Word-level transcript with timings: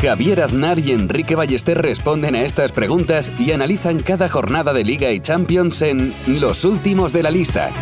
Javier 0.00 0.42
Aznar 0.42 0.78
y 0.78 0.92
Enrique 0.92 1.34
Ballester 1.34 1.76
responden 1.76 2.36
a 2.36 2.42
estas 2.42 2.70
preguntas 2.70 3.32
y 3.36 3.50
analizan 3.50 3.98
cada 3.98 4.28
jornada 4.28 4.72
de 4.72 4.84
Liga 4.84 5.10
y 5.10 5.18
Champions 5.18 5.82
en 5.82 6.14
Los 6.40 6.64
Últimos 6.64 7.12
de 7.12 7.24
la 7.24 7.32
Lista, 7.32 7.72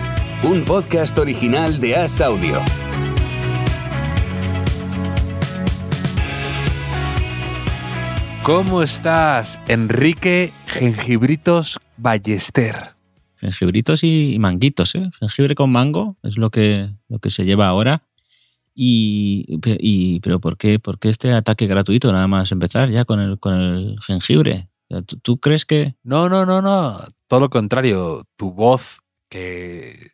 un 0.42 0.64
podcast 0.64 1.18
original 1.18 1.78
de 1.78 1.96
As 1.96 2.22
Audio. 2.22 2.62
¿Cómo 8.42 8.82
estás, 8.82 9.60
Enrique 9.68 10.52
Gengibritos 10.68 11.78
Ballester? 11.98 12.94
Jengibritos 13.36 14.02
y, 14.02 14.32
y 14.32 14.38
manguitos, 14.38 14.94
¿eh? 14.94 15.10
Jengibre 15.20 15.54
con 15.54 15.70
mango 15.70 16.16
es 16.22 16.38
lo 16.38 16.48
que, 16.48 16.88
lo 17.08 17.18
que 17.18 17.28
se 17.28 17.44
lleva 17.44 17.68
ahora. 17.68 18.04
Y, 18.78 19.56
pe- 19.62 19.78
y- 19.80 20.20
pero 20.20 20.38
¿por 20.38 20.58
qué, 20.58 20.78
por 20.78 20.98
qué 20.98 21.08
este 21.08 21.32
ataque 21.32 21.66
gratuito 21.66 22.12
nada 22.12 22.28
más 22.28 22.52
empezar 22.52 22.90
ya 22.90 23.06
con 23.06 23.20
el, 23.20 23.40
con 23.40 23.54
el 23.54 23.96
jengibre? 24.06 24.68
O 24.90 24.94
sea, 24.94 25.02
¿Tú, 25.02 25.16
tú 25.18 25.40
crees 25.40 25.64
que 25.64 25.94
No, 26.02 26.28
no, 26.28 26.44
no, 26.44 26.60
no. 26.60 26.98
Todo 27.26 27.40
lo 27.40 27.48
contrario. 27.50 28.22
Tu 28.36 28.52
voz, 28.52 28.98
que 29.30 30.10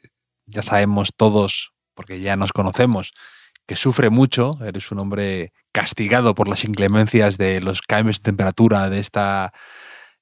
ya 0.46 0.62
sabemos 0.62 1.10
todos, 1.16 1.72
porque 1.94 2.20
ya 2.20 2.36
nos 2.36 2.52
conocemos, 2.52 3.12
que 3.66 3.74
sufre 3.74 4.10
mucho. 4.10 4.56
Eres 4.64 4.92
un 4.92 5.00
hombre 5.00 5.52
castigado 5.72 6.36
por 6.36 6.46
las 6.46 6.62
inclemencias 6.64 7.38
de 7.38 7.60
los 7.60 7.82
cambios 7.82 8.18
de 8.20 8.22
temperatura, 8.24 8.88
de 8.90 9.00
esta 9.00 9.52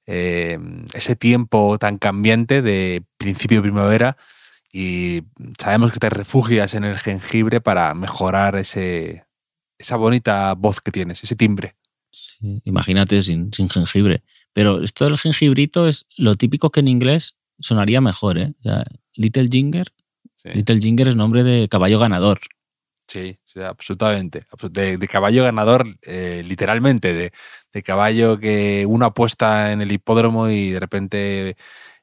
eh, 0.07 0.57
ese 0.95 1.15
tiempo 1.15 1.77
tan 1.77 1.99
cambiante 1.99 2.63
de 2.63 3.03
principio 3.19 3.59
de 3.59 3.61
primavera. 3.69 4.17
Y 4.71 5.23
sabemos 5.59 5.91
que 5.91 5.99
te 5.99 6.09
refugias 6.09 6.73
en 6.73 6.83
el 6.83 6.97
jengibre 6.97 7.59
para 7.61 7.93
mejorar 7.93 8.55
ese, 8.55 9.25
esa 9.77 9.97
bonita 9.97 10.53
voz 10.53 10.79
que 10.79 10.91
tienes, 10.91 11.23
ese 11.23 11.35
timbre. 11.35 11.75
Sí, 12.09 12.61
Imagínate 12.65 13.21
sin, 13.21 13.53
sin 13.53 13.69
jengibre. 13.69 14.23
Pero 14.53 14.83
esto 14.83 15.05
del 15.05 15.17
jengibrito 15.17 15.87
es 15.87 16.05
lo 16.17 16.35
típico 16.35 16.69
que 16.69 16.81
en 16.81 16.87
inglés 16.87 17.35
sonaría 17.59 18.01
mejor, 18.01 18.37
¿eh? 18.37 18.53
O 18.59 18.63
sea, 18.63 18.83
Little 19.15 19.47
Ginger. 19.49 19.93
Little 20.43 20.79
Ginger 20.79 21.07
es 21.09 21.15
nombre 21.15 21.43
de 21.43 21.69
caballo 21.69 21.99
ganador. 21.99 22.39
Sí, 23.07 23.37
sí, 23.45 23.59
absolutamente. 23.59 24.45
De, 24.71 24.97
de 24.97 25.07
caballo 25.07 25.43
ganador, 25.43 25.97
eh, 26.01 26.41
literalmente, 26.45 27.13
de, 27.13 27.31
de 27.73 27.83
caballo 27.83 28.39
que 28.39 28.85
uno 28.87 29.05
apuesta 29.05 29.71
en 29.73 29.81
el 29.81 29.91
hipódromo 29.91 30.49
y 30.49 30.71
de 30.71 30.79
repente 30.79 31.57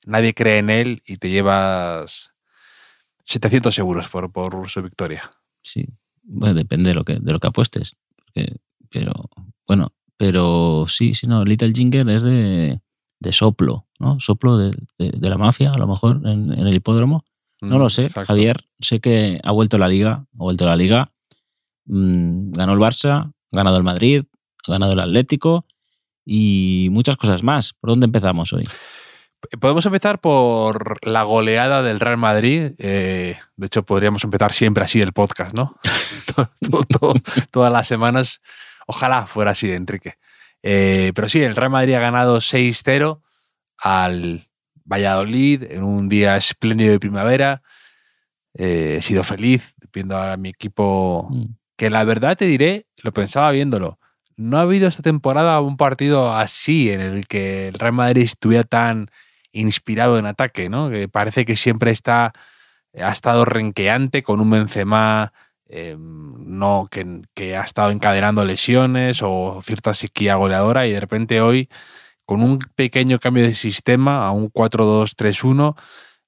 nadie 0.07 0.35
cree 0.35 0.59
en 0.59 0.71
él 0.71 1.03
y 1.07 1.17
te 1.17 1.31
llevas 1.31 2.33
700 3.29 3.79
euros 3.79 4.09
por, 4.09 4.33
por 4.33 4.69
su 4.69 4.83
victoria. 4.83 5.31
Sí. 5.63 5.85
Bueno, 6.23 6.55
depende 6.55 6.91
de 6.91 6.95
lo 6.95 7.05
que, 7.05 7.15
de 7.21 7.33
lo 7.33 7.41
que 7.41 7.49
apuestes. 7.49 7.95
Porque- 8.17 8.57
pero, 8.91 9.13
bueno, 9.67 9.93
pero 10.17 10.87
sí, 10.89 11.15
sí, 11.15 11.27
no. 11.27 11.45
Little 11.45 11.73
Ginger 11.75 12.09
es 12.09 12.23
de, 12.23 12.81
de 13.21 13.33
soplo, 13.33 13.87
¿no? 13.99 14.19
Soplo 14.21 14.57
de, 14.57 14.71
de- 14.99 15.11
de 15.11 15.29
la 15.29 15.37
mafia, 15.37 15.73
a 15.73 15.79
lo 15.79 15.87
mejor, 15.87 16.23
en, 16.25 16.53
en 16.53 16.67
el 16.67 16.75
hipódromo. 16.75 17.25
No 17.61 17.77
Mm, 17.77 17.81
lo 17.81 17.91
sé, 17.91 18.03
exacto. 18.05 18.29
Javier. 18.29 18.61
Sé 18.81 19.01
que 19.01 19.41
ha 19.43 19.53
vuelto 19.53 19.77
la 19.79 19.89
liga, 19.89 20.13
ha 20.13 20.27
vuelto 20.45 20.65
la 20.65 20.77
liga. 20.77 21.13
Mm, 21.87 22.53
ganó 22.53 22.73
el 22.73 22.79
Barça, 22.79 23.25
ha 23.25 23.33
ganado 23.57 23.77
el 23.77 23.83
Madrid, 23.83 24.25
ha 24.67 24.73
ganado 24.73 24.93
el 24.93 25.01
Atlético 25.01 25.67
y 26.25 26.89
muchas 26.93 27.17
cosas 27.17 27.43
más. 27.43 27.73
¿Por 27.81 27.91
dónde 27.91 28.07
empezamos 28.07 28.53
hoy? 28.53 28.65
Podemos 29.61 29.87
empezar 29.87 30.21
por 30.21 31.05
la 31.07 31.23
goleada 31.23 31.83
del 31.83 32.01
Real 32.01 32.17
Madrid. 32.17 32.73
eh, 32.79 33.39
de 33.57 33.67
hecho, 33.67 33.85
podríamos 33.85 34.25
empezar 34.25 34.53
siempre 34.53 34.83
así 34.85 35.01
el 35.01 35.13
podcast, 35.13 35.55
¿no? 35.55 35.75
Todo- 36.35 36.51
todo- 36.71 36.85
todo- 36.85 37.15
todas 37.51 37.73
las 37.73 37.87
semanas. 37.87 38.41
Ojalá 38.87 39.27
fuera 39.27 39.53
así, 39.53 39.71
Enrique. 39.71 40.15
Eh, 40.63 41.13
pero 41.15 41.29
sí, 41.29 41.41
el 41.43 41.55
Real 41.57 41.71
Madrid 41.71 41.95
ha 41.95 42.01
ganado 42.01 42.41
6-0 42.41 43.23
al 43.79 44.49
Valladolid 44.85 45.63
en 45.71 45.85
un 45.85 46.09
día 46.09 46.37
espléndido 46.37 46.91
de 46.93 46.99
primavera. 47.01 47.63
Eh, 48.55 48.97
he 48.99 49.03
sido 49.03 49.23
feliz 49.23 49.75
viendo 49.93 50.17
a 50.19 50.37
mi 50.37 50.49
equipo 50.51 51.29
Mm. 51.31 51.45
que 51.77 51.91
la 51.91 52.03
verdad 52.05 52.37
te 52.37 52.47
diré, 52.47 52.87
lo 53.05 53.13
pensaba 53.13 53.51
viéndolo, 53.53 53.99
no 54.37 54.59
ha 54.59 54.63
habido 54.63 54.89
esta 54.89 55.03
temporada 55.03 55.61
un 55.61 55.77
partido 55.77 56.35
así 56.35 56.91
en 56.91 57.01
el 57.01 57.27
que 57.29 57.67
el 57.67 57.75
Real 57.75 57.93
Madrid 57.93 58.23
estuviera 58.23 58.65
tan 58.65 59.11
inspirado 59.61 60.19
en 60.19 60.27
ataque, 60.27 60.69
¿no? 60.69 60.91
Que 60.91 61.09
parece 61.09 61.45
que 61.45 61.57
siempre 61.57 61.91
está 61.91 62.33
ha 63.01 63.13
estado 63.13 63.45
renqueante 63.45 64.23
con 64.23 64.41
un 64.41 64.51
Benzema 64.51 65.33
eh, 65.69 65.97
no, 65.99 66.87
que, 66.91 67.23
que 67.35 67.57
ha 67.57 67.63
estado 67.63 67.91
encadenando 67.91 68.45
lesiones 68.45 69.21
o 69.23 69.61
cierta 69.63 69.93
sequía 69.95 70.37
goleadora 70.37 70.87
y 70.87 70.93
de 70.93 71.01
repente 71.01 71.41
hoy 71.41 71.69
con 72.25 72.43
un 72.43 72.59
pequeño 72.75 73.19
cambio 73.19 73.45
de 73.45 73.55
sistema 73.55 74.27
a 74.27 74.33
un 74.33 74.47
4-2-3-1 74.47 75.77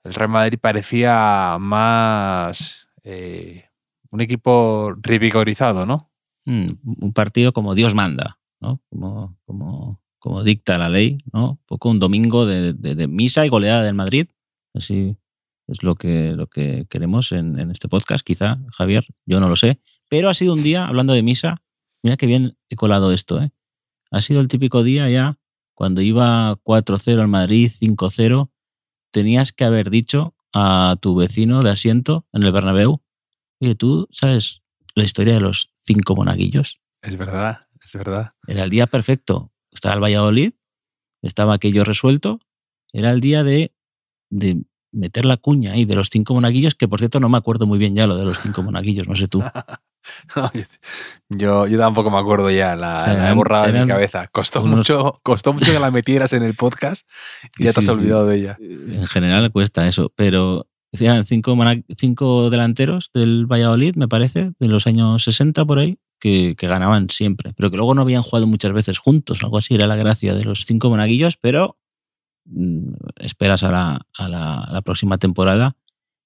el 0.05 0.15
Real 0.15 0.31
Madrid 0.31 0.59
parecía 0.61 1.57
más 1.61 2.89
eh, 3.05 3.67
un 4.11 4.21
equipo 4.21 4.95
revigorizado, 5.01 5.87
¿no? 5.87 6.11
Mm, 6.47 6.71
un 7.01 7.12
partido 7.12 7.53
como 7.53 7.75
Dios 7.75 7.95
manda, 7.95 8.39
¿no? 8.61 8.81
Como, 8.89 9.37
como, 9.45 10.03
como 10.20 10.44
dicta 10.44 10.78
la 10.78 10.88
ley, 10.88 11.19
¿no? 11.32 11.50
Un 11.53 11.58
poco 11.66 11.88
un 11.91 11.98
domingo 11.98 12.47
de, 12.47 12.72
de- 12.75 12.94
de 12.94 13.08
misa 13.08 13.44
y 13.44 13.48
goleada 13.48 13.82
del 13.82 13.94
Madrid. 13.94 14.28
Así 14.75 15.16
es 15.66 15.82
lo 15.82 15.97
que, 15.97 16.32
lo 16.36 16.47
que 16.47 16.86
queremos 16.88 17.32
en, 17.32 17.58
en 17.58 17.70
este 17.72 17.88
podcast, 17.88 18.25
quizá, 18.25 18.58
Javier, 18.76 19.04
yo 19.26 19.41
no 19.41 19.48
lo 19.48 19.56
sé. 19.56 19.81
Pero 20.08 20.28
ha 20.28 20.34
sido 20.34 20.53
un 20.53 20.62
día, 20.62 20.86
hablando 20.86 21.12
de 21.14 21.22
misa, 21.22 21.62
mira 22.03 22.16
que 22.16 22.26
bien 22.26 22.56
he 22.69 22.76
colado 22.76 23.12
esto, 23.12 23.42
¿eh? 23.42 23.50
Ha 24.12 24.20
sido 24.20 24.41
el 24.41 24.48
típico 24.48 24.82
día 24.84 25.08
ya, 25.08 25.38
cuando 25.75 26.00
iba 26.03 26.56
4-0 26.64 27.20
al 27.20 27.28
Madrid, 27.28 27.70
5-0, 27.70 28.50
tenías 29.12 29.52
que 29.52 29.64
haber 29.64 29.91
dicho 29.91 30.34
a 30.52 30.97
tu 31.00 31.14
vecino 31.14 31.62
de 31.62 31.70
asiento 31.70 32.26
en 32.32 32.42
el 32.42 32.52
Bernabéu, 32.52 33.00
oye, 33.60 33.75
¿tú 33.76 34.08
sabes 34.10 34.62
la 34.94 35.04
historia 35.04 35.34
de 35.34 35.41
los 35.41 35.72
cinco 35.84 36.14
monaguillos? 36.16 36.81
Es 37.02 37.16
verdad, 37.16 37.69
es 37.84 37.92
verdad. 37.94 38.32
Era 38.47 38.64
el 38.64 38.70
día 38.70 38.87
perfecto. 38.88 39.50
Estaba 39.81 39.95
el 39.95 40.03
Valladolid, 40.03 40.53
estaba 41.23 41.55
aquello 41.55 41.85
resuelto. 41.85 42.39
Era 42.93 43.13
el 43.13 43.23
día 43.23 43.43
de, 43.45 43.73
de 44.29 44.63
meter 44.93 45.25
la 45.25 45.39
cuña 45.39 45.73
ahí 45.73 45.87
de 45.87 45.95
los 45.95 46.11
cinco 46.11 46.35
monaguillos, 46.35 46.75
que 46.75 46.87
por 46.87 46.99
cierto 46.99 47.19
no 47.19 47.31
me 47.31 47.39
acuerdo 47.39 47.65
muy 47.67 47.79
bien 47.79 47.95
ya 47.97 48.07
lo 48.07 48.15
de 48.17 48.27
los 48.27 48.39
cinco 48.41 48.63
monaguillos, 48.63 49.09
no 49.09 49.17
sé 49.17 49.27
tú. 49.27 49.43
yo, 51.31 51.67
yo 51.67 51.79
tampoco 51.79 52.11
me 52.11 52.19
acuerdo 52.19 52.51
ya, 52.51 52.77
la, 52.77 52.97
O 52.99 53.01
sea, 53.01 53.15
la 53.15 53.31
he 53.31 53.35
borrado 53.35 53.73
de 53.73 53.81
mi 53.81 53.87
cabeza. 53.87 54.27
Costó 54.27 54.63
unos- 54.63 54.77
mucho, 54.77 55.19
costó 55.23 55.55
mucho 55.55 55.73
que 55.73 55.79
la 55.79 55.91
metieras 55.91 56.35
en 56.35 56.43
el 56.43 56.55
podcast 56.55 57.09
y 57.57 57.65
ya 57.65 57.73
te 57.73 57.79
has 57.81 57.87
sí. 57.87 57.91
olvidado 57.91 58.27
de 58.27 58.37
ella. 58.37 58.59
En 58.61 59.07
general 59.07 59.51
cuesta 59.51 59.89
eso, 59.89 60.12
pero 60.15 60.67
eran 60.93 61.25
cinco, 61.25 61.57
cinco 61.97 62.51
delanteros 62.51 63.11
del 63.15 63.47
Valladolid, 63.47 63.95
me 63.95 64.09
parece, 64.09 64.53
de 64.59 64.69
los 64.69 64.87
años 64.87 65.23
60 65.25 65.65
por 65.65 65.79
ahí, 65.79 65.99
que, 66.20 66.54
ganaban 66.58 67.08
siempre, 67.08 67.53
pero 67.54 67.70
que 67.70 67.76
luego 67.76 67.94
no 67.94 68.03
habían 68.03 68.22
jugado 68.22 68.47
muchas 68.47 68.72
veces 68.72 68.98
juntos, 68.98 69.42
algo 69.42 69.58
así, 69.58 69.75
era 69.75 69.86
la 69.86 69.97
gracia 69.97 70.34
de 70.34 70.44
los 70.44 70.64
cinco 70.66 70.91
monaguillos, 70.91 71.37
pero 71.37 71.78
mm, 72.44 72.93
esperas 73.17 73.62
a 73.62 73.70
la, 73.70 74.06
a 74.17 74.28
la, 74.28 74.82
próxima 74.82 75.19
temporada 75.19 75.76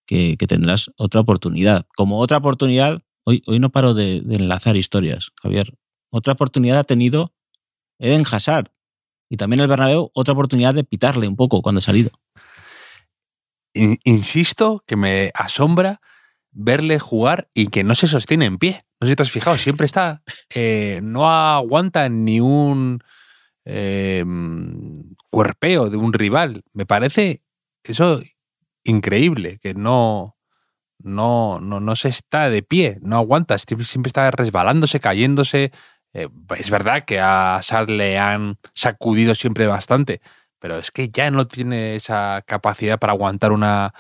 que, 0.07 0.37
tendrás 0.37 0.91
otra 0.97 1.21
oportunidad. 1.21 1.87
Como 1.97 2.19
otra 2.19 2.39
oportunidad, 2.39 3.03
hoy, 3.25 3.43
hoy 3.47 3.61
no 3.61 3.71
paro 3.71 3.95
de, 3.95 4.21
de 4.21 4.37
enlazar 4.37 4.77
historias, 4.77 5.31
Javier. 5.41 5.75
Otra 6.11 6.35
oportunidad 6.35 6.79
ha 6.79 6.85
tenido 6.85 7.33
Eden 7.99 8.25
Hazard 8.31 8.71
y 9.31 9.37
también 9.37 9.61
el 9.61 9.69
Bernabéu, 9.69 10.11
otra 10.13 10.35
oportunidad 10.35 10.75
de 10.75 10.85
pitarle 10.85 11.27
un 11.29 11.37
poco 11.37 11.63
cuando 11.63 11.79
ha 11.79 11.83
salido. 11.83 12.11
In- 13.73 13.99
insisto 14.05 14.85
que 14.87 14.97
me 14.97 15.31
asombra 15.35 16.01
verle 16.53 16.99
jugar 16.99 17.49
y 17.53 17.67
que 17.67 17.85
no 17.85 17.95
se 17.95 18.07
sostiene 18.07 18.47
en 18.47 18.59
pie. 18.59 18.85
No 19.05 19.07
sé 19.07 19.13
si 19.13 19.17
te 19.17 19.23
has 19.23 19.31
fijado, 19.31 19.59
siempre 19.59 19.85
está. 19.85 20.23
eh, 20.49 21.01
no 21.03 21.31
aguanta 21.31 22.09
ni 22.09 22.41
un 22.41 23.03
eh, 23.67 24.25
cuerpeo 25.31 25.91
de 25.91 25.99
un 25.99 26.15
rival. 26.15 26.63
Me 26.73 26.87
parece 26.87 27.43
eso 27.83 28.23
increíble, 28.83 29.59
que 29.63 29.75
no, 29.75 30.39
no, 30.99 31.61
no, 31.61 31.81
no 31.81 31.97
se 31.97 32.09
está 32.09 32.49
de 32.49 32.63
pie, 32.63 32.99
no 33.03 33.19
aguanta, 33.19 33.59
siempre, 33.59 33.85
está 34.07 34.31
resbalándose, 34.31 35.01
cayéndose. 35.01 35.71
Eh, 36.15 36.29
es 36.57 36.71
verdad 36.71 37.05
que 37.05 37.21
a 37.21 37.61
Sad 37.61 37.91
le 37.91 38.19
han 38.19 38.57
sacudido 38.73 39.35
siempre 39.35 39.67
bastante, 39.67 40.23
pero 40.59 40.79
es 40.79 40.91
que 40.91 41.11
ya 41.11 41.31
no 41.31 41.47
tiene 41.47 41.95
esa 41.97 42.43
capacidad 42.47 42.99
para 42.99 43.13
aguantar 43.13 43.53
una, 43.53 43.93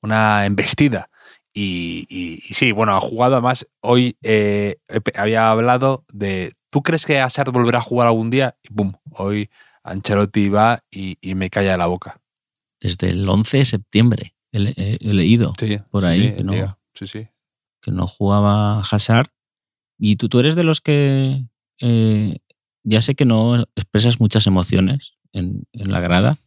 una 0.00 0.46
embestida. 0.46 1.10
Y, 1.54 2.06
y, 2.08 2.34
y 2.34 2.54
sí, 2.54 2.72
bueno, 2.72 2.92
ha 2.96 3.00
jugado 3.00 3.34
además, 3.34 3.66
hoy 3.80 4.16
eh, 4.22 4.76
había 5.14 5.50
hablado 5.50 6.04
de, 6.12 6.52
¿tú 6.70 6.82
crees 6.82 7.04
que 7.04 7.20
Hazard 7.20 7.52
volverá 7.52 7.78
a 7.78 7.82
jugar 7.82 8.06
algún 8.08 8.30
día? 8.30 8.56
Y 8.62 8.72
boom, 8.72 8.92
hoy 9.10 9.50
Ancelotti 9.84 10.48
va 10.48 10.82
y, 10.90 11.18
y 11.20 11.34
me 11.34 11.50
calla 11.50 11.76
la 11.76 11.86
boca. 11.86 12.20
Desde 12.80 13.10
el 13.10 13.28
11 13.28 13.58
de 13.58 13.64
septiembre 13.66 14.34
he, 14.52 14.58
he- 14.76 14.98
he 15.00 15.12
leído 15.12 15.52
Sí, 15.58 15.78
por 15.90 16.02
sí, 16.04 16.08
ahí 16.08 16.30
sí, 16.30 16.36
que, 16.36 16.44
no, 16.44 16.52
diga, 16.52 16.78
sí, 16.94 17.06
sí. 17.06 17.28
que 17.82 17.90
no 17.90 18.06
jugaba 18.06 18.80
Hazard. 18.80 19.28
Y 19.98 20.16
tú, 20.16 20.28
tú 20.28 20.40
eres 20.40 20.54
de 20.56 20.64
los 20.64 20.80
que 20.80 21.44
eh, 21.80 22.38
ya 22.82 23.02
sé 23.02 23.14
que 23.14 23.24
no 23.26 23.62
expresas 23.76 24.20
muchas 24.20 24.46
emociones 24.46 25.14
en, 25.32 25.64
en 25.72 25.92
la 25.92 26.00
grada, 26.00 26.38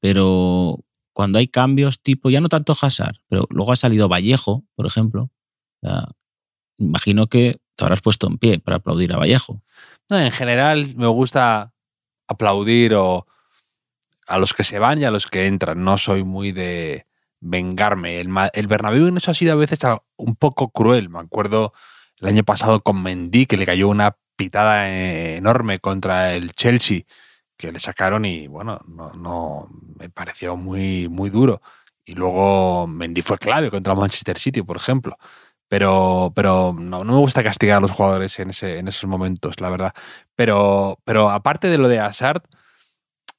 pero 0.00 0.80
cuando 1.16 1.38
hay 1.38 1.48
cambios 1.48 1.98
tipo, 2.02 2.28
ya 2.28 2.42
no 2.42 2.50
tanto 2.50 2.76
Hazard, 2.78 3.22
pero 3.26 3.46
luego 3.48 3.72
ha 3.72 3.76
salido 3.76 4.06
Vallejo, 4.06 4.64
por 4.74 4.84
ejemplo, 4.86 5.30
imagino 6.76 7.28
que 7.28 7.56
te 7.74 7.84
habrás 7.84 8.02
puesto 8.02 8.26
en 8.26 8.36
pie 8.36 8.58
para 8.58 8.76
aplaudir 8.76 9.14
a 9.14 9.16
Vallejo. 9.16 9.62
No, 10.10 10.18
en 10.18 10.30
general 10.30 10.94
me 10.94 11.06
gusta 11.06 11.72
aplaudir 12.28 12.92
o 12.92 13.26
a 14.26 14.38
los 14.38 14.52
que 14.52 14.62
se 14.62 14.78
van 14.78 15.00
y 15.00 15.04
a 15.04 15.10
los 15.10 15.26
que 15.26 15.46
entran. 15.46 15.82
No 15.82 15.96
soy 15.96 16.22
muy 16.22 16.52
de 16.52 17.06
vengarme. 17.40 18.20
El, 18.20 18.28
el 18.52 18.66
Bernabéu 18.66 19.06
en 19.06 19.16
eso 19.16 19.30
ha 19.30 19.34
sido 19.34 19.54
a 19.54 19.56
veces 19.56 19.78
un 20.16 20.36
poco 20.36 20.68
cruel. 20.68 21.08
Me 21.08 21.20
acuerdo 21.20 21.72
el 22.20 22.28
año 22.28 22.44
pasado 22.44 22.80
con 22.80 23.02
Mendy 23.02 23.46
que 23.46 23.56
le 23.56 23.64
cayó 23.64 23.88
una 23.88 24.18
pitada 24.36 24.90
enorme 25.34 25.78
contra 25.78 26.34
el 26.34 26.52
Chelsea 26.52 27.04
que 27.56 27.72
le 27.72 27.80
sacaron 27.80 28.24
y 28.24 28.46
bueno, 28.48 28.80
no, 28.88 29.12
no 29.14 29.68
me 29.98 30.08
pareció 30.10 30.56
muy, 30.56 31.08
muy 31.08 31.30
duro. 31.30 31.60
Y 32.04 32.14
luego 32.14 32.86
Mendy 32.86 33.22
fue 33.22 33.38
clave 33.38 33.70
contra 33.70 33.94
Manchester 33.94 34.38
City, 34.38 34.62
por 34.62 34.76
ejemplo. 34.76 35.16
Pero, 35.68 36.32
pero 36.36 36.74
no, 36.78 37.02
no 37.04 37.12
me 37.14 37.18
gusta 37.18 37.42
castigar 37.42 37.78
a 37.78 37.80
los 37.80 37.90
jugadores 37.90 38.38
en, 38.38 38.50
ese, 38.50 38.78
en 38.78 38.86
esos 38.88 39.08
momentos, 39.10 39.60
la 39.60 39.68
verdad. 39.70 39.92
Pero, 40.36 41.00
pero 41.04 41.30
aparte 41.30 41.68
de 41.68 41.78
lo 41.78 41.88
de 41.88 41.98
Hazard, 41.98 42.42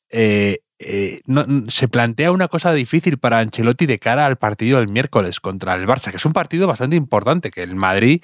eh, 0.10 0.60
eh, 0.80 1.20
no- 1.26 1.70
se 1.70 1.88
plantea 1.88 2.32
una 2.32 2.48
cosa 2.48 2.74
difícil 2.74 3.18
para 3.18 3.40
Ancelotti 3.40 3.86
de 3.86 4.00
cara 4.00 4.26
al 4.26 4.38
partido 4.38 4.80
del 4.80 4.90
miércoles 4.92 5.40
contra 5.40 5.76
el 5.76 5.88
Barça, 5.88 6.12
que 6.12 6.18
es 6.18 6.26
un 6.26 6.34
partido 6.34 6.68
bastante 6.68 6.96
importante, 6.96 7.50
que 7.52 7.64
el 7.64 7.76
Madrid 7.76 8.22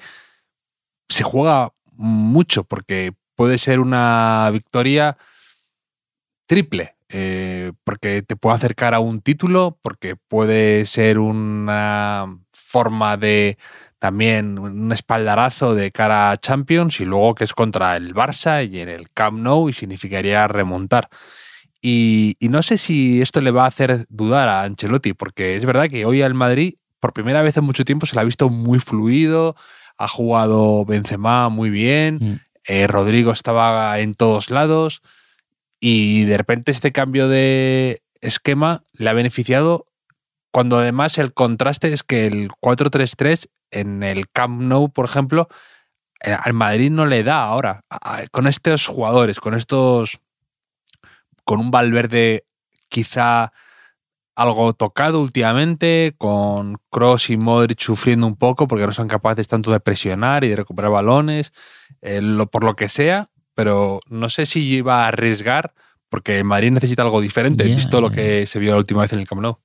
se 1.08 1.24
juega 1.24 1.72
mucho 1.92 2.64
porque 2.64 3.12
puede 3.36 3.58
ser 3.58 3.80
una 3.80 4.48
victoria 4.52 5.16
triple, 6.46 6.96
eh, 7.08 7.72
porque 7.84 8.22
te 8.22 8.36
puede 8.36 8.56
acercar 8.56 8.94
a 8.94 9.00
un 9.00 9.20
título, 9.20 9.78
porque 9.82 10.16
puede 10.16 10.84
ser 10.84 11.18
una 11.18 12.38
forma 12.52 13.16
de 13.16 13.56
también 13.98 14.58
un 14.58 14.92
espaldarazo 14.92 15.74
de 15.74 15.90
cara 15.90 16.30
a 16.30 16.36
Champions 16.36 17.00
y 17.00 17.04
luego 17.06 17.34
que 17.34 17.44
es 17.44 17.54
contra 17.54 17.96
el 17.96 18.14
Barça 18.14 18.68
y 18.68 18.80
en 18.80 18.88
el 18.90 19.08
Camp 19.10 19.38
Nou 19.38 19.68
y 19.68 19.72
significaría 19.72 20.46
remontar. 20.48 21.08
Y, 21.80 22.36
y 22.38 22.48
no 22.48 22.62
sé 22.62 22.78
si 22.78 23.20
esto 23.22 23.40
le 23.40 23.50
va 23.50 23.64
a 23.64 23.68
hacer 23.68 24.06
dudar 24.08 24.48
a 24.48 24.62
Ancelotti, 24.62 25.12
porque 25.14 25.56
es 25.56 25.64
verdad 25.64 25.88
que 25.88 26.04
hoy 26.06 26.22
al 26.22 26.34
Madrid, 26.34 26.74
por 27.00 27.12
primera 27.12 27.42
vez 27.42 27.56
en 27.56 27.64
mucho 27.64 27.84
tiempo, 27.84 28.06
se 28.06 28.14
le 28.14 28.20
ha 28.20 28.24
visto 28.24 28.48
muy 28.48 28.78
fluido, 28.78 29.54
ha 29.98 30.08
jugado 30.08 30.84
Benzema 30.84 31.48
muy 31.48 31.70
bien, 31.70 32.18
Mm. 32.20 32.34
eh, 32.68 32.86
Rodrigo 32.86 33.32
estaba 33.32 33.98
en 34.00 34.14
todos 34.14 34.50
lados 34.50 35.00
y 35.86 36.24
de 36.24 36.38
repente 36.38 36.70
este 36.72 36.92
cambio 36.92 37.28
de 37.28 38.02
esquema 38.22 38.82
le 38.94 39.10
ha 39.10 39.12
beneficiado 39.12 39.84
cuando 40.50 40.78
además 40.78 41.18
el 41.18 41.34
contraste 41.34 41.92
es 41.92 42.02
que 42.02 42.26
el 42.26 42.48
4-3-3 42.58 43.48
en 43.70 44.02
el 44.02 44.30
Camp 44.30 44.62
Nou, 44.62 44.90
por 44.92 45.04
ejemplo, 45.04 45.48
eh, 46.24 46.32
al 46.32 46.54
Madrid 46.54 46.90
no 46.90 47.04
le 47.04 47.22
da 47.22 47.42
ahora. 47.44 47.82
Con 48.30 48.46
estos 48.46 48.86
jugadores, 48.86 49.40
con 49.40 49.52
estos. 49.54 50.20
con 51.44 51.60
un 51.60 51.70
Valverde 51.70 52.46
quizá 52.88 53.52
algo 54.36 54.72
tocado 54.72 55.20
últimamente, 55.20 56.14
con 56.16 56.78
Cross 56.90 57.30
y 57.30 57.36
Modric 57.36 57.80
sufriendo 57.80 58.26
un 58.26 58.36
poco 58.36 58.66
porque 58.66 58.86
no 58.86 58.92
son 58.92 59.08
capaces 59.08 59.48
tanto 59.48 59.70
de 59.70 59.80
presionar 59.80 60.44
y 60.44 60.48
de 60.48 60.56
recuperar 60.56 60.90
balones, 60.92 61.52
eh, 62.00 62.22
lo- 62.22 62.46
por 62.50 62.64
lo 62.64 62.74
que 62.74 62.88
sea, 62.88 63.28
pero 63.54 64.00
no 64.08 64.28
sé 64.28 64.46
si 64.46 64.60
iba 64.62 65.04
a 65.04 65.08
arriesgar 65.08 65.74
porque 66.08 66.44
Madrid 66.44 66.70
necesita 66.70 67.02
algo 67.02 67.20
diferente, 67.20 67.68
Ya, 67.68 67.74
visto 67.74 68.00
lo 68.00 68.10
que 68.10 68.46
se 68.46 68.60
vio 68.60 68.70
la 68.72 68.78
última 68.78 69.02
vez 69.02 69.12
en 69.12 69.20
el 69.20 69.26
Camp 69.26 69.42
Nou. 69.42 69.56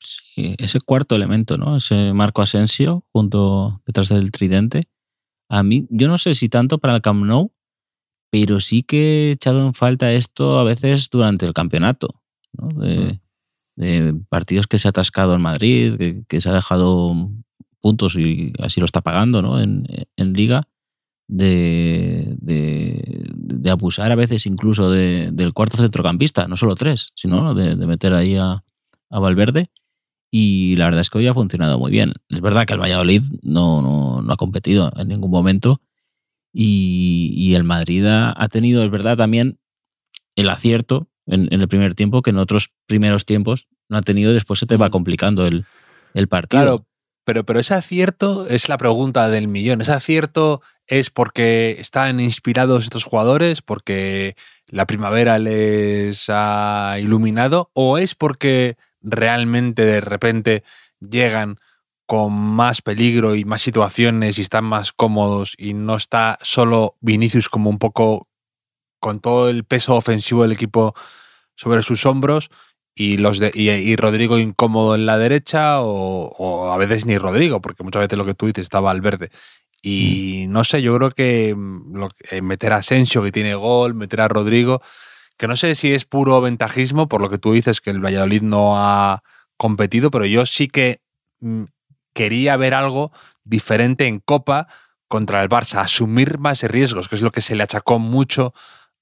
Sí, 0.00 0.56
ese 0.58 0.80
cuarto 0.80 1.14
elemento, 1.14 1.58
¿no? 1.58 1.76
Ese 1.76 2.12
Marco 2.12 2.42
Asensio 2.42 3.04
junto 3.12 3.80
detrás 3.86 4.08
del 4.08 4.32
tridente. 4.32 4.88
A 5.48 5.62
mí, 5.62 5.86
yo 5.90 6.08
no 6.08 6.18
sé 6.18 6.34
si 6.34 6.48
tanto 6.48 6.78
para 6.78 6.96
el 6.96 7.02
Camp 7.02 7.24
Nou, 7.24 7.52
pero 8.30 8.58
sí 8.58 8.82
que 8.82 9.28
he 9.28 9.32
echado 9.32 9.64
en 9.64 9.74
falta 9.74 10.10
esto 10.12 10.58
a 10.58 10.64
veces 10.64 11.08
durante 11.08 11.46
el 11.46 11.52
campeonato, 11.52 12.20
¿no? 12.52 12.68
De, 12.82 13.20
de 13.76 14.14
partidos 14.28 14.66
que 14.66 14.78
se 14.78 14.88
ha 14.88 14.90
atascado 14.90 15.34
en 15.36 15.42
Madrid, 15.42 15.96
que, 15.98 16.24
que 16.26 16.40
se 16.40 16.48
ha 16.48 16.52
dejado 16.52 17.30
puntos 17.80 18.16
y 18.16 18.52
así 18.58 18.80
lo 18.80 18.86
está 18.86 19.02
pagando, 19.02 19.40
¿no? 19.40 19.60
En, 19.60 19.86
en 20.16 20.32
liga, 20.32 20.66
de, 21.28 22.34
de, 22.38 23.24
de 23.34 23.70
abusar 23.70 24.12
a 24.12 24.16
veces 24.16 24.46
incluso 24.46 24.90
de- 24.90 25.30
del 25.32 25.52
cuarto 25.52 25.76
centrocampista, 25.76 26.46
no 26.48 26.56
solo 26.56 26.74
tres, 26.74 27.12
sino 27.14 27.54
de, 27.54 27.74
meter 27.76 28.12
ahí 28.14 28.36
a, 28.36 28.62
a 29.10 29.18
Valverde. 29.18 29.70
Y 30.30 30.76
la 30.76 30.86
verdad 30.86 31.02
es 31.02 31.10
que 31.10 31.18
hoy 31.18 31.26
ha 31.26 31.34
funcionado 31.34 31.78
muy 31.78 31.90
bien. 31.90 32.14
Es 32.30 32.40
verdad 32.40 32.64
que 32.66 32.72
el 32.72 32.80
Valladolid 32.80 33.22
no, 33.42 33.82
no, 33.82 34.22
no 34.22 34.32
ha 34.32 34.36
competido 34.36 34.90
en 34.96 35.08
ningún 35.08 35.30
momento. 35.30 35.80
Y, 36.52 37.32
y 37.36 37.54
el 37.54 37.64
Madrid 37.64 38.04
ha, 38.06 38.34
ha 38.36 38.48
tenido, 38.48 38.82
es 38.84 38.90
verdad, 38.90 39.16
también 39.16 39.58
el 40.36 40.48
acierto 40.48 41.08
en, 41.26 41.48
en 41.52 41.60
el 41.60 41.68
primer 41.68 41.94
tiempo 41.94 42.22
que 42.22 42.30
en 42.30 42.38
otros 42.38 42.70
primeros 42.86 43.24
tiempos 43.26 43.68
no 43.88 43.98
ha 43.98 44.02
tenido. 44.02 44.32
Después 44.32 44.58
se 44.58 44.66
te 44.66 44.76
va 44.76 44.88
Mm. 44.88 44.90
complicando 44.90 45.46
el, 45.46 45.64
el 46.14 46.28
partido. 46.28 46.62
Claro, 46.62 46.86
pero, 47.24 47.44
pero 47.44 47.60
ese 47.60 47.74
acierto 47.74 48.46
es 48.48 48.68
la 48.68 48.78
pregunta 48.78 49.28
del 49.28 49.48
millón. 49.48 49.80
¿Ese 49.80 49.92
acierto 49.92 50.60
es 50.86 51.10
porque 51.10 51.76
están 51.78 52.20
inspirados 52.20 52.84
estos 52.84 53.04
jugadores, 53.04 53.62
porque 53.62 54.36
la 54.66 54.86
primavera 54.86 55.38
les 55.38 56.26
ha 56.28 56.96
iluminado, 57.00 57.70
o 57.74 57.98
es 57.98 58.14
porque 58.14 58.76
realmente 59.00 59.84
de 59.84 60.00
repente 60.00 60.64
llegan 61.00 61.56
con 62.06 62.32
más 62.32 62.82
peligro 62.82 63.34
y 63.36 63.44
más 63.44 63.62
situaciones 63.62 64.38
y 64.38 64.42
están 64.42 64.64
más 64.64 64.92
cómodos 64.92 65.54
y 65.56 65.74
no 65.74 65.96
está 65.96 66.38
solo 66.42 66.96
Vinicius 67.00 67.48
como 67.48 67.70
un 67.70 67.78
poco 67.78 68.28
con 69.00 69.20
todo 69.20 69.48
el 69.48 69.64
peso 69.64 69.94
ofensivo 69.94 70.42
del 70.42 70.52
equipo 70.52 70.94
sobre 71.54 71.82
sus 71.82 72.04
hombros 72.06 72.50
y 72.94 73.16
los 73.16 73.38
de, 73.38 73.50
y, 73.54 73.96
Rodrigo 73.96 74.38
incómodo 74.38 74.94
en 74.94 75.06
la 75.06 75.16
derecha 75.16 75.80
o, 75.80 76.28
o 76.36 76.70
a 76.70 76.76
veces 76.76 77.06
ni 77.06 77.16
Rodrigo, 77.16 77.60
porque 77.60 77.82
muchas 77.82 78.00
veces 78.00 78.18
lo 78.18 78.26
que 78.26 78.34
tú 78.34 78.46
dices 78.46 78.64
estaba 78.64 78.90
al 78.90 79.00
verde. 79.00 79.30
Y 79.82 80.46
no 80.48 80.62
sé, 80.62 80.80
yo 80.80 80.96
creo 80.96 81.10
que 81.10 81.54
mm, 81.54 81.96
lo 81.96 82.08
eh, 82.30 82.40
meter 82.40 82.72
a 82.72 82.76
Asensio 82.76 83.22
que 83.22 83.32
tiene 83.32 83.54
gol, 83.54 83.94
meter 83.94 84.20
a 84.20 84.28
Rodrigo, 84.28 84.80
que 85.36 85.48
no 85.48 85.56
sé 85.56 85.74
si 85.74 85.92
es 85.92 86.04
puro 86.04 86.40
ventajismo, 86.40 87.08
por 87.08 87.20
lo 87.20 87.28
que 87.28 87.38
tú 87.38 87.52
dices 87.52 87.80
que 87.80 87.90
el 87.90 88.04
Valladolid 88.04 88.42
no 88.42 88.78
ha 88.78 89.22
competido, 89.56 90.10
pero 90.10 90.24
yo 90.24 90.46
sí 90.46 90.68
que 90.68 91.02
mm, 91.40 91.64
quería 92.14 92.56
ver 92.56 92.74
algo 92.74 93.12
diferente 93.44 94.06
en 94.06 94.20
Copa 94.20 94.68
contra 95.08 95.42
el 95.42 95.48
Barça, 95.48 95.80
asumir 95.80 96.38
más 96.38 96.62
riesgos, 96.62 97.08
que 97.08 97.16
es 97.16 97.22
lo 97.22 97.32
que 97.32 97.40
se 97.40 97.56
le 97.56 97.64
achacó 97.64 97.98
mucho 97.98 98.54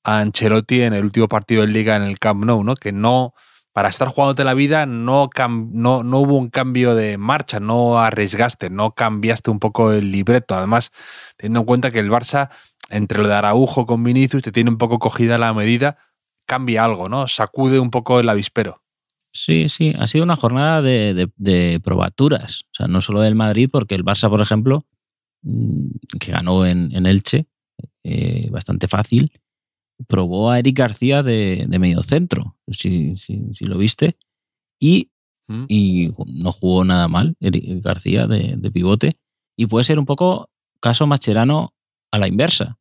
a 0.03 0.21
Ancelotti 0.21 0.83
en 0.83 0.95
el 0.95 1.05
último 1.05 1.29
partido 1.29 1.63
de 1.63 1.69
Liga 1.69 1.97
en 1.97 2.03
el 2.03 2.19
Camp 2.19 2.45
Nou, 2.45 2.65
¿no? 2.65 2.75
Que 2.75 2.91
no, 2.91 3.35
para 3.73 3.89
estar 3.89 4.09
jugándote 4.09 4.45
la 4.45 4.55
vida, 4.55 4.85
no, 4.87 5.31
no, 5.73 6.03
no 6.03 6.19
hubo 6.19 6.37
un 6.37 6.49
cambio 6.51 6.95
de 6.95 7.19
marcha, 7.19 7.61
no 7.61 7.99
arriesgaste, 7.99 8.69
no 8.71 8.93
cambiaste 8.93 9.51
un 9.51 9.59
poco 9.61 9.93
el 9.93 10.11
libreto. 10.11 10.55
Además, 10.55 10.91
teniendo 11.37 11.61
en 11.61 11.67
cuenta 11.67 11.91
que 11.91 12.01
el 12.01 12.11
Barça, 12.11 12.51
entre 12.89 13.21
lo 13.23 13.29
de 13.29 13.35
Araujo 13.35 13.87
con 13.87 14.03
Vinicius, 14.03 14.43
te 14.43 14.53
tiene 14.53 14.71
un 14.71 14.79
poco 14.79 14.99
cogida 14.99 15.39
la 15.39 15.55
medida, 15.55 15.99
cambia 16.47 16.83
algo, 16.85 17.09
¿no? 17.09 17.29
Sacude 17.29 17.79
un 17.79 17.91
poco 17.91 18.19
el 18.19 18.29
avispero. 18.29 18.83
Sí, 19.33 19.69
sí, 19.69 19.95
ha 19.97 20.09
sido 20.09 20.25
una 20.25 20.35
jornada 20.35 20.83
de, 20.83 21.15
de- 21.15 21.31
de 21.37 21.81
probaturas. 21.85 22.63
O 22.73 22.75
sea, 22.75 22.89
no 22.89 23.01
solo 23.01 23.21
del 23.21 23.37
Madrid, 23.37 23.69
porque 23.71 23.95
el 23.95 24.05
Barça, 24.05 24.29
por 24.29 24.41
ejemplo, 24.41 24.85
mm, 25.43 25.87
que 26.19 26.33
ganó 26.33 26.67
en, 26.67 26.91
en 26.95 27.07
Elche, 27.07 27.47
eh, 28.03 28.49
bastante 28.51 28.89
fácil, 28.89 29.31
probó 30.07 30.51
a 30.51 30.59
Eric 30.59 30.79
García 30.79 31.23
de, 31.23 31.67
de 31.69 31.79
medio 31.79 32.03
centro, 32.03 32.57
si, 32.69 33.17
si, 33.17 33.53
si 33.53 33.65
lo 33.65 33.79
viste, 33.79 34.17
y, 34.79 35.11
¿Mm? 35.49 35.65
y 35.69 36.11
no 36.27 36.53
jugó 36.53 36.85
nada 36.85 37.09
mal 37.09 37.37
Eric 37.41 37.83
García 37.83 38.27
de, 38.27 38.57
de 38.57 38.71
pivote. 38.71 39.19
Y 39.57 39.67
puede 39.67 39.85
ser 39.85 39.99
un 39.99 40.07
poco 40.07 40.51
caso 40.81 41.07
Mascherano 41.07 41.75
a 42.11 42.19
la 42.19 42.29
inversa. 42.29 42.79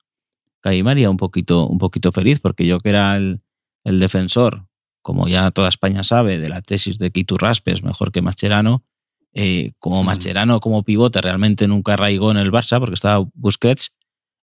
Que 0.61 0.69
ahí 0.69 0.83
me 0.83 0.91
haría 0.91 1.09
un 1.09 1.17
poquito, 1.17 1.67
un 1.67 1.77
poquito 1.77 2.11
feliz, 2.11 2.39
porque 2.39 2.65
yo 2.65 2.79
que 2.79 2.89
era 2.89 3.15
el, 3.15 3.41
el 3.83 3.99
defensor 3.99 4.69
como 5.01 5.27
ya 5.27 5.51
toda 5.51 5.69
España 5.69 6.03
sabe, 6.03 6.37
de 6.37 6.49
la 6.49 6.61
tesis 6.61 6.97
de 6.97 7.11
que 7.11 7.21
Iturraspe 7.21 7.71
es 7.71 7.83
mejor 7.83 8.11
que 8.11 8.21
Mascherano, 8.21 8.83
eh, 9.33 9.71
como 9.79 10.03
Hmm. 10.03 10.07
Mascherano 10.07 10.59
como 10.59 10.83
pivote 10.83 11.21
realmente 11.21 11.67
nunca 11.67 11.93
arraigó 11.93 12.31
en 12.31 12.37
el 12.37 12.51
Barça 12.51 12.79
porque 12.79 12.95
estaba 12.95 13.25
Busquets, 13.33 13.91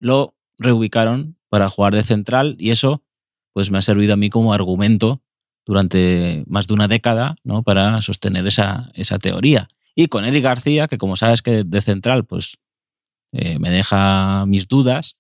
lo 0.01 0.35
reubicaron 0.59 1.39
para 1.51 1.69
jugar 1.69 1.95
de 1.95 2.03
central 2.03 2.57
y 2.59 2.71
eso 2.71 3.03
pues 3.53 3.71
me 3.71 3.79
ha 3.79 3.83
servido 3.83 4.15
a 4.15 4.17
mí 4.17 4.31
como 4.31 4.55
argumento 4.55 5.21
durante 5.67 6.45
más 6.47 6.67
de 6.67 6.75
una 6.75 6.89
década 6.89 7.37
¿no? 7.45 7.63
para 7.63 8.01
sostener 8.01 8.47
esa, 8.47 8.91
esa 8.95 9.19
teoría. 9.19 9.69
Y 9.95 10.07
con 10.07 10.25
Eric 10.25 10.45
García, 10.45 10.89
que 10.89 10.97
como 10.97 11.17
sabes 11.17 11.43
que 11.43 11.65
de 11.65 11.83
central 11.83 12.25
pues 12.25 12.57
eh, 13.33 13.59
me 13.59 13.71
deja 13.71 14.47
mis 14.47 14.67
dudas, 14.69 15.17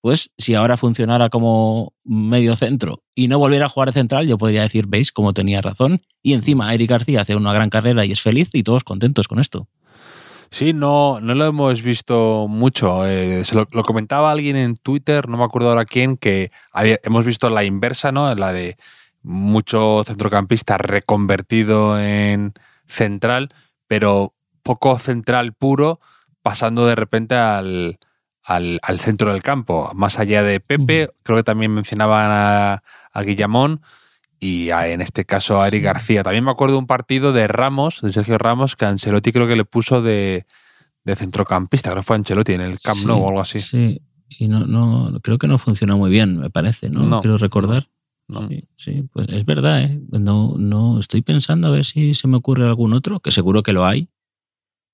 pues 0.00 0.30
si 0.38 0.54
ahora 0.54 0.76
funcionara 0.76 1.28
como 1.30 1.94
medio 2.04 2.54
centro 2.56 3.02
y 3.14 3.28
no 3.28 3.38
volviera 3.38 3.66
a 3.66 3.68
jugar 3.68 3.88
de 3.88 3.94
central, 3.94 4.26
yo 4.26 4.38
podría 4.38 4.62
decir, 4.62 4.86
veis, 4.86 5.10
como 5.10 5.34
tenía 5.34 5.60
razón. 5.60 6.02
Y 6.22 6.34
encima 6.34 6.72
Eric 6.72 6.90
García 6.90 7.22
hace 7.22 7.34
una 7.34 7.52
gran 7.52 7.70
carrera 7.70 8.04
y 8.04 8.12
es 8.12 8.20
feliz 8.20 8.50
y 8.54 8.62
todos 8.62 8.84
contentos 8.84 9.26
con 9.26 9.40
esto. 9.40 9.68
Sí, 10.50 10.72
no, 10.72 11.20
no 11.20 11.34
lo 11.34 11.44
hemos 11.46 11.82
visto 11.82 12.46
mucho. 12.48 13.06
Eh, 13.06 13.44
se 13.44 13.54
lo, 13.54 13.66
lo 13.72 13.82
comentaba 13.82 14.30
alguien 14.30 14.56
en 14.56 14.76
Twitter, 14.76 15.28
no 15.28 15.36
me 15.36 15.44
acuerdo 15.44 15.68
ahora 15.68 15.84
quién, 15.84 16.16
que 16.16 16.50
había- 16.72 16.98
hemos 17.02 17.24
visto 17.24 17.50
la 17.50 17.64
inversa, 17.64 18.12
¿no? 18.12 18.34
La 18.34 18.52
de 18.52 18.76
mucho 19.22 20.04
centrocampista 20.04 20.78
reconvertido 20.78 22.00
en 22.00 22.54
central, 22.86 23.50
pero 23.86 24.32
poco 24.62 24.98
central 24.98 25.52
puro, 25.52 26.00
pasando 26.42 26.86
de 26.86 26.94
repente 26.94 27.34
al, 27.34 27.98
al, 28.42 28.78
al 28.82 29.00
centro 29.00 29.32
del 29.32 29.42
campo. 29.42 29.90
Más 29.94 30.18
allá 30.18 30.42
de 30.42 30.60
Pepe, 30.60 31.10
creo 31.24 31.36
que 31.36 31.42
también 31.44 31.74
mencionaban 31.74 32.26
a, 32.30 32.82
a 33.12 33.22
Guillamón 33.22 33.82
y 34.40 34.70
en 34.70 35.00
este 35.00 35.24
caso 35.24 35.60
a 35.60 35.68
Eric 35.68 35.84
García. 35.84 36.22
También 36.22 36.44
me 36.44 36.50
acuerdo 36.50 36.74
de 36.74 36.80
un 36.80 36.86
partido 36.86 37.32
de 37.32 37.48
Ramos, 37.48 38.00
de 38.02 38.12
Sergio 38.12 38.38
Ramos, 38.38 38.76
que 38.76 38.84
Ancelotti 38.84 39.32
creo 39.32 39.48
que 39.48 39.56
le 39.56 39.64
puso 39.64 40.02
de, 40.02 40.46
de 41.04 41.16
centrocampista, 41.16 41.90
creo 41.90 42.02
que 42.02 42.06
fue 42.06 42.16
Ancelotti 42.16 42.52
en 42.52 42.60
el 42.60 42.80
Camp 42.80 43.00
Sí, 43.00 43.06
Nou 43.06 43.22
o 43.22 43.28
algo 43.28 43.40
así. 43.40 43.58
Sí, 43.58 44.00
y 44.28 44.48
no, 44.48 44.66
no, 44.66 45.18
creo 45.22 45.38
que 45.38 45.48
no 45.48 45.58
funcionó 45.58 45.98
muy 45.98 46.10
bien, 46.10 46.38
me 46.38 46.50
parece, 46.50 46.90
¿no? 46.90 47.02
No. 47.04 47.20
Quiero 47.20 47.38
recordar. 47.38 47.88
No. 48.28 48.46
Sí, 48.46 48.64
sí, 48.76 49.08
pues 49.10 49.26
es 49.30 49.44
verdad, 49.46 49.82
¿eh? 49.82 50.00
No, 50.10 50.54
no, 50.58 51.00
estoy 51.00 51.22
pensando 51.22 51.68
a 51.68 51.70
ver 51.70 51.86
si 51.86 52.14
se 52.14 52.28
me 52.28 52.36
ocurre 52.36 52.66
algún 52.66 52.92
otro, 52.92 53.20
que 53.20 53.30
seguro 53.30 53.62
que 53.62 53.72
lo 53.72 53.86
hay, 53.86 54.10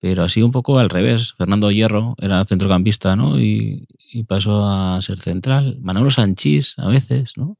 pero 0.01 0.23
así 0.23 0.41
un 0.41 0.53
poco 0.53 0.79
al 0.79 0.89
revés. 0.89 1.33
Fernando 1.33 1.71
Hierro 1.71 2.15
era 2.19 2.45
centrocampista, 2.45 3.17
¿no? 3.17 3.41
Y, 3.41 3.89
y 4.13 4.23
pasó 4.23 4.69
a 4.69 5.03
ser 5.03 5.19
central. 5.19 5.79
Manolo 5.81 6.11
Sanchís 6.11 6.79
a 6.79 6.87
veces, 6.89 7.33
¿no? 7.37 7.59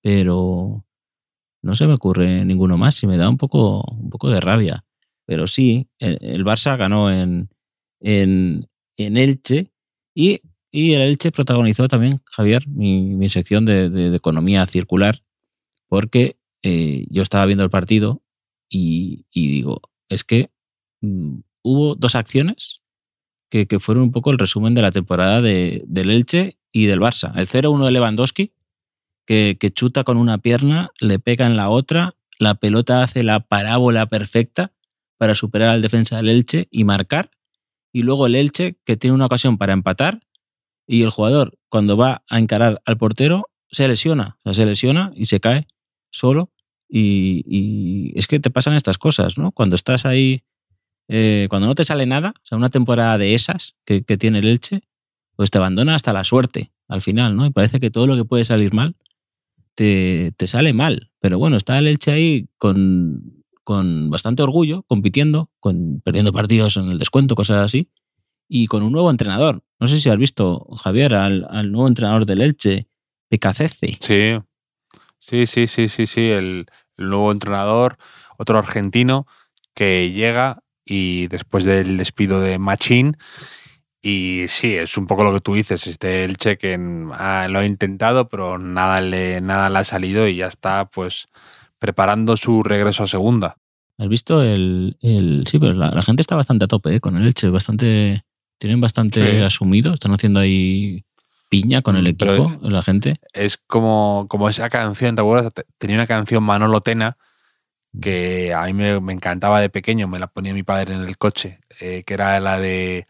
Pero 0.00 0.84
no 1.62 1.74
se 1.76 1.86
me 1.86 1.94
ocurre 1.94 2.44
ninguno 2.44 2.76
más 2.78 3.02
y 3.02 3.06
me 3.06 3.16
da 3.16 3.28
un 3.28 3.36
poco, 3.36 3.82
un 3.92 4.10
poco 4.10 4.30
de 4.30 4.40
rabia. 4.40 4.84
Pero 5.26 5.46
sí, 5.46 5.88
el, 5.98 6.18
el 6.20 6.44
Barça 6.44 6.76
ganó 6.76 7.10
en, 7.12 7.48
en, 8.00 8.66
en 8.96 9.16
Elche 9.16 9.70
y, 10.14 10.40
y 10.72 10.92
el 10.92 11.02
Elche 11.02 11.30
protagonizó 11.32 11.86
también, 11.88 12.20
Javier, 12.26 12.66
mi, 12.68 13.02
mi 13.14 13.28
sección 13.28 13.64
de, 13.64 13.90
de- 13.90 14.14
economía 14.16 14.66
circular, 14.66 15.16
porque 15.88 16.36
eh, 16.62 17.06
yo 17.10 17.22
estaba 17.22 17.46
viendo 17.46 17.64
el 17.64 17.70
partido 17.70 18.22
y, 18.68 19.26
y 19.30 19.48
digo, 19.48 19.80
es 20.08 20.24
que 20.24 20.50
mm, 21.00 21.38
hubo 21.62 21.94
dos 21.94 22.14
acciones 22.14 22.82
que, 23.50 23.66
que 23.66 23.80
fueron 23.80 24.04
un 24.04 24.12
poco 24.12 24.30
el 24.30 24.38
resumen 24.38 24.74
de 24.74 24.82
la 24.82 24.90
temporada 24.92 25.40
de- 25.40 25.82
del 25.86 26.10
Elche 26.10 26.58
y 26.72 26.86
del 26.86 27.00
Barça. 27.00 27.32
El 27.36 27.46
0-1 27.48 27.84
de 27.84 27.90
Lewandowski, 27.90 28.52
que, 29.30 29.70
chuta 29.72 30.02
con 30.02 30.16
una 30.16 30.38
pierna, 30.38 30.90
le 31.00 31.20
pega 31.20 31.46
en 31.46 31.56
la 31.56 31.68
otra, 31.68 32.16
la 32.40 32.56
pelota 32.56 33.04
hace 33.04 33.22
la 33.22 33.38
parábola 33.38 34.06
perfecta 34.06 34.72
para 35.18 35.36
superar 35.36 35.68
al 35.68 35.82
defensa 35.82 36.16
del 36.16 36.30
Elche 36.30 36.66
y 36.72 36.82
marcar. 36.82 37.30
Y 37.92 38.02
luego 38.02 38.26
el 38.26 38.34
Elche, 38.34 38.78
que 38.84 38.96
tiene 38.96 39.14
una 39.14 39.26
ocasión 39.26 39.56
para 39.56 39.72
empatar, 39.72 40.26
y 40.84 41.02
el 41.02 41.10
jugador, 41.10 41.56
cuando 41.68 41.96
va 41.96 42.24
a 42.28 42.40
encarar 42.40 42.82
al 42.84 42.96
portero, 42.96 43.48
se 43.70 43.86
lesiona. 43.86 44.38
O 44.42 44.52
sea, 44.52 44.64
se 44.64 44.66
lesiona 44.66 45.12
y 45.14 45.26
se 45.26 45.38
cae 45.38 45.68
solo. 46.10 46.50
Y, 46.88 47.44
y 47.46 48.18
es 48.18 48.26
que 48.26 48.40
te 48.40 48.50
pasan 48.50 48.74
estas 48.74 48.98
cosas, 48.98 49.38
¿no? 49.38 49.52
Cuando 49.52 49.76
estás 49.76 50.06
ahí, 50.06 50.42
eh, 51.06 51.46
cuando 51.48 51.68
no 51.68 51.76
te 51.76 51.84
sale 51.84 52.04
nada, 52.04 52.34
o 52.36 52.44
sea, 52.44 52.58
una 52.58 52.68
temporada 52.68 53.16
de 53.16 53.36
esas 53.36 53.76
que, 53.84 54.02
que 54.02 54.16
tiene 54.16 54.40
el 54.40 54.48
Elche, 54.48 54.82
pues 55.36 55.52
te 55.52 55.58
abandona 55.58 55.94
hasta 55.94 56.12
la 56.12 56.24
suerte 56.24 56.72
al 56.88 57.00
final, 57.00 57.36
¿no? 57.36 57.46
Y 57.46 57.50
parece 57.50 57.78
que 57.78 57.92
todo 57.92 58.08
lo 58.08 58.16
que 58.16 58.24
puede 58.24 58.44
salir 58.44 58.74
mal 58.74 58.96
te, 59.74 60.34
sale 60.46 60.72
mal. 60.72 61.10
Pero 61.20 61.38
bueno, 61.38 61.56
está 61.56 61.78
el 61.78 61.86
Elche 61.86 62.12
ahí 62.12 62.48
con, 62.58 63.44
con 63.64 64.10
bastante 64.10 64.42
orgullo, 64.42 64.82
compitiendo, 64.84 65.50
con, 65.60 66.00
perdiendo 66.00 66.32
partidos 66.32 66.76
en 66.76 66.90
el 66.90 66.98
descuento, 66.98 67.34
cosas 67.34 67.64
así, 67.64 67.90
y 68.48 68.66
con 68.66 68.82
un 68.82 68.92
nuevo 68.92 69.10
entrenador. 69.10 69.62
No 69.78 69.86
sé 69.86 70.00
si 70.00 70.08
has 70.08 70.18
visto, 70.18 70.66
Javier, 70.76 71.14
al, 71.14 71.46
al 71.50 71.72
nuevo 71.72 71.88
entrenador 71.88 72.26
del 72.26 72.42
Elche, 72.42 72.88
Pecacece. 73.28 73.96
Sí, 74.00 74.38
sí, 75.18 75.46
sí, 75.46 75.66
sí, 75.66 75.88
sí, 75.88 76.06
sí. 76.06 76.22
El, 76.22 76.66
el 76.96 77.08
nuevo 77.08 77.32
entrenador, 77.32 77.96
otro 78.38 78.58
argentino, 78.58 79.26
que 79.74 80.10
llega 80.12 80.62
y 80.84 81.28
después 81.28 81.64
del 81.64 81.96
despido 81.96 82.40
de 82.40 82.58
Machín. 82.58 83.16
Y 84.02 84.46
sí, 84.48 84.74
es 84.76 84.96
un 84.96 85.06
poco 85.06 85.24
lo 85.24 85.32
que 85.34 85.40
tú 85.40 85.54
dices. 85.54 85.86
Este 85.86 86.24
Elche 86.24 86.56
que 86.56 86.76
mm, 86.78 87.12
ah, 87.14 87.46
lo 87.50 87.58
ha 87.58 87.66
intentado, 87.66 88.28
pero 88.28 88.58
nada 88.58 89.00
le, 89.00 89.40
nada 89.40 89.68
le 89.70 89.78
ha 89.78 89.84
salido 89.84 90.26
y 90.26 90.36
ya 90.36 90.46
está, 90.46 90.86
pues, 90.86 91.28
preparando 91.78 92.36
su 92.36 92.62
regreso 92.62 93.02
a 93.04 93.06
segunda. 93.06 93.56
¿Has 93.98 94.08
visto 94.08 94.42
el...? 94.42 94.96
el 95.02 95.44
sí, 95.46 95.58
pero 95.58 95.74
la, 95.74 95.90
la 95.90 96.02
gente 96.02 96.22
está 96.22 96.34
bastante 96.34 96.64
a 96.64 96.68
tope 96.68 96.94
¿eh? 96.94 97.00
con 97.00 97.16
el 97.16 97.26
Elche, 97.26 97.48
bastante... 97.50 98.24
Tienen 98.58 98.80
bastante 98.80 99.38
Sí. 99.38 99.42
asumido, 99.42 99.94
están 99.94 100.12
haciendo 100.12 100.40
ahí 100.40 101.04
piña 101.48 101.80
con 101.82 101.96
el 101.96 102.04
Mm, 102.12 102.16
pero- 102.16 102.34
equipo, 102.34 102.68
la 102.68 102.82
gente. 102.82 103.16
Es 103.32 103.56
como, 103.56 104.26
como 104.28 104.48
esa 104.48 104.68
canción, 104.70 105.14
¿te 105.14 105.22
acuerdas? 105.22 105.52
Te- 105.52 105.64
Tenía 105.78 105.96
una 105.96 106.06
canción 106.06 106.42
Manolo 106.44 106.80
Tena 106.80 107.16
que 108.00 108.54
a 108.54 108.64
mí 108.66 108.72
me, 108.72 109.00
me 109.00 109.12
encantaba 109.12 109.60
de 109.60 109.68
pequeño, 109.68 110.06
me 110.08 110.18
la 110.18 110.28
ponía 110.28 110.54
mi 110.54 110.62
padre 110.62 110.94
en 110.94 111.00
el 111.02 111.18
coche, 111.18 111.58
eh, 111.80 112.04
que 112.06 112.14
era 112.14 112.38
la 112.38 112.60
de 112.60 113.06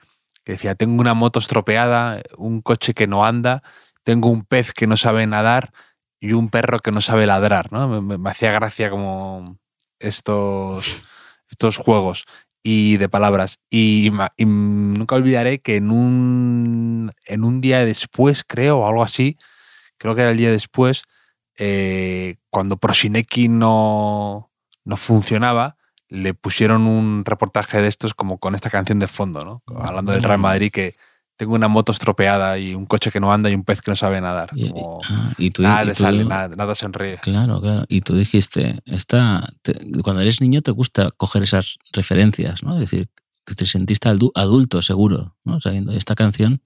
decía, 0.52 0.74
tengo 0.74 1.00
una 1.00 1.14
moto 1.14 1.38
estropeada, 1.38 2.22
un 2.36 2.62
coche 2.62 2.94
que 2.94 3.06
no 3.06 3.24
anda, 3.24 3.62
tengo 4.02 4.28
un 4.28 4.44
pez 4.44 4.72
que 4.72 4.86
no 4.86 4.96
sabe 4.96 5.26
nadar 5.26 5.72
y 6.20 6.32
un 6.32 6.48
perro 6.50 6.80
que 6.80 6.92
no 6.92 7.00
sabe 7.00 7.26
ladrar, 7.26 7.72
¿no? 7.72 8.02
Me, 8.02 8.30
hacía 8.30 8.52
gracia 8.52 8.90
como 8.90 9.58
estos, 9.98 11.02
estos 11.50 11.76
juegos 11.76 12.24
y 12.62 12.98
de 12.98 13.08
palabras. 13.08 13.60
Y 13.70 14.10
nunca 14.38 15.14
olvidaré 15.14 15.60
que 15.60 15.76
en 15.76 15.90
un, 15.90 17.12
en 17.24 17.44
un 17.44 17.60
día 17.60 17.84
después, 17.84 18.44
creo, 18.46 18.80
o 18.80 18.86
algo 18.88 19.02
así, 19.02 19.38
creo 19.98 20.14
que 20.14 20.22
era 20.22 20.30
el 20.30 20.36
día 20.36 20.50
después, 20.50 21.04
eh, 21.58 22.36
cuando 22.50 22.76
Prosineki 22.76 23.48
no, 23.48 24.50
no 24.84 24.96
funcionaba, 24.96 25.76
le 26.10 26.34
pusieron 26.34 26.86
un 26.86 27.24
reportaje 27.24 27.80
de 27.80 27.88
estos 27.88 28.14
como 28.14 28.38
con 28.38 28.54
esta 28.54 28.68
canción 28.70 28.98
de 28.98 29.06
fondo, 29.08 29.40
¿no? 29.40 29.62
Hablando 29.80 30.12
del 30.12 30.22
Real 30.22 30.38
Madrid 30.40 30.70
que 30.72 30.94
tengo 31.36 31.54
una 31.54 31.68
moto 31.68 31.92
estropeada 31.92 32.58
y 32.58 32.74
un 32.74 32.84
coche 32.84 33.10
que 33.10 33.18
no 33.20 33.32
anda 33.32 33.48
y 33.48 33.54
un 33.54 33.64
pez 33.64 33.80
que 33.80 33.90
no 33.90 33.96
sabe 33.96 34.20
nadar. 34.20 34.50
Y, 34.54 34.68
Como 34.68 35.00
ah, 35.08 35.32
y 35.38 35.48
tú, 35.50 35.62
nada 35.62 35.84
y 35.84 35.86
le 35.86 35.94
tú- 35.94 36.02
sale, 36.02 36.24
nada, 36.24 36.54
nada 36.54 36.74
sonríe. 36.74 37.16
Claro, 37.22 37.60
claro. 37.62 37.84
Y 37.88 38.02
tú 38.02 38.14
dijiste, 38.14 38.80
esta, 38.84 39.48
te- 39.62 39.72
cuando 40.02 40.20
eres 40.20 40.42
niño 40.42 40.60
te 40.60 40.70
gusta 40.70 41.10
coger 41.12 41.44
esas 41.44 41.78
referencias, 41.94 42.62
¿no? 42.62 42.74
Es 42.74 42.80
decir, 42.80 43.08
que 43.46 43.54
te 43.54 43.64
sentiste 43.64 44.10
adu- 44.10 44.32
adulto, 44.34 44.82
seguro, 44.82 45.34
¿no? 45.44 45.60
Sabiendo 45.60 45.92
esta 45.92 46.14
canción. 46.14 46.60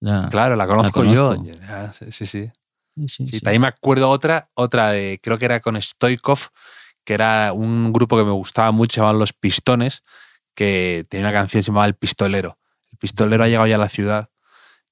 la- 0.00 0.28
Claro, 0.30 0.56
la 0.56 0.66
conozco, 0.66 1.00
conozco. 1.00 1.44
yo. 1.44 1.52
Sí, 1.92 2.10
sí. 2.12 2.24
sí, 2.26 2.26
sí, 2.26 2.50
Sí, 3.08 3.26
sí. 3.26 3.40
También 3.40 3.62
me 3.62 3.68
acuerdo 3.68 4.08
otra, 4.08 4.48
otra 4.54 4.92
de, 4.92 5.20
creo 5.22 5.36
que 5.38 5.44
era 5.44 5.60
con 5.60 5.80
Stoikov, 5.80 6.38
que 7.06 7.14
era 7.14 7.54
un 7.54 7.92
grupo 7.94 8.18
que 8.18 8.24
me 8.24 8.32
gustaba 8.32 8.70
mucho, 8.72 8.96
llamaban 9.00 9.18
Los 9.20 9.32
Pistones, 9.32 10.02
que 10.54 11.06
tenía 11.08 11.26
una 11.28 11.32
canción 11.32 11.60
que 11.60 11.64
se 11.64 11.68
llamaba 11.70 11.86
El 11.86 11.94
Pistolero. 11.94 12.58
El 12.92 12.98
Pistolero 12.98 13.44
ha 13.44 13.48
llegado 13.48 13.66
ya 13.66 13.76
a 13.76 13.78
la 13.78 13.88
ciudad 13.88 14.28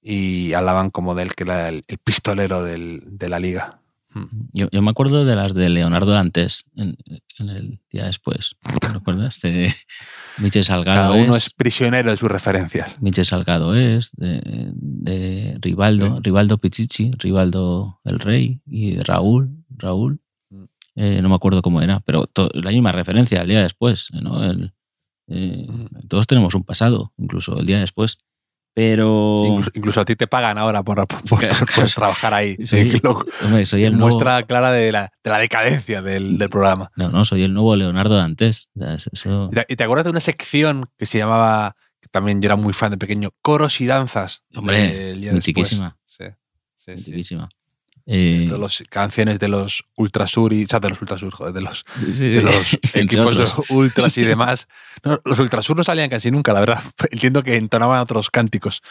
y 0.00 0.52
hablaban 0.54 0.90
como 0.90 1.14
de 1.14 1.23
él, 1.25 1.35
que 1.35 1.44
era 1.44 1.68
el, 1.68 1.85
el 1.88 1.99
pistolero 1.99 2.62
del- 2.62 3.02
de 3.06 3.28
la 3.28 3.38
liga. 3.38 3.80
Yo, 4.52 4.68
yo 4.71 4.80
me 4.80 4.90
acuerdo 4.92 5.25
de 5.25 5.35
las 5.35 5.54
de 5.54 5.68
Leonardo 5.71 6.16
antes, 6.16 6.66
en, 6.76 6.97
en 7.40 7.49
el 7.49 7.80
día 7.90 8.04
después. 8.04 8.54
¿Te 8.80 8.87
acuerdas? 8.87 9.40
De 9.40 9.75
Michel 10.38 10.64
Salgado. 10.64 11.14
Cada 11.14 11.25
uno 11.25 11.35
es, 11.35 11.47
es 11.49 11.52
prisionero 11.52 12.12
de 12.12 12.16
sus 12.16 12.30
referencias. 12.30 13.00
Michel 13.02 13.25
Salgado 13.25 13.75
es, 13.75 14.12
de, 14.12 14.40
de 14.76 15.56
Rivaldo, 15.61 16.16
Sí. 16.16 16.23
Rivaldo 16.23 16.59
Pichichi, 16.59 17.11
Rivaldo 17.18 18.00
el 18.04 18.21
Rey 18.21 18.61
y 18.66 18.99
Raúl, 18.99 19.64
Raúl. 19.71 20.21
Eh, 20.96 21.20
no 21.22 21.28
me 21.28 21.34
acuerdo 21.34 21.60
cómo 21.62 21.82
era, 21.82 22.00
pero 22.00 22.28
la 22.54 22.70
misma 22.70 22.92
referencia 22.92 23.40
al 23.40 23.46
día 23.48 23.62
después. 23.62 24.08
¿no? 24.12 24.44
El, 24.44 24.72
eh, 25.28 25.66
todos 26.08 26.26
tenemos 26.26 26.54
un 26.54 26.64
pasado, 26.64 27.12
incluso 27.16 27.58
el 27.58 27.66
día 27.66 27.80
después. 27.80 28.18
Pero. 28.76 29.36
Sí, 29.40 29.46
incluso, 29.46 29.70
incluso 29.74 30.00
a 30.00 30.04
ti 30.04 30.16
te 30.16 30.26
pagan 30.26 30.58
ahora 30.58 30.82
por, 30.82 31.06
por- 31.06 31.22
por- 31.28 31.38
Claro, 31.38 31.58
por 31.60 31.68
claro. 31.68 31.90
trabajar 31.94 32.34
ahí. 32.34 32.56
Soy- 32.66 32.90
Sí, 32.90 33.00
lo- 33.02 33.24
hombre, 33.44 33.66
soy 33.66 33.84
el 33.84 33.92
nuevo- 33.92 34.06
muestra 34.08 34.42
clara 34.42 34.72
de 34.72 34.90
la, 34.90 35.12
de 35.22 35.30
la 35.30 35.38
decadencia 35.38 36.02
del, 36.02 36.38
del 36.38 36.48
programa. 36.50 36.90
No, 36.96 37.08
no, 37.08 37.24
soy 37.24 37.44
el 37.44 37.54
nuevo 37.54 37.76
Leonardo 37.76 38.16
Dantes. 38.16 38.68
O 38.74 38.80
sea, 38.80 38.94
es- 38.94 39.08
eso- 39.12 39.48
¿Y 39.52 39.54
te, 39.54 39.66
y 39.68 39.76
te 39.76 39.84
acuerdas 39.84 40.04
de 40.04 40.10
una 40.10 40.20
sección 40.20 40.86
que 40.98 41.06
se 41.06 41.18
llamaba, 41.18 41.76
también 42.10 42.42
yo 42.42 42.46
era 42.48 42.56
muy 42.56 42.72
fan 42.72 42.90
de 42.90 42.98
pequeño, 42.98 43.30
Coros 43.42 43.80
y 43.80 43.86
Danzas? 43.86 44.42
Hombre, 44.56 44.92
del 44.92 45.20
día 45.20 45.32
después? 45.32 45.46
mitiquísima. 45.46 45.96
Sí, 46.04 46.24
sí, 46.76 46.96
sí. 46.98 47.36
Eh, 48.06 48.49
De 48.50 48.58
las 48.58 48.84
canciones 48.90 49.40
de 49.40 49.49
los 49.49 49.82
Ultrasur 49.96 50.52
y, 50.52 50.64
o 50.64 50.66
sea, 50.66 50.78
de 50.78 50.90
los 50.90 51.00
Ultrasur, 51.00 51.32
joder, 51.32 51.54
de 51.54 51.62
los, 51.62 51.84
sí, 51.99 52.14
sí, 52.14 52.28
de 52.28 52.42
los 52.42 52.75
equipos 52.94 53.37
de 53.37 53.44
otros. 53.44 53.70
Ultras 53.70 54.18
y 54.18 54.25
demás. 54.25 54.68
No, 55.04 55.18
los 55.25 55.38
Ultrasur 55.38 55.76
no 55.76 55.84
salían 55.84 56.11
casi 56.11 56.30
nunca, 56.30 56.52
la 56.52 56.61
verdad. 56.61 56.82
Entiendo 57.11 57.42
que 57.42 57.56
entonaban 57.56 58.00
otros 58.00 58.30
cánticos, 58.30 58.82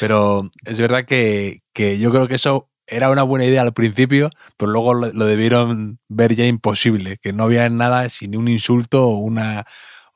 pero 0.00 0.50
es 0.64 0.78
verdad 0.78 1.06
que, 1.06 1.62
que 1.72 1.98
yo 1.98 2.10
creo 2.10 2.28
que 2.28 2.34
eso 2.34 2.68
era 2.86 3.10
una 3.10 3.22
buena 3.22 3.46
idea 3.46 3.62
al 3.62 3.72
principio, 3.72 4.30
pero 4.56 4.72
luego 4.72 4.94
lo, 4.94 5.12
lo 5.12 5.24
debieron 5.24 5.98
ver 6.08 6.34
ya 6.34 6.46
imposible, 6.46 7.18
que 7.18 7.32
no 7.32 7.44
había 7.44 7.68
nada 7.68 8.08
sin 8.08 8.36
un 8.36 8.48
insulto 8.48 9.06
o, 9.06 9.18
una, 9.18 9.66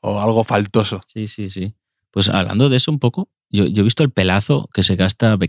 o 0.01 0.21
algo 0.21 0.43
faltoso. 0.43 1.01
Sí, 1.07 1.27
sí, 1.27 1.49
sí. 1.49 1.73
Pues 2.11 2.29
hablando 2.29 2.69
de 2.69 2.77
eso 2.77 2.91
un 2.91 2.99
poco, 2.99 3.29
yo, 3.49 3.65
yo 3.65 3.81
he 3.81 3.83
visto 3.83 4.03
el 4.03 4.11
pelazo 4.11 4.69
que 4.73 4.83
se 4.83 4.95
gasta 4.95 5.37
¿no? 5.37 5.39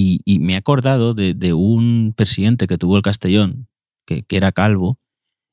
Y, 0.00 0.38
me 0.38 0.52
he 0.52 0.56
acordado 0.56 1.14
de, 1.14 1.52
un 1.52 2.14
presidente 2.16 2.66
que 2.66 2.78
tuvo 2.78 2.96
el 2.96 3.02
Castellón, 3.02 3.68
que, 4.06 4.24
era 4.30 4.52
calvo, 4.52 4.98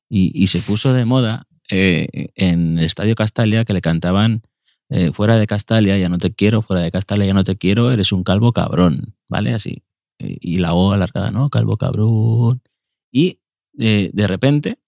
y, 0.08 0.46
se 0.46 0.60
puso 0.60 0.92
de 0.92 1.04
moda 1.04 1.46
eh, 1.68 2.28
en 2.36 2.78
el 2.78 2.84
Estadio 2.84 3.16
Castalia 3.16 3.64
que 3.64 3.72
le 3.72 3.80
cantaban 3.80 4.42
eh, 4.88 5.10
fuera 5.12 5.36
de 5.36 5.48
Castalia, 5.48 5.98
ya 5.98 6.08
no 6.08 6.18
te 6.18 6.32
quiero, 6.32 6.62
fuera 6.62 6.82
de 6.82 6.92
Castalia, 6.92 7.26
ya 7.26 7.34
no 7.34 7.42
te 7.42 7.56
quiero, 7.56 7.90
eres 7.90 8.12
un 8.12 8.22
calvo 8.22 8.52
cabrón, 8.52 9.16
¿vale? 9.28 9.52
Así. 9.52 9.82
Eh, 10.20 10.36
Y 10.40 10.58
la 10.58 10.74
O 10.74 10.92
alargada, 10.92 11.32
¿no? 11.32 11.50
Calvo 11.50 11.76
cabrón. 11.76 12.62
Y 13.10 13.40
de 13.72 14.26
repente 14.26 14.78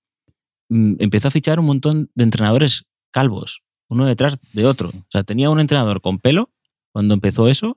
mm, 0.71 0.95
empezó 1.01 1.29
a 1.29 1.31
fichar 1.31 1.61
un 1.61 1.67
montón 1.67 2.11
de 2.15 2.25
entrenadores 2.25 2.87
calvos, 3.11 3.63
uno 3.89 4.07
detrás 4.07 4.39
de 4.53 4.67
otro. 4.67 4.89
O 4.89 5.07
sea, 5.11 5.25
tenía 5.25 5.51
un 5.51 5.61
entrenador 5.61 6.01
con 6.01 6.19
pelo 6.19 6.51
cuando 6.93 7.15
empezó 7.15 7.49
eso, 7.49 7.77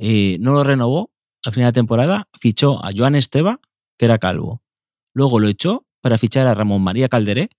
eh, 0.00 0.38
no 0.40 0.52
lo 0.52 0.64
renovó 0.64 1.12
a 1.44 1.52
final 1.52 1.68
de 1.68 1.74
temporada, 1.74 2.28
fichó 2.40 2.82
a 2.84 2.90
Joan 2.96 3.14
Esteba, 3.14 3.60
que 3.98 4.06
era 4.06 4.18
calvo. 4.18 4.62
Luego 5.12 5.38
lo 5.38 5.48
echó 5.48 5.86
para 6.00 6.16
fichar 6.16 6.46
a 6.46 6.54
Ramón 6.54 6.82
María 6.82 7.08
Calderé, 7.08 7.50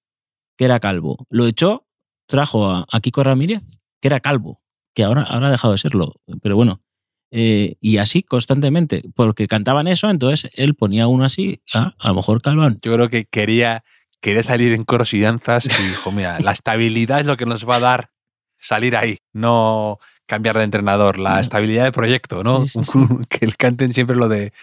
que 0.58 0.66
era 0.66 0.80
calvo. 0.80 1.28
Lo 1.30 1.46
echó, 1.46 1.88
trajo 2.28 2.70
a, 2.70 2.88
a 2.92 3.00
Kiko 3.00 3.24
Ramírez, 3.24 3.80
que 4.02 4.08
era 4.08 4.20
calvo, 4.20 4.62
que 4.96 5.04
ahora, 5.04 5.24
ahora 5.24 5.48
ha 5.48 5.52
dejado 5.52 5.74
de 5.74 5.78
serlo. 5.78 6.16
Pero 6.42 6.56
bueno, 6.56 6.82
eh, 7.30 7.76
y 7.80 7.98
así 7.98 8.24
constantemente, 8.24 9.04
porque 9.16 9.48
cantaban 9.48 9.88
eso, 9.88 10.10
entonces 10.10 10.50
él 10.56 10.74
ponía 10.74 11.08
uno 11.08 11.26
así, 11.26 11.62
ah, 11.76 11.94
a 12.00 12.08
lo 12.10 12.16
mejor 12.16 12.42
calván. 12.42 12.80
Yo 12.82 12.94
creo 12.96 13.08
que 13.08 13.26
quería, 13.26 13.84
quería 14.20 14.42
salir 14.42 14.74
en 14.74 14.84
coros 14.84 15.14
y 15.14 15.22
danzas 15.22 15.66
y 15.66 15.84
dijo, 15.90 16.12
mira, 16.12 16.40
la 16.40 16.52
estabilidad 16.52 17.20
es 17.20 17.28
lo 17.28 17.38
que 17.38 17.46
nos 17.46 17.70
va 17.70 17.76
a 17.76 17.80
dar 17.80 18.10
salir 18.58 18.96
ahí, 18.96 19.18
no 19.34 19.98
cambiar 20.32 20.58
de 20.58 20.64
entrenador, 20.64 21.20
la 21.20 21.36
No. 21.36 21.40
estabilidad 21.40 21.84
de 21.84 21.92
proyecto, 21.92 22.42
¿no? 22.44 22.66
Sí, 22.68 22.80
sí, 22.84 22.92
que 23.30 23.46
el 23.46 23.56
canten 23.58 23.92
siempre 23.94 24.16
lo 24.16 24.28
de 24.30 24.54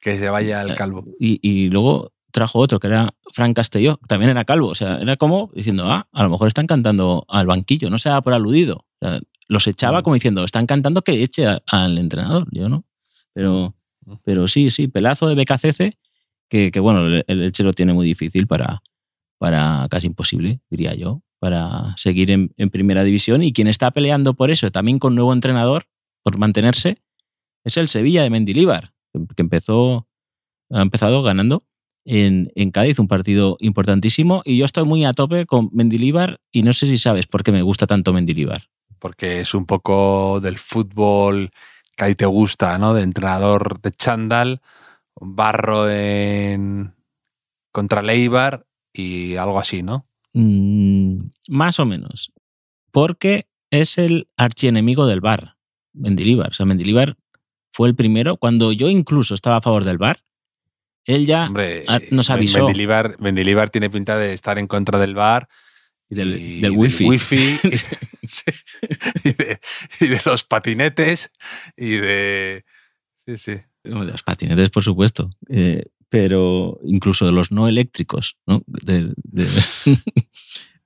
que 0.00 0.16
se 0.18 0.28
vaya 0.30 0.60
al 0.60 0.74
calvo. 0.76 1.04
Y, 1.18 1.40
y 1.42 1.70
luego 1.70 2.12
trajo 2.30 2.58
otro, 2.60 2.78
que 2.78 2.86
era 2.86 3.12
Fran 3.34 3.52
Castelló, 3.52 3.98
también 4.06 4.30
era 4.30 4.44
calvo. 4.44 4.68
O 4.68 4.74
sea, 4.74 4.98
era 4.98 5.16
como 5.16 5.50
diciendo, 5.54 5.90
ah, 5.90 6.06
a 6.12 6.22
lo 6.22 6.30
mejor 6.30 6.46
están 6.48 6.66
cantando 6.68 7.24
al 7.28 7.46
banquillo, 7.46 7.90
no 7.90 7.98
se 7.98 8.08
da 8.08 8.22
por 8.22 8.32
aludido. 8.32 8.86
O 9.00 9.06
sea, 9.06 9.20
los 9.48 9.66
echaba 9.66 10.00
Mm. 10.00 10.02
como 10.04 10.14
diciendo, 10.14 10.44
están 10.44 10.66
cantando 10.66 11.02
que 11.02 11.22
eche 11.22 11.46
a- 11.46 11.62
al 11.66 11.98
entrenador. 11.98 12.46
Yo 12.52 12.68
no. 12.68 12.84
Pero, 13.32 13.74
Mm. 14.06 14.12
pero 14.24 14.46
sí, 14.46 14.70
sí, 14.70 14.86
pelazo 14.88 15.26
de 15.26 15.34
BKCC, 15.34 15.98
que, 16.48 16.70
que 16.70 16.80
bueno, 16.80 17.06
el, 17.06 17.24
el 17.26 17.42
Elche 17.42 17.64
lo 17.64 17.72
tiene 17.72 17.92
muy 17.92 18.06
difícil 18.06 18.46
para, 18.46 18.82
para 19.38 19.86
casi 19.90 20.06
imposible, 20.06 20.60
diría 20.70 20.94
yo, 20.94 21.22
para 21.38 21.96
seguir 21.96 22.30
en, 22.30 22.50
primera 22.70 23.04
división. 23.04 23.42
Y 23.42 23.52
quien 23.52 23.68
está 23.68 23.90
peleando 23.90 24.34
por 24.34 24.50
eso, 24.50 24.70
también 24.70 24.98
con 24.98 25.14
nuevo 25.14 25.32
entrenador, 25.32 25.86
por 26.22 26.38
mantenerse, 26.38 27.02
es 27.64 27.76
el 27.76 27.88
Sevilla 27.88 28.22
de 28.22 28.30
Mendilíbar, 28.30 28.92
que 29.12 29.20
que 29.36 29.42
empezó, 29.42 30.08
ha 30.70 30.82
empezado 30.82 31.22
ganando 31.22 31.64
en, 32.04 32.50
en 32.54 32.70
Cádiz, 32.70 32.98
un 32.98 33.08
partido 33.08 33.56
importantísimo. 33.60 34.42
Y 34.44 34.56
yo 34.56 34.64
estoy 34.64 34.84
muy 34.84 35.04
a 35.04 35.12
tope 35.12 35.46
con 35.46 35.70
Mendilíbar 35.72 36.40
y 36.52 36.62
no 36.62 36.72
sé 36.72 36.86
si 36.86 36.96
sabes 36.96 37.26
por 37.26 37.42
qué 37.42 37.52
me 37.52 37.62
gusta 37.62 37.86
tanto 37.86 38.12
Mendilíbar. 38.12 38.68
Porque 38.98 39.40
es 39.40 39.54
un 39.54 39.66
poco 39.66 40.40
del 40.40 40.58
fútbol 40.58 41.50
que 41.96 42.04
ahí 42.04 42.14
te 42.14 42.26
gusta, 42.26 42.78
¿no? 42.78 42.94
De 42.94 43.02
entrenador 43.02 43.80
de 43.80 43.92
chándal, 43.92 44.60
barro 45.20 45.90
en 45.90 46.94
contra 47.72 48.02
Leibar 48.02 48.66
y 48.92 49.36
algo 49.36 49.58
así, 49.58 49.82
¿no? 49.82 50.04
Mm, 50.40 51.30
más 51.48 51.80
o 51.80 51.84
menos. 51.84 52.32
Porque 52.92 53.48
es 53.70 53.98
el 53.98 54.28
archienemigo 54.36 55.06
del 55.06 55.20
bar, 55.20 55.56
Mendilíbar. 55.92 56.50
O 56.52 56.54
sea, 56.54 56.64
Mendilíbar 56.64 57.16
fue 57.72 57.88
el 57.88 57.96
primero. 57.96 58.36
Cuando 58.36 58.70
yo 58.72 58.88
incluso 58.88 59.34
estaba 59.34 59.56
a 59.56 59.60
favor 59.60 59.84
del 59.84 59.98
bar, 59.98 60.22
él 61.04 61.26
ya 61.26 61.46
Hombre, 61.46 61.84
nos 62.10 62.30
eh, 62.30 62.32
avisó. 62.32 62.58
Mendilibar, 62.64 63.16
Mendilibar 63.18 63.70
tiene 63.70 63.90
pinta 63.90 64.16
de 64.16 64.32
estar 64.32 64.58
en 64.58 64.68
contra 64.68 64.98
del 64.98 65.14
bar 65.14 65.48
Y 66.08 66.14
del, 66.14 66.38
y 66.40 66.60
del 66.60 66.72
wifi. 66.72 67.06
wifi, 67.08 67.58
sí, 68.22 68.44
y, 69.24 69.32
de, 69.32 69.58
y 70.00 70.06
de 70.06 70.20
los 70.24 70.44
patinetes 70.44 71.32
y 71.76 71.92
de... 71.96 72.64
Sí, 73.16 73.36
sí. 73.36 73.52
De 73.82 73.90
los 73.90 74.22
patinetes, 74.22 74.70
por 74.70 74.84
supuesto. 74.84 75.30
Eh, 75.48 75.84
pero 76.08 76.78
incluso 76.84 77.26
de 77.26 77.32
los 77.32 77.52
no 77.52 77.68
eléctricos, 77.68 78.36
¿no? 78.46 78.62
De- 78.66 79.12
de- 79.16 79.46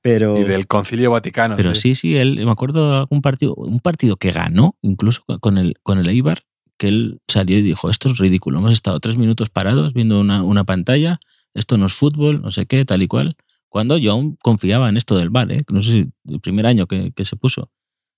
pero, 0.03 0.39
Y 0.39 0.45
del 0.45 0.67
Concilio 0.67 1.11
Vaticano. 1.11 1.57
pero 1.57 1.75
sí, 1.75 1.95
sí, 1.95 2.17
él, 2.17 2.45
me 2.45 2.51
acuerdo 2.51 2.91
de 2.91 2.97
algún 2.99 3.23
partido, 3.23 3.55
un 3.55 3.81
partido 3.81 4.17
que 4.17 4.33
ganó, 4.33 4.77
incluso 4.83 5.23
con 5.41 5.59
el, 5.59 5.75
con 5.83 5.99
el 5.99 6.09
Eibar, 6.09 6.39
que 6.77 6.89
él 6.89 7.21
salió 7.29 7.59
y 7.59 7.63
dijo, 7.63 7.89
esto 7.91 8.09
es 8.11 8.19
ridículo, 8.19 8.59
hemos 8.59 8.73
estado 8.73 8.99
tres 8.99 9.17
minutos 9.17 9.49
parados 9.51 9.93
viendo 9.95 10.21
una, 10.21 10.43
una 10.43 10.65
pantalla, 10.65 11.21
esto 11.55 11.79
no 11.79 11.87
es 11.87 11.93
fútbol, 11.95 12.43
no 12.43 12.51
sé 12.51 12.67
qué, 12.67 12.85
tal 12.85 13.03
y 13.03 13.07
cual, 13.07 13.37
cuando 13.69 13.97
yo 13.99 14.13
aún 14.13 14.37
confiaba 14.43 14.89
en 14.89 14.97
esto 14.97 15.17
del 15.17 15.31
bar, 15.31 15.51
¿eh? 15.53 15.63
no 15.71 15.81
sé 15.83 15.93
si 15.93 16.11
el 16.33 16.41
primer 16.41 16.67
año 16.67 16.87
que, 16.87 17.13
que 17.13 17.25
se 17.25 17.37
puso. 17.37 17.71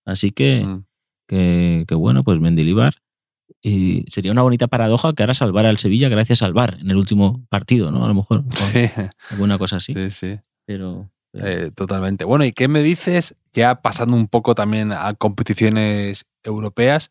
Así 0.06 0.30
que, 0.32 0.64
Mm. 0.64 0.84
que, 1.28 1.84
que 1.86 1.94
bueno, 1.94 2.24
pues 2.24 2.40
Mendilibar. 2.40 2.94
Y 3.66 4.04
sería 4.10 4.30
una 4.30 4.42
bonita 4.42 4.66
paradoja 4.66 5.14
que 5.14 5.22
ahora 5.22 5.32
salvara 5.32 5.70
al 5.70 5.78
Sevilla 5.78 6.10
gracias 6.10 6.42
al 6.42 6.52
VAR 6.52 6.76
en 6.80 6.90
el 6.90 6.98
último 6.98 7.46
partido, 7.48 7.90
¿no? 7.90 8.04
A 8.04 8.08
lo 8.08 8.14
mejor. 8.14 8.44
Sí, 8.72 8.90
Alguna 9.30 9.56
cosa 9.56 9.76
así. 9.76 9.94
sí, 9.94 10.10
sí. 10.10 10.38
Pero. 10.66 11.10
pero- 11.32 11.46
Eh, 11.46 11.70
totalmente. 11.70 12.26
Bueno, 12.26 12.44
¿y 12.44 12.52
qué 12.52 12.68
me 12.68 12.82
dices, 12.82 13.34
ya 13.54 13.76
pasando 13.80 14.16
un 14.18 14.28
poco 14.28 14.54
también 14.54 14.92
a 14.92 15.14
competiciones 15.14 16.26
europeas, 16.42 17.08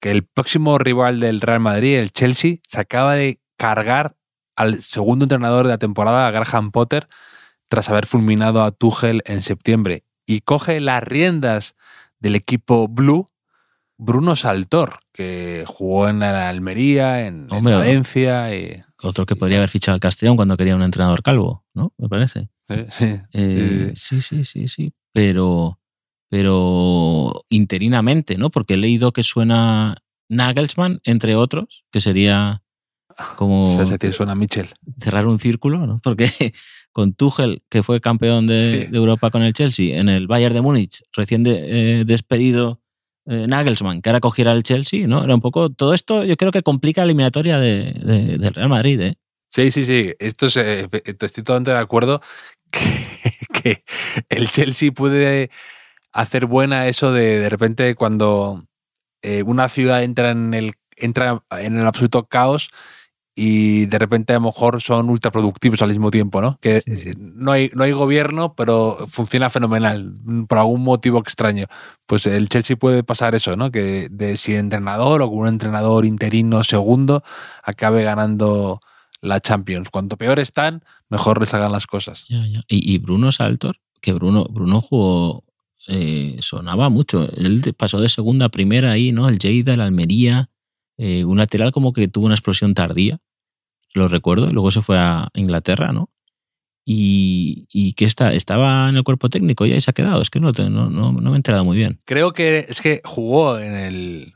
que 0.00 0.10
el 0.12 0.24
próximo 0.24 0.78
rival 0.78 1.20
del 1.20 1.42
Real 1.42 1.60
Madrid, 1.60 1.96
el 1.98 2.10
Chelsea, 2.12 2.56
se 2.66 2.80
acaba 2.80 3.14
de 3.14 3.38
cargar 3.58 4.16
al 4.56 4.82
segundo 4.82 5.26
entrenador 5.26 5.66
de 5.66 5.72
la 5.72 5.78
temporada, 5.78 6.26
a 6.26 6.30
Graham 6.30 6.70
Potter, 6.70 7.06
tras 7.68 7.90
haber 7.90 8.06
fulminado 8.06 8.62
a 8.62 8.70
Tuchel 8.70 9.22
en 9.26 9.42
septiembre, 9.42 10.04
y 10.26 10.40
coge 10.40 10.80
las 10.80 11.02
riendas 11.02 11.74
del 12.18 12.34
equipo 12.34 12.88
Blue, 12.88 13.28
Bruno 14.04 14.36
Saltor, 14.36 14.98
que 15.12 15.64
jugó 15.66 16.08
en 16.08 16.20
la 16.20 16.48
Almería, 16.48 17.26
en, 17.26 17.48
Valencia. 17.48 18.54
y- 18.54 18.82
Otro 19.02 19.26
que 19.26 19.36
podría 19.36 19.58
haber 19.58 19.70
fichado 19.70 19.94
al 19.94 20.00
Castellón 20.00 20.36
cuando 20.36 20.56
quería 20.56 20.76
un 20.76 20.82
entrenador 20.82 21.22
calvo, 21.22 21.64
¿no? 21.74 21.92
Me 21.98 22.08
parece. 22.08 22.48
sí, 22.68 22.76
sí. 22.90 23.16
Eh, 23.32 23.92
sí, 23.96 24.20
sí, 24.20 24.44
sí, 24.44 24.68
sí. 24.68 24.92
Pero. 25.12 25.78
Pero 26.30 27.44
interinamente, 27.48 28.36
¿no? 28.36 28.50
Porque 28.50 28.74
he 28.74 28.76
leído 28.76 29.12
que 29.12 29.22
suena 29.22 29.98
Nagelsmann, 30.28 31.00
entre 31.04 31.36
otros, 31.36 31.84
que 31.92 32.00
sería 32.00 32.62
como 33.36 33.68
Es 33.80 33.88
decir, 33.90 34.12
suena 34.12 34.34
Mitchell. 34.34 34.68
cerrar 34.98 35.26
un 35.28 35.38
círculo, 35.38 35.86
¿no? 35.86 36.00
Porque 36.02 36.26
con 36.92 37.14
Tuchel, 37.14 37.62
que 37.68 37.82
fue 37.84 38.00
campeón 38.00 38.46
de, 38.48 38.54
Sí. 38.86 38.90
de 38.90 38.96
Europa 38.98 39.30
con 39.30 39.42
el 39.42 39.52
Chelsea, 39.52 39.98
en 40.00 40.08
el 40.08 40.26
Bayern 40.26 40.54
de 40.54 40.60
Múnich, 40.60 41.02
recién 41.12 41.44
de- 41.44 42.00
eh, 42.00 42.04
despedido 42.04 42.80
eh, 43.26 43.46
Nagelsmann, 43.46 44.02
que 44.02 44.10
ahora 44.10 44.20
cogiera 44.20 44.52
el 44.52 44.62
Chelsea, 44.62 45.06
¿no? 45.06 45.24
Era 45.24 45.34
un 45.34 45.40
poco. 45.40 45.70
Todo 45.70 45.94
esto 45.94 46.24
yo 46.24 46.36
creo 46.36 46.52
que 46.52 46.62
complica 46.62 47.00
la 47.02 47.06
eliminatoria 47.06 47.58
de, 47.58 48.50
Real 48.54 48.68
Madrid, 48.68 49.00
¿eh? 49.00 49.14
Sí, 49.50 49.70
sí, 49.70 49.84
sí. 49.84 50.12
Esto 50.18 50.46
es, 50.46 50.56
eh, 50.56 50.88
estoy 51.04 51.44
totalmente 51.44 51.70
de 51.70 51.78
acuerdo 51.78 52.20
que, 52.70 52.82
que 53.60 53.84
el 54.28 54.50
Chelsea 54.50 54.92
puede 54.92 55.50
hacer 56.12 56.46
buena 56.46 56.88
eso 56.88 57.12
de 57.12 57.40
de 57.40 57.48
repente 57.48 57.94
cuando 57.94 58.64
eh, 59.22 59.42
una 59.42 59.68
ciudad 59.68 60.02
entra 60.02 60.30
en 60.30 60.54
el 60.54 60.72
entra 60.96 61.42
en 61.50 61.78
el 61.78 61.86
absoluto 61.86 62.26
caos 62.26 62.70
y 63.36 63.86
de 63.86 63.98
repente 63.98 64.32
a 64.32 64.36
lo 64.36 64.42
mejor 64.46 64.80
son 64.80 65.10
ultraproductivos 65.10 65.82
al 65.82 65.88
mismo 65.90 66.10
tiempo, 66.10 66.40
¿no? 66.40 66.56
Que 66.60 66.80
Sí, 66.80 66.96
sí. 66.96 67.10
no 67.16 67.50
hay, 67.52 67.70
no 67.74 67.82
hay 67.84 67.92
gobierno, 67.92 68.54
pero 68.54 69.06
funciona 69.08 69.50
fenomenal, 69.50 70.14
por 70.48 70.58
algún 70.58 70.84
motivo 70.84 71.18
extraño. 71.18 71.66
Pues 72.06 72.26
el 72.26 72.48
Chelsea 72.48 72.76
puede 72.76 73.02
pasar 73.02 73.34
eso, 73.34 73.52
¿no? 73.56 73.70
Que 73.72 74.08
de 74.10 74.36
si 74.36 74.54
entrenador 74.54 75.22
o 75.22 75.28
con 75.28 75.38
un 75.40 75.48
entrenador 75.48 76.04
interino 76.06 76.62
segundo 76.62 77.24
acabe 77.64 78.04
ganando 78.04 78.80
la 79.20 79.40
Champions. 79.40 79.90
Cuanto 79.90 80.16
peor 80.16 80.38
están, 80.38 80.84
mejor 81.08 81.40
les 81.40 81.52
hagan 81.54 81.72
las 81.72 81.86
cosas. 81.86 82.26
Ya, 82.28 82.46
ya. 82.46 82.62
Y, 82.68 82.94
y 82.94 82.98
Bruno 82.98 83.32
Saltor, 83.32 83.78
que 84.00 84.12
Bruno, 84.12 84.44
Bruno 84.48 84.80
jugó, 84.80 85.44
eh, 85.88 86.36
sonaba 86.40 86.88
mucho. 86.88 87.28
Él 87.36 87.62
pasó 87.76 88.00
de 88.00 88.08
segunda 88.08 88.46
a 88.46 88.50
primera 88.50 88.92
ahí, 88.92 89.10
¿no? 89.12 89.28
El 89.28 89.38
Lleida, 89.38 89.74
el 89.74 89.80
Almería, 89.80 90.50
eh, 90.98 91.24
un 91.24 91.38
lateral 91.38 91.72
como 91.72 91.92
que 91.92 92.06
tuvo 92.06 92.26
una 92.26 92.34
explosión 92.34 92.74
tardía, 92.74 93.18
lo 93.94 94.08
recuerdo, 94.08 94.48
y 94.48 94.52
luego 94.52 94.70
se 94.70 94.82
fue 94.82 94.98
a 94.98 95.28
Inglaterra, 95.34 95.92
¿no? 95.92 96.10
Y, 96.86 97.66
y 97.72 97.94
que 97.94 98.04
está, 98.04 98.34
estaba 98.34 98.88
en 98.90 98.96
el 98.96 99.04
cuerpo 99.04 99.30
técnico 99.30 99.64
y 99.64 99.80
se 99.80 99.90
ha 99.90 99.94
quedado. 99.94 100.20
Es 100.20 100.28
que 100.28 100.38
no, 100.40 100.52
no, 100.52 100.90
no, 100.90 101.12
no 101.12 101.12
me 101.12 101.32
he 101.32 101.36
enterado 101.36 101.64
muy 101.64 101.76
bien. 101.78 101.98
Creo 102.04 102.32
que 102.32 102.66
es 102.68 102.80
que 102.82 103.00
jugó 103.04 103.58
en 103.58 103.74
el. 103.74 104.34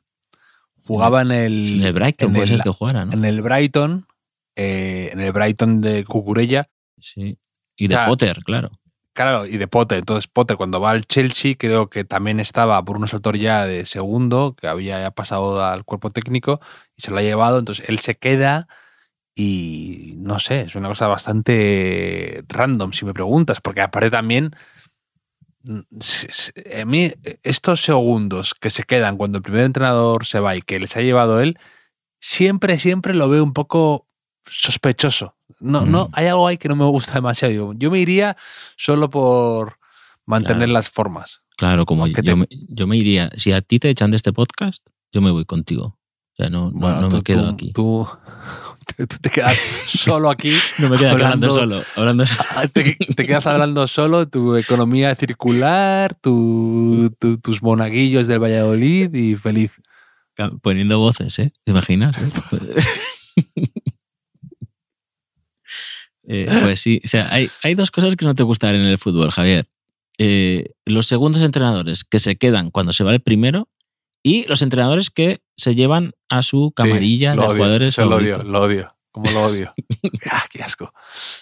Jugaba 0.86 1.20
en 1.22 1.30
el. 1.32 1.76
En 1.80 1.84
el 1.84 1.92
Brighton 1.92 2.28
en 2.28 2.34
puede 2.34 2.44
el- 2.44 2.56
ser 2.56 2.62
que 2.64 2.70
jugara, 2.70 3.04
¿no? 3.04 3.12
en 3.12 3.24
el 3.24 3.42
Brighton. 3.42 4.06
eh, 4.56 5.10
en 5.12 5.20
el 5.20 5.32
Brighton 5.32 5.80
de 5.82 6.04
Cucurella. 6.04 6.68
Sí. 6.98 7.38
Y 7.76 7.86
de 7.88 7.94
O 7.94 7.98
sea, 7.98 8.06
Potter, 8.08 8.38
claro. 8.44 8.70
Claro, 9.12 9.46
y 9.46 9.56
de 9.58 9.68
Potter. 9.68 9.98
Entonces, 9.98 10.26
Potter, 10.28 10.56
cuando 10.56 10.80
va 10.80 10.90
al 10.92 11.04
Chelsea, 11.04 11.54
creo 11.58 11.90
que 11.90 12.04
también 12.04 12.40
estaba 12.40 12.82
por 12.84 12.96
un 12.96 13.06
Saltor 13.08 13.36
ya 13.36 13.66
de 13.66 13.84
segundo, 13.84 14.56
que 14.58 14.68
había 14.68 15.00
ya 15.00 15.10
pasado 15.10 15.64
al 15.64 15.84
cuerpo 15.84 16.10
técnico 16.10 16.60
y 16.96 17.02
se 17.02 17.10
lo 17.10 17.18
ha 17.18 17.22
llevado. 17.22 17.58
Entonces, 17.58 17.88
él 17.88 17.98
se 17.98 18.16
queda 18.16 18.68
y 19.40 20.14
no 20.16 20.38
sé, 20.40 20.62
es 20.62 20.74
una 20.74 20.88
cosa 20.88 21.06
bastante 21.06 22.42
random, 22.48 22.92
si 22.92 23.04
me 23.04 23.14
preguntas, 23.14 23.60
porque 23.60 23.80
aparte 23.82 24.10
también. 24.10 24.50
mm, 25.64 25.80
A 26.80 26.84
mí, 26.84 27.12
estos 27.42 27.82
segundos 27.82 28.54
que 28.54 28.70
se 28.70 28.82
quedan 28.84 29.16
cuando 29.16 29.38
el 29.38 29.42
primer 29.42 29.64
entrenador 29.64 30.24
se 30.26 30.40
va 30.40 30.56
y 30.56 30.62
que 30.62 30.80
les 30.80 30.96
ha 30.96 31.00
llevado 31.02 31.40
él, 31.40 31.58
siempre, 32.20 32.78
siempre 32.78 33.14
lo 33.14 33.28
veo 33.28 33.44
un 33.44 33.52
poco 33.52 34.06
sospechoso. 34.50 35.36
No, 35.60 35.84
no, 35.86 36.06
Mm. 36.06 36.10
hay 36.12 36.26
algo 36.26 36.46
ahí 36.46 36.58
que 36.58 36.68
no 36.68 36.76
me 36.76 36.84
gusta 36.84 37.12
demasiado. 37.14 37.72
Yo 37.74 37.90
me 37.90 37.98
iría 37.98 38.36
solo 38.76 39.10
por 39.10 39.78
mantener 40.26 40.64
Claro. 40.68 40.72
las 40.72 40.88
formas. 40.90 41.42
Claro, 41.56 41.86
como 41.86 42.06
yo, 42.06 42.22
te- 42.22 42.34
me, 42.36 42.46
yo 42.50 42.86
me 42.86 42.96
iría, 42.96 43.30
si 43.36 43.52
a 43.52 43.60
ti 43.62 43.78
te 43.78 43.90
echan 43.90 44.10
de 44.10 44.16
este 44.16 44.32
podcast, 44.32 44.86
yo 45.12 45.20
me 45.20 45.30
voy 45.30 45.44
contigo. 45.44 45.97
O 46.38 46.42
sea, 46.42 46.50
no, 46.50 46.66
no- 46.70 46.78
Bueno, 46.78 47.00
no 47.02 47.08
tú, 47.08 47.16
me 47.16 47.22
quedo 47.22 47.42
tú- 47.44 47.54
aquí. 47.54 47.72
Tú, 48.96 49.06
te 49.20 49.28
quedas 49.30 49.56
solo 49.86 50.30
aquí. 50.30 50.50
no 50.78 50.88
me 50.88 50.96
quedo 50.96 51.08
aquí 51.10 51.22
hablando, 51.22 51.48
hablando- 51.50 51.82
solo. 51.82 51.82
Hablando. 51.96 52.24
Ah, 52.56 52.66
Te, 52.68 52.96
te 52.96 53.26
quedas 53.26 53.46
hablando 53.46 53.86
solo, 53.86 54.26
tu 54.28 54.56
economía 54.56 55.14
circular, 55.14 56.14
tu- 56.14 57.14
tu- 57.20 57.38
tus 57.38 57.62
monaguillos 57.62 58.26
del 58.28 58.42
Valladolid 58.42 59.12
y 59.14 59.36
feliz. 59.36 59.80
Poniendo 60.62 60.98
voces, 60.98 61.38
¿eh? 61.38 61.52
¿Te 61.64 61.72
imaginas? 61.72 62.16
Eh, 66.30 66.46
pues 66.60 66.80
sí, 66.80 67.00
o 67.04 67.08
sea, 67.08 67.26
hay, 67.32 67.48
hay 67.62 67.74
dos 67.74 67.90
cosas 67.90 68.14
que 68.14 68.26
no 68.26 68.34
te 68.34 68.42
gustan 68.42 68.74
en 68.74 68.82
el 68.82 68.98
fútbol, 68.98 69.30
Javier. 69.30 69.66
Eh, 70.18 70.72
los 70.84 71.06
segundos 71.06 71.40
entrenadores 71.42 72.04
que 72.04 72.18
se 72.18 72.36
quedan 72.36 72.70
cuando 72.70 72.92
se 72.92 73.02
va 73.02 73.12
el 73.14 73.20
primero 73.20 73.68
y 74.22 74.44
los 74.44 74.62
entrenadores 74.62 75.10
que 75.10 75.42
se 75.56 75.74
llevan 75.74 76.12
a 76.28 76.42
su 76.42 76.72
camarilla 76.74 77.32
Sí, 77.32 77.38
de 77.38 77.44
odio, 77.44 77.54
jugadores 77.54 77.88
eso 77.88 78.06
lo 78.06 78.16
odio, 78.16 78.38
lo 78.38 78.62
odio. 78.62 78.94
Como 79.10 79.30
lo 79.32 79.42
odio. 79.44 79.72
ah, 80.30 80.44
qué 80.50 80.62
asco. 80.62 80.92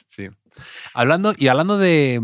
Sí. 0.06 0.28
Hablando, 0.94 1.34
y 1.36 1.48
hablando 1.48 1.78
de, 1.78 2.20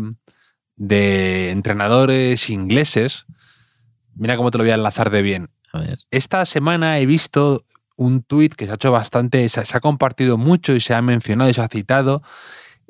de 0.75 1.51
entrenadores 1.51 2.49
ingleses, 2.49 3.25
mira 4.15 4.37
cómo 4.37 4.51
te 4.51 4.57
lo 4.57 4.63
voy 4.63 4.71
a 4.71 4.75
enlazar 4.75 5.09
de 5.11 5.21
bien. 5.21 5.49
A 5.71 5.79
ver, 5.79 5.99
Esta 6.11 6.45
semana 6.45 6.99
he 6.99 7.05
visto 7.05 7.65
un 7.95 8.23
tuit 8.23 8.55
que 8.55 8.65
se 8.65 8.71
ha 8.71 8.75
hecho 8.75 8.91
bastante, 8.91 9.47
se, 9.49 9.65
se 9.65 9.77
ha 9.77 9.81
compartido 9.81 10.37
mucho 10.37 10.73
y 10.73 10.79
se 10.79 10.93
ha 10.93 11.01
mencionado 11.01 11.49
y 11.49 11.53
se 11.53 11.61
ha 11.61 11.67
citado, 11.67 12.23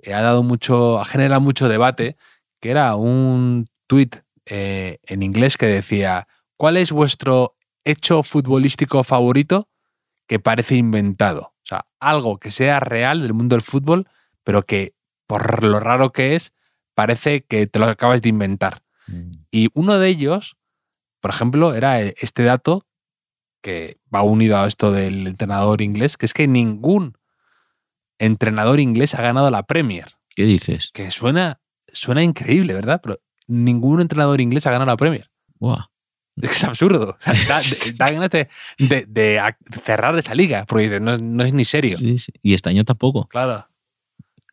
eh, 0.01 0.13
ha 0.13 0.21
dado 0.21 0.43
mucho, 0.43 0.99
ha 0.99 1.05
generado 1.05 1.41
mucho 1.41 1.67
debate, 1.67 2.17
que 2.61 2.71
era 2.71 2.95
un 2.95 3.67
tuit 3.87 4.17
eh, 4.45 4.99
en 5.05 5.23
inglés 5.23 5.57
que 5.57 5.65
decía, 5.65 6.27
¿cuál 6.57 6.77
es 6.77 6.91
vuestro 6.91 7.52
hecho 7.85 8.23
futbolístico 8.23 9.03
favorito 9.03 9.69
que 10.27 10.39
parece 10.39 10.75
inventado? 10.75 11.53
O 11.63 11.65
sea, 11.65 11.85
algo 11.99 12.37
que 12.37 12.51
sea 12.51 12.79
real 12.79 13.21
del 13.21 13.33
mundo 13.33 13.55
del 13.55 13.61
fútbol, 13.61 14.07
pero 14.43 14.65
que 14.65 14.93
por 15.27 15.63
lo 15.63 15.79
raro 15.79 16.11
que 16.11 16.35
es, 16.35 16.53
parece 16.93 17.43
que 17.43 17.67
te 17.67 17.79
lo 17.79 17.85
acabas 17.85 18.21
de 18.21 18.29
inventar. 18.29 18.83
mm, 19.07 19.31
Y 19.51 19.69
uno 19.73 19.97
de 19.99 20.09
ellos, 20.09 20.57
por 21.21 21.31
ejemplo, 21.31 21.73
era 21.73 22.01
e- 22.01 22.13
este 22.19 22.43
dato 22.43 22.85
que 23.61 23.97
va 24.13 24.23
unido 24.23 24.57
a 24.57 24.67
esto 24.67 24.91
del 24.91 25.25
entrenador 25.27 25.81
inglés, 25.81 26.17
que 26.17 26.25
es 26.25 26.33
que 26.33 26.47
ningún 26.47 27.17
entrenador 28.19 28.79
inglés 28.79 29.15
ha 29.15 29.21
ganado 29.21 29.49
la 29.51 29.63
Premier. 29.63 30.07
¿qué 30.35 30.43
dices? 30.43 30.89
Que 30.93 31.11
suena, 31.11 31.61
suena 31.91 32.23
increíble, 32.23 32.73
¿verdad? 32.73 32.99
Pero 33.03 33.19
ningún 33.47 34.01
entrenador 34.01 34.41
inglés 34.41 34.65
ha 34.67 34.71
ganado 34.71 34.91
la 34.91 34.97
Premier. 34.97 35.29
Buah. 35.59 35.87
Es 36.41 36.49
que 36.49 36.55
es 36.55 36.63
absurdo. 36.63 37.15
O 37.19 37.21
sea, 37.21 37.33
da, 37.47 37.61
da 37.95 38.11
ganas 38.11 38.29
de, 38.29 38.47
de- 38.79 39.05
de 39.07 39.39
ac- 39.39 39.57
cerrar 39.83 40.17
esa 40.17 40.33
liga, 40.35 40.65
porque 40.65 40.99
no 40.99 41.13
es, 41.13 41.21
no 41.21 41.43
es 41.43 41.53
ni 41.53 41.63
serio. 41.65 41.97
Sí, 41.97 42.17
sí. 42.19 42.31
Y 42.41 42.53
este 42.53 42.69
año 42.69 42.83
tampoco. 42.85 43.27
Claro. 43.27 43.67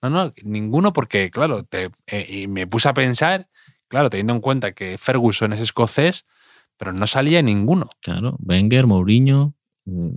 No, 0.02 0.08
no, 0.10 0.32
ninguno 0.44 0.92
porque, 0.92 1.30
claro, 1.30 1.62
te- 1.64 1.90
eh, 2.06 2.26
y 2.28 2.46
me 2.46 2.66
puse 2.66 2.88
a 2.88 2.94
pensar, 2.94 3.48
claro, 3.88 4.08
teniendo 4.10 4.32
en 4.34 4.40
cuenta 4.40 4.72
que 4.72 4.96
Ferguson 4.98 5.52
es 5.52 5.60
escocés, 5.60 6.24
pero 6.76 6.92
no 6.92 7.06
salía 7.06 7.42
ninguno. 7.42 7.88
Claro, 8.00 8.36
Wenger, 8.40 8.86
Mourinho, 8.86 9.54
eh, 9.86 10.10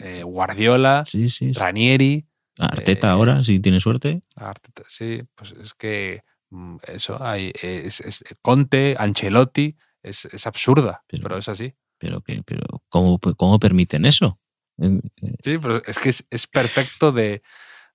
Eh, 0.00 0.22
Guardiola, 0.24 1.04
sí, 1.08 1.30
sí. 1.30 1.46
sí. 1.46 1.52
Ranieri, 1.54 2.26
Arteta 2.58 3.08
eh, 3.08 3.10
ahora, 3.10 3.42
si 3.42 3.58
tiene 3.60 3.80
suerte. 3.80 4.22
Arteta, 4.36 4.82
sí, 4.88 5.22
pues 5.34 5.52
es 5.60 5.72
que 5.74 6.22
mm, 6.50 6.76
eso, 6.88 7.22
hay, 7.24 7.52
es, 7.62 8.00
es- 8.00 8.24
Conte, 8.42 8.94
Ancelotti, 8.98 9.76
es, 10.08 10.24
es 10.26 10.46
absurda, 10.46 11.02
Pero- 11.08 11.22
pero, 11.24 11.36
es 11.38 11.48
así. 11.48 11.74
Pero, 11.98 12.20
que, 12.20 12.42
pero 12.44 12.62
¿cómo, 12.88 13.18
cómo 13.18 13.58
permiten 13.58 14.04
eso? 14.04 14.38
Eh, 14.78 15.00
Sí, 15.42 15.56
pero 15.58 15.82
es 15.84 15.98
que 15.98 16.10
es, 16.10 16.26
es 16.30 16.46
perfecto 16.46 17.10
de, 17.12 17.42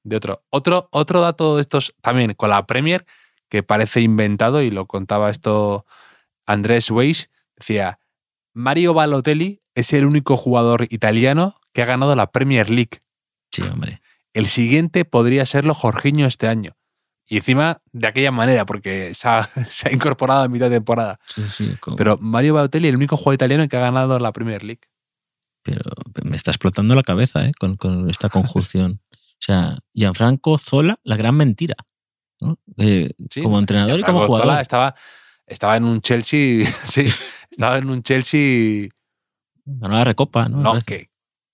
de 0.03 0.15
otro. 0.15 0.43
otro. 0.49 0.89
Otro 0.91 1.21
dato 1.21 1.55
de 1.55 1.61
estos 1.61 1.93
también 2.01 2.33
con 2.33 2.49
la 2.49 2.65
Premier, 2.65 3.05
que 3.49 3.61
parece 3.63 4.01
inventado, 4.01 4.61
y 4.63 4.69
lo 4.69 4.87
contaba 4.87 5.29
esto 5.29 5.85
Andrés 6.47 6.89
Weiss, 6.89 7.29
decía, 7.55 7.99
Mario 8.53 8.93
Balotelli 8.93 9.59
es 9.75 9.93
el 9.93 10.05
único 10.05 10.35
jugador 10.35 10.87
italiano 10.89 11.59
que 11.73 11.83
ha 11.83 11.85
ganado 11.85 12.15
la 12.15 12.31
Premier 12.31 12.69
League. 12.69 13.01
Sí, 13.51 13.61
hombre. 13.61 14.01
El 14.33 14.47
siguiente 14.47 15.05
podría 15.05 15.45
serlo 15.45 15.73
Jorginho 15.73 16.25
este 16.25 16.47
año. 16.47 16.75
Y 17.31 17.37
encima 17.37 17.81
de 17.93 18.07
aquella 18.07 18.29
manera, 18.31 18.65
porque 18.65 19.13
se 19.13 19.27
ha, 19.29 19.43
se 19.65 19.87
ha 19.87 19.93
incorporado 19.93 20.41
a 20.43 20.47
mitad 20.49 20.69
de 20.69 20.75
temporada. 20.75 21.17
Sí, 21.33 21.41
sí. 21.55 21.77
co- 21.79 21.95
Pero 21.95 22.17
Mario 22.19 22.55
Balotelli, 22.55 22.89
el 22.89 22.95
único 22.97 23.15
jugador 23.15 23.35
italiano 23.35 23.67
que 23.69 23.77
ha 23.77 23.79
ganado 23.79 24.19
la 24.19 24.33
Premier 24.33 24.63
League. 24.63 24.81
pero 25.63 25.81
me 26.23 26.35
está 26.35 26.51
explotando 26.51 26.93
la 26.93 27.03
cabeza 27.03 27.45
¿eh? 27.45 27.51
con, 27.57 27.77
con 27.77 28.09
esta 28.09 28.29
conjunción. 28.29 28.99
O 29.41 29.43
sea, 29.43 29.75
Gianfranco 29.95 30.59
Zola, 30.59 30.99
la 31.03 31.15
gran 31.15 31.35
mentira. 31.35 31.73
¿no? 32.41 32.59
Eh, 32.77 33.09
Sí, 33.29 33.41
como 33.41 33.57
entrenador 33.57 33.99
y 33.99 34.03
como 34.03 34.27
jugador. 34.27 34.47
Zola 34.49 34.61
estaba, 34.61 34.93
estaba 35.47 35.77
en 35.77 35.85
un 35.85 35.99
Chelsea, 36.01 36.63
sí, 36.83 37.05
estaba 37.49 37.77
en 37.79 37.89
un 37.89 38.03
Chelsea, 38.03 38.89
Ganó 39.65 39.95
la 39.95 40.03
recopa, 40.03 40.47
¿no? 40.49 40.57
no, 40.61 40.81
que 40.81 41.09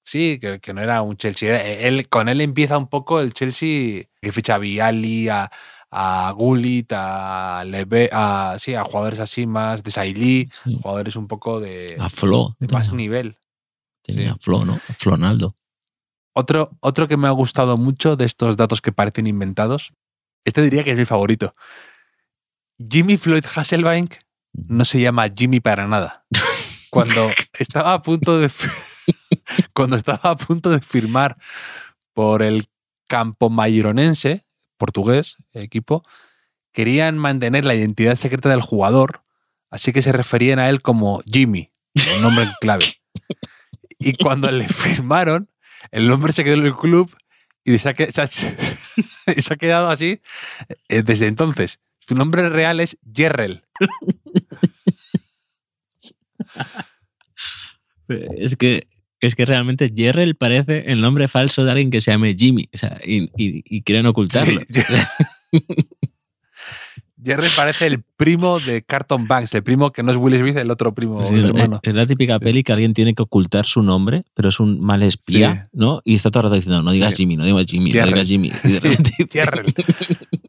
sí, 0.08 0.40
que, 0.40 0.60
que 0.60 0.74
no 0.74 0.82
era 0.82 1.02
un 1.02 1.18
Chelsea. 1.18 1.50
era- 1.50 1.64
él, 1.64 2.08
con 2.08 2.30
él 2.30 2.40
empieza 2.42 2.78
un 2.78 2.88
poco 2.88 3.20
el 3.20 3.34
Chelsea 3.34 4.04
que 4.22 4.32
ficha 4.32 4.56
a 4.56 4.58
Viali, 4.58 5.28
a, 5.30 5.52
a 5.92 6.32
Gullit, 6.36 6.92
a 6.94 8.56
sí, 8.60 8.74
a 8.76 8.84
jugadores 8.84 9.20
así 9.20 9.46
más 9.46 9.84
de 9.84 9.92
Sailly, 9.92 10.50
Sí. 10.64 10.78
jugadores 10.82 11.16
un 11.16 11.28
poco 11.28 11.60
de, 11.60 11.98
A 12.00 12.10
Flo. 12.10 12.56
de 12.60 12.68
más 12.74 12.94
nivel. 12.94 13.38
Tenía 14.04 14.34
sí. 14.34 14.40
Flo, 14.42 14.64
¿no? 14.66 14.74
A 14.76 14.94
Flonaldo. 14.94 15.56
Otro, 16.34 16.72
otro 16.82 17.08
que 17.08 17.18
me 17.18 17.28
ha 17.28 17.32
gustado 17.32 17.78
mucho 17.78 18.16
de 18.16 18.26
estos 18.26 18.56
datos 18.58 18.80
que 18.82 18.92
parecen 18.92 19.28
inventados, 19.28 19.92
este 20.46 20.62
diría 20.62 20.84
que 20.84 20.92
es 20.92 20.98
mi 20.98 21.06
favorito. 21.06 21.54
Jimmy 22.80 23.18
Floyd 23.18 23.44
Hasselbank 23.56 24.14
no 24.54 24.86
se 24.86 25.02
llama 25.02 25.28
Jimmy 25.36 25.60
para 25.60 25.88
nada. 25.88 26.26
Cuando 26.92 27.30
estaba 27.60 27.94
a 27.94 28.02
punto 28.02 28.40
de 28.40 28.50
cuando 29.74 29.96
estaba 29.96 30.32
a 30.32 30.36
punto 30.38 30.70
de 30.70 30.80
firmar 30.80 31.38
por 32.14 32.44
el 32.44 32.66
Campo 33.08 33.50
Maironense, 33.50 34.46
portugués, 34.78 35.38
equipo, 35.54 36.04
querían 36.74 37.18
mantener 37.18 37.66
la 37.66 37.76
identidad 37.76 38.16
secreta 38.16 38.50
del 38.50 38.62
jugador, 38.62 39.24
así 39.70 39.92
que 39.94 40.02
se 40.02 40.12
referían 40.12 40.60
a 40.60 40.70
él 40.70 40.82
como 40.82 41.22
Jimmy, 41.32 41.72
un 42.16 42.22
nombre 42.22 42.48
clave. 42.60 42.86
Y 44.00 44.14
cuando 44.14 44.52
le 44.52 44.68
firmaron, 44.68 45.50
el 45.92 46.08
nombre 46.08 46.34
se 46.34 46.44
quedó 46.44 46.56
en 46.56 46.66
el 46.68 46.76
club 46.76 47.16
y 47.64 47.78
se 47.80 47.90
ha, 47.90 47.94
que- 47.94 48.12
se 48.12 48.22
ha- 48.22 48.26
y 49.36 49.42
se 49.42 49.54
ha 49.54 49.58
quedado 49.58 49.90
así 49.90 50.22
eh, 50.90 51.02
desde 51.04 51.28
entonces. 51.28 51.80
Su 52.00 52.16
nombre 52.16 52.48
real 52.50 52.80
es 52.80 52.98
Jerrel. 53.14 53.64
Es 58.08 58.56
que, 58.56 58.88
es 59.28 59.36
que 59.36 59.46
realmente 59.46 59.92
Jerrel 59.96 60.36
parece 60.36 60.92
el 60.92 61.02
nombre 61.02 61.28
falso 61.28 61.64
de 61.66 61.72
alguien 61.72 61.90
que 61.92 62.02
se 62.02 62.12
llame 62.12 62.36
Jimmy. 62.38 62.70
O 62.74 62.78
sea, 62.78 62.98
y, 63.06 63.24
y- 63.38 63.64
y 63.66 63.82
quieren 63.84 64.06
ocultarlo. 64.08 64.62
Sí. 64.70 64.82
Jerrel 67.24 67.50
parece 67.56 67.88
el 67.88 68.04
primo 68.04 68.60
de 68.60 68.84
Carton 68.84 69.28
Banks, 69.28 69.54
el 69.56 69.64
primo 69.64 69.92
que 69.92 70.04
no 70.04 70.12
es 70.12 70.18
Will 70.18 70.38
Smith, 70.38 70.56
el 70.56 70.70
otro 70.72 70.94
primo 70.94 71.24
Sí, 71.26 71.34
el 71.34 71.40
es- 71.42 71.46
hermano. 71.48 71.80
es 71.84 71.94
la 71.94 72.06
típica 72.06 72.36
Sí. 72.38 72.46
peli 72.46 72.64
que 72.64 72.72
alguien 72.72 72.94
tiene 72.94 73.16
que 73.16 73.24
ocultar 73.24 73.66
su 73.66 73.82
nombre, 73.82 74.24
pero 74.34 74.50
es 74.50 74.60
un 74.60 74.80
mal 74.80 75.02
espía, 75.04 75.64
Sí. 75.66 75.70
¿no? 75.74 76.02
Y 76.06 76.16
está 76.16 76.30
todo 76.32 76.42
el 76.42 76.44
rato 76.46 76.56
diciendo, 76.56 76.84
no 76.84 76.92
digas. 76.92 77.16
Jimmy, 77.16 77.36
no 77.36 77.44
digas 77.44 77.66
Jimmy, 77.68 77.92
Jerrel. 77.92 78.12
no 78.12 78.16
digas 78.18 78.28
Jimmy. 78.28 78.52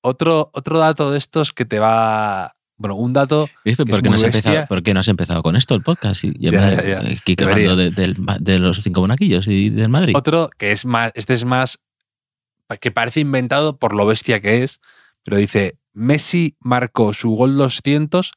Otro, 0.00 0.50
otro 0.54 0.78
dato 0.78 1.10
de 1.10 1.18
estos 1.18 1.52
que 1.52 1.64
te 1.64 1.78
va. 1.80 2.54
Bueno, 2.78 2.94
un 2.94 3.12
dato. 3.12 3.48
¿Por, 3.76 4.02
qué 4.02 4.08
no 4.08 4.14
has 4.14 4.22
empezado. 4.22 4.66
¿Por 4.68 4.82
qué 4.84 4.94
no 4.94 5.00
has 5.00 5.08
empezado 5.08 5.42
con 5.42 5.56
esto, 5.56 5.74
el 5.74 5.82
podcast? 5.82 6.22
Y 6.24 6.32
ya 6.38 6.50
Ya, 6.50 6.74
ya, 6.82 7.02
ya. 7.02 7.10
Aquí 7.10 7.36
hablando 7.42 7.76
de, 7.76 8.14
ma- 8.18 8.38
de 8.38 8.58
los 8.60 8.82
cinco 8.82 9.00
monaquillos 9.00 9.46
y 9.48 9.68
del 9.70 9.88
Madrid. 9.88 10.14
Otro 10.16 10.48
que 10.56 10.70
es 10.72 10.84
más. 10.84 11.10
Este 11.14 11.34
es 11.34 11.44
más. 11.44 11.80
que 12.80 12.90
parece 12.90 13.20
inventado 13.20 13.76
por 13.78 13.94
lo 13.94 14.06
bestia 14.06 14.40
que 14.40 14.62
es. 14.62 14.80
Pero 15.24 15.36
dice: 15.38 15.76
Messi 15.92 16.56
marcó 16.60 17.12
su 17.12 17.30
gol 17.30 17.56
200 17.56 18.30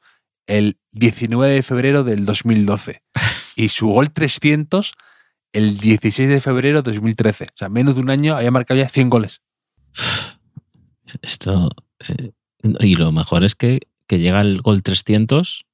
el 0.47 0.77
19 0.93 1.53
de 1.53 1.61
febrero 1.61 2.03
del 2.03 2.25
2012. 2.25 3.03
Y 3.55 3.67
su 3.67 3.89
gol 3.89 4.11
300 4.11 4.93
el 5.53 5.77
16 5.77 6.29
de 6.29 6.39
febrero 6.41 6.81
de 6.81 6.91
2013. 6.93 7.43
O 7.43 7.57
sea, 7.57 7.69
menos 7.69 7.93
de 7.95 8.01
un 8.01 8.09
año 8.09 8.35
había 8.35 8.49
marcado 8.49 8.79
ya 8.79 8.87
100 8.89 9.09
goles. 9.09 9.41
Esto. 11.21 11.69
eh, 12.07 12.31
y 12.79 12.95
lo 12.95 13.11
mejor 13.11 13.43
es 13.43 13.55
que, 13.55 13.81
que 14.07 14.19
llega 14.19 14.41
el 14.41 14.61
gol 14.61 14.83
300 14.83 15.65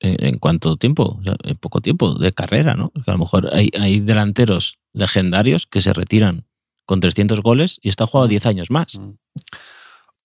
en, 0.00 0.38
cuánto 0.38 0.76
tiempo, 0.76 1.16
O 1.18 1.22
sea, 1.22 1.34
en 1.44 1.56
poco 1.56 1.80
tiempo 1.80 2.14
de 2.14 2.32
carrera, 2.32 2.74
¿no? 2.74 2.90
Porque 2.90 3.10
a 3.10 3.14
lo 3.14 3.20
mejor 3.20 3.54
hay, 3.54 3.70
hay 3.78 4.00
delanteros 4.00 4.78
legendarios 4.92 5.66
que 5.66 5.80
se 5.80 5.92
retiran 5.92 6.46
con 6.84 7.00
300 7.00 7.40
goles 7.40 7.78
y 7.82 7.88
está 7.88 8.06
jugado 8.06 8.28
10 8.28 8.46
años 8.46 8.70
más. 8.70 9.00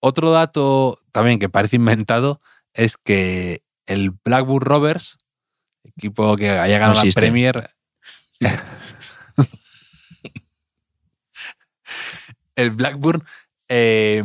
Otro 0.00 0.30
dato 0.30 0.98
también 1.12 1.38
que 1.38 1.48
parece 1.48 1.76
inventado 1.76 2.40
es 2.74 2.96
que 2.96 3.62
el 3.86 4.10
Blackburn 4.10 4.64
Rovers, 4.64 5.18
equipo 5.84 6.36
que 6.36 6.50
haya 6.50 6.78
ganado 6.78 7.02
la. 7.02 7.12
Premier, 7.12 7.70
el 12.56 12.70
Blackburn 12.70 13.22
eh, 13.68 14.22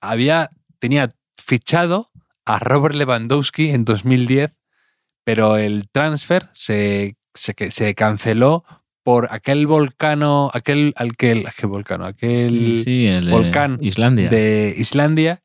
había, 0.00 0.50
tenía 0.78 1.08
fichado 1.52 2.08
a 2.46 2.58
Robert 2.58 2.94
Lewandowski 2.94 3.72
en 3.72 3.84
2010, 3.84 4.58
pero 5.22 5.58
el 5.58 5.90
transfer 5.90 6.48
se, 6.54 7.18
se, 7.34 7.94
canceló 7.94 8.64
por 9.02 9.28
aquel 9.30 9.66
volcano, 9.66 10.50
aquel, 10.54 10.94
aquel, 10.96 11.46
aquel 11.46 11.68
volcano, 11.68 12.06
aquel 12.06 12.48
Sí, 12.48 12.84
sí, 12.84 13.06
el, 13.06 13.28
eh, 13.28 13.30
volcán 13.30 13.76
Islandia. 13.82 14.30
de 14.30 14.74
Islandia 14.78 15.42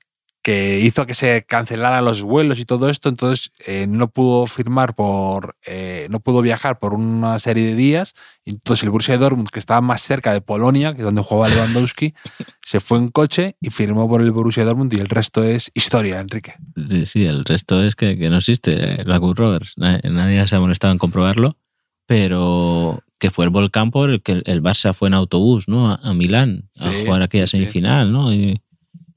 que 0.48 0.80
hizo 0.80 1.06
que 1.06 1.14
se 1.14 1.44
cancelaran 1.46 2.06
los 2.06 2.24
vuelos 2.24 2.58
y 2.60 2.64
todo 2.64 2.88
esto, 2.88 3.10
entonces 3.10 3.52
eh, 3.66 3.86
no 3.86 4.08
pudo 4.08 4.48
firmar 4.48 4.96
por, 4.96 5.58
eh, 5.66 6.06
no 6.10 6.22
pudo 6.22 6.42
viajar 6.42 6.80
por 6.80 6.94
una 6.94 7.38
serie 7.38 7.66
de 7.68 7.76
días, 7.76 8.14
entonces 8.46 8.84
el 8.86 8.92
Borussia 8.92 9.18
Dortmund, 9.18 9.50
que 9.50 9.60
estaba 9.60 9.82
más 9.82 10.02
cerca 10.02 10.32
de 10.32 10.40
Polonia, 10.40 10.94
que 10.94 11.00
es 11.00 11.04
donde 11.04 11.22
jugaba 11.22 11.50
Lewandowski, 11.54 12.14
se 12.62 12.80
fue 12.80 12.98
en 12.98 13.10
coche 13.10 13.58
y 13.60 13.72
firmó 13.72 14.08
por 14.08 14.22
el 14.22 14.32
Borussia 14.32 14.64
Dortmund 14.64 14.94
y 14.94 15.02
el 15.02 15.10
resto 15.10 15.44
es 15.44 15.70
historia, 15.74 16.22
Enrique. 16.22 16.54
Sí, 16.90 17.06
sí, 17.06 17.26
el 17.26 17.44
resto 17.44 17.84
es 17.84 17.96
que, 17.98 18.18
que 18.18 18.30
no 18.30 18.38
existe 18.38 18.72
el 19.00 19.04
Blackwood 19.04 19.36
Rovers. 19.36 19.74
Na- 19.76 20.00
Nadie 20.02 20.48
se 20.48 20.56
ha 20.56 20.62
molestado 20.62 20.94
en 20.94 20.98
comprobarlo, 20.98 21.58
pero 22.06 23.04
que 23.20 23.32
fue 23.32 23.46
el 23.46 23.52
volcán 23.52 23.92
por 23.92 24.10
el 24.12 24.22
que 24.22 24.42
el 24.46 24.64
Barça 24.64 24.94
fue 24.94 25.08
en 25.10 25.14
autobús, 25.16 25.68
¿no? 25.68 25.90
A, 25.90 25.96
a 26.04 26.14
Milán 26.14 26.70
a 26.80 26.84
Sí, 26.94 27.04
jugar 27.04 27.22
aquella 27.22 27.48
sí, 27.48 27.58
sí. 27.58 27.64
semifinal, 27.64 28.12
¿no? 28.14 28.34
Y, 28.34 28.62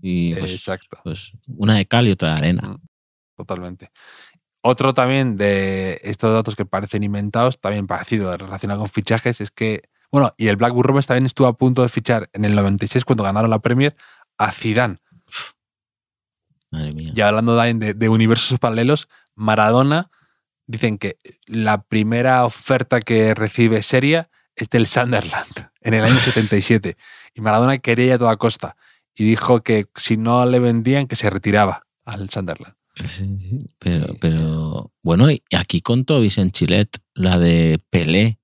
y, 0.01 0.35
pues, 0.35 0.53
Exacto. 0.53 0.99
pues 1.03 1.33
una 1.47 1.77
de 1.77 1.87
cal 1.87 2.09
y 2.09 2.13
otra 2.13 2.33
de 2.33 2.39
arena. 2.39 2.77
Totalmente. 3.37 3.91
Otro 4.63 4.93
también 4.93 5.37
de 5.37 6.01
estos 6.03 6.31
datos 6.31 6.55
que 6.55 6.67
parecen 6.67 7.03
inventados, 7.03 7.61
también 7.61 7.87
parecido 7.87 8.37
relacionado 8.37 8.81
con 8.81 8.89
fichajes, 8.89 9.41
es 9.41 9.51
que, 9.51 9.83
bueno, 10.13 10.35
y 10.37 10.49
el 10.49 10.57
Blackburn 10.57 10.89
Rovers 10.89 11.07
también 11.07 11.27
estuvo 11.27 11.47
a 11.47 11.57
punto 11.57 11.83
de 11.83 11.89
fichar 11.89 12.29
en 12.33 12.45
el 12.45 12.55
96 12.55 13.05
cuando 13.05 13.23
ganaron 13.23 13.51
la 13.51 13.61
Premier 13.61 13.97
a 14.37 14.53
Zidane. 14.53 14.99
Madre 16.71 16.91
mía. 16.93 17.13
Y 17.15 17.21
hablando 17.23 17.57
también 17.57 17.79
de, 17.79 17.95
de 17.95 18.09
universos 18.09 18.59
paralelos, 18.59 19.09
Maradona, 19.35 20.11
dicen 20.67 20.99
que 20.99 21.19
la 21.47 21.83
primera 21.83 22.45
oferta 22.45 23.01
que 23.01 23.35
recibe 23.35 23.83
seria 23.83 24.31
es 24.55 24.69
del 24.71 24.87
Sunderland 24.87 25.71
en 25.81 25.95
el 25.95 26.05
año 26.05 26.19
77. 26.21 26.97
Y 27.35 27.41
Maradona 27.41 27.79
quería 27.79 28.07
ir 28.07 28.13
a 28.15 28.19
toda 28.19 28.37
costa. 28.37 28.77
Y 29.15 29.25
dijo 29.25 29.63
que 29.63 29.87
si 29.97 30.17
no 30.17 30.45
le 30.47 30.59
vendían, 30.59 31.07
que 31.07 31.17
se 31.17 31.31
retiraba 31.31 31.83
al 32.05 32.29
Sunderland. 32.31 32.75
Sí, 33.07 33.39
sí, 33.39 33.59
Pero, 33.79 34.15
pero 34.21 34.93
bueno, 35.03 35.31
y 35.31 35.43
aquí 35.57 35.81
contó 35.81 36.21
Vicente 36.21 36.53
Chilet 36.53 36.99
la 37.15 37.39
de 37.39 37.81
Pelé, 37.91 38.39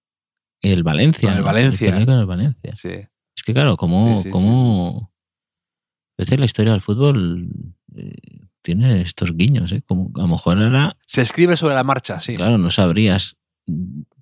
el 0.62 0.82
Valencia. 0.82 1.28
Con 1.28 1.34
el 1.34 1.40
¿no? 1.40 1.46
Valencia. 1.46 1.92
Pelé 1.92 2.06
con 2.06 2.18
el 2.18 2.26
Valencia. 2.26 2.74
Sí. 2.74 2.88
Es 2.88 3.42
que 3.44 3.52
claro, 3.52 3.76
como, 3.76 4.22
sí, 4.22 4.30
como 4.30 5.12
a 6.18 6.22
veces 6.22 6.38
la 6.38 6.46
historia 6.46 6.72
del 6.72 6.80
fútbol 6.80 7.50
eh, 7.94 8.14
tiene 8.62 9.02
estos 9.02 9.36
guiños, 9.36 9.72
¿eh? 9.72 9.82
Como 9.86 10.10
a 10.14 10.22
lo 10.22 10.28
mejor 10.28 10.60
era, 10.60 10.96
Se 11.06 11.20
escribe 11.22 11.56
sobre 11.56 11.74
la 11.74 11.84
marcha, 11.84 12.20
sí. 12.20 12.34
claro, 12.36 12.56
no 12.56 12.70
sabrías 12.70 13.36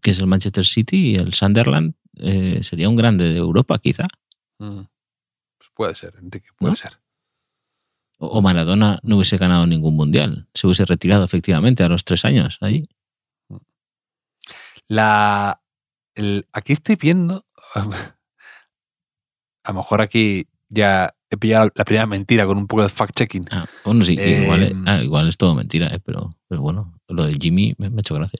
que 0.02 0.10
es 0.10 0.18
el 0.18 0.26
Manchester 0.26 0.64
City 0.64 1.10
y 1.10 1.14
el 1.16 1.32
Sunderland 1.32 1.94
eh, 2.16 2.60
sería 2.62 2.88
un 2.88 2.96
grande 2.96 3.28
de 3.28 3.36
Europa, 3.36 3.78
quizá. 3.78 4.06
Mm. 4.58 4.80
Puede 5.74 5.94
ser, 5.94 6.14
Enrique, 6.20 6.48
puede 6.58 6.72
¿No? 6.72 6.76
ser. 6.76 6.98
O 8.18 8.40
Maradona 8.40 9.00
no 9.02 9.16
hubiese 9.16 9.36
ganado 9.36 9.66
ningún 9.66 9.96
mundial, 9.96 10.48
se 10.54 10.66
hubiese 10.66 10.84
retirado 10.84 11.24
efectivamente 11.24 11.82
a 11.82 11.88
los 11.88 12.04
tres 12.04 12.24
años 12.24 12.58
allí. 12.60 12.88
La, 14.86 15.60
el- 16.14 16.46
aquí 16.52 16.72
estoy 16.72 16.96
viendo. 16.96 17.44
A 19.66 19.72
lo 19.72 19.78
mejor 19.78 20.02
aquí 20.02 20.46
ya 20.68 21.14
he 21.30 21.38
pillado 21.38 21.70
la 21.74 21.84
primera 21.86 22.04
mentira 22.06 22.44
con 22.46 22.58
un 22.58 22.66
poco 22.66 22.82
de 22.82 22.88
fact-checking. 22.90 23.48
Ah, 23.50 23.64
bueno, 23.82 24.04
sí, 24.04 24.14
Eh, 24.18 24.42
igual, 24.42 24.82
ah, 24.86 25.02
igual 25.02 25.26
es 25.28 25.38
todo 25.38 25.54
mentira, 25.54 25.86
¿eh? 25.88 26.00
pero, 26.04 26.36
pero 26.48 26.60
bueno, 26.60 26.92
lo 27.08 27.24
de 27.24 27.32
Jimmy 27.34 27.74
me, 27.78 27.88
me 27.88 27.96
ha 27.96 28.00
hecho 28.00 28.14
gracia. 28.14 28.38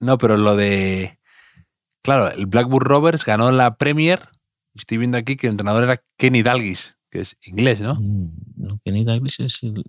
No, 0.00 0.18
pero 0.18 0.36
lo 0.36 0.56
de. 0.56 1.18
Claro, 2.02 2.30
el 2.30 2.44
Blackburn 2.46 2.84
Rovers 2.84 3.24
ganó 3.24 3.50
la 3.50 3.76
Premier. 3.76 4.28
Estoy 4.78 4.98
viendo 4.98 5.18
aquí 5.18 5.36
que 5.36 5.46
el 5.48 5.52
entrenador 5.52 5.84
era 5.84 6.02
Kenny 6.16 6.42
Dalgis, 6.42 6.96
que 7.10 7.20
es 7.20 7.36
inglés, 7.42 7.80
¿no? 7.80 7.94
Mm, 7.96 8.28
No, 8.56 8.80
Kenny 8.84 9.04
Dalglish 9.04 9.40
es 9.40 9.62
el- 9.62 9.84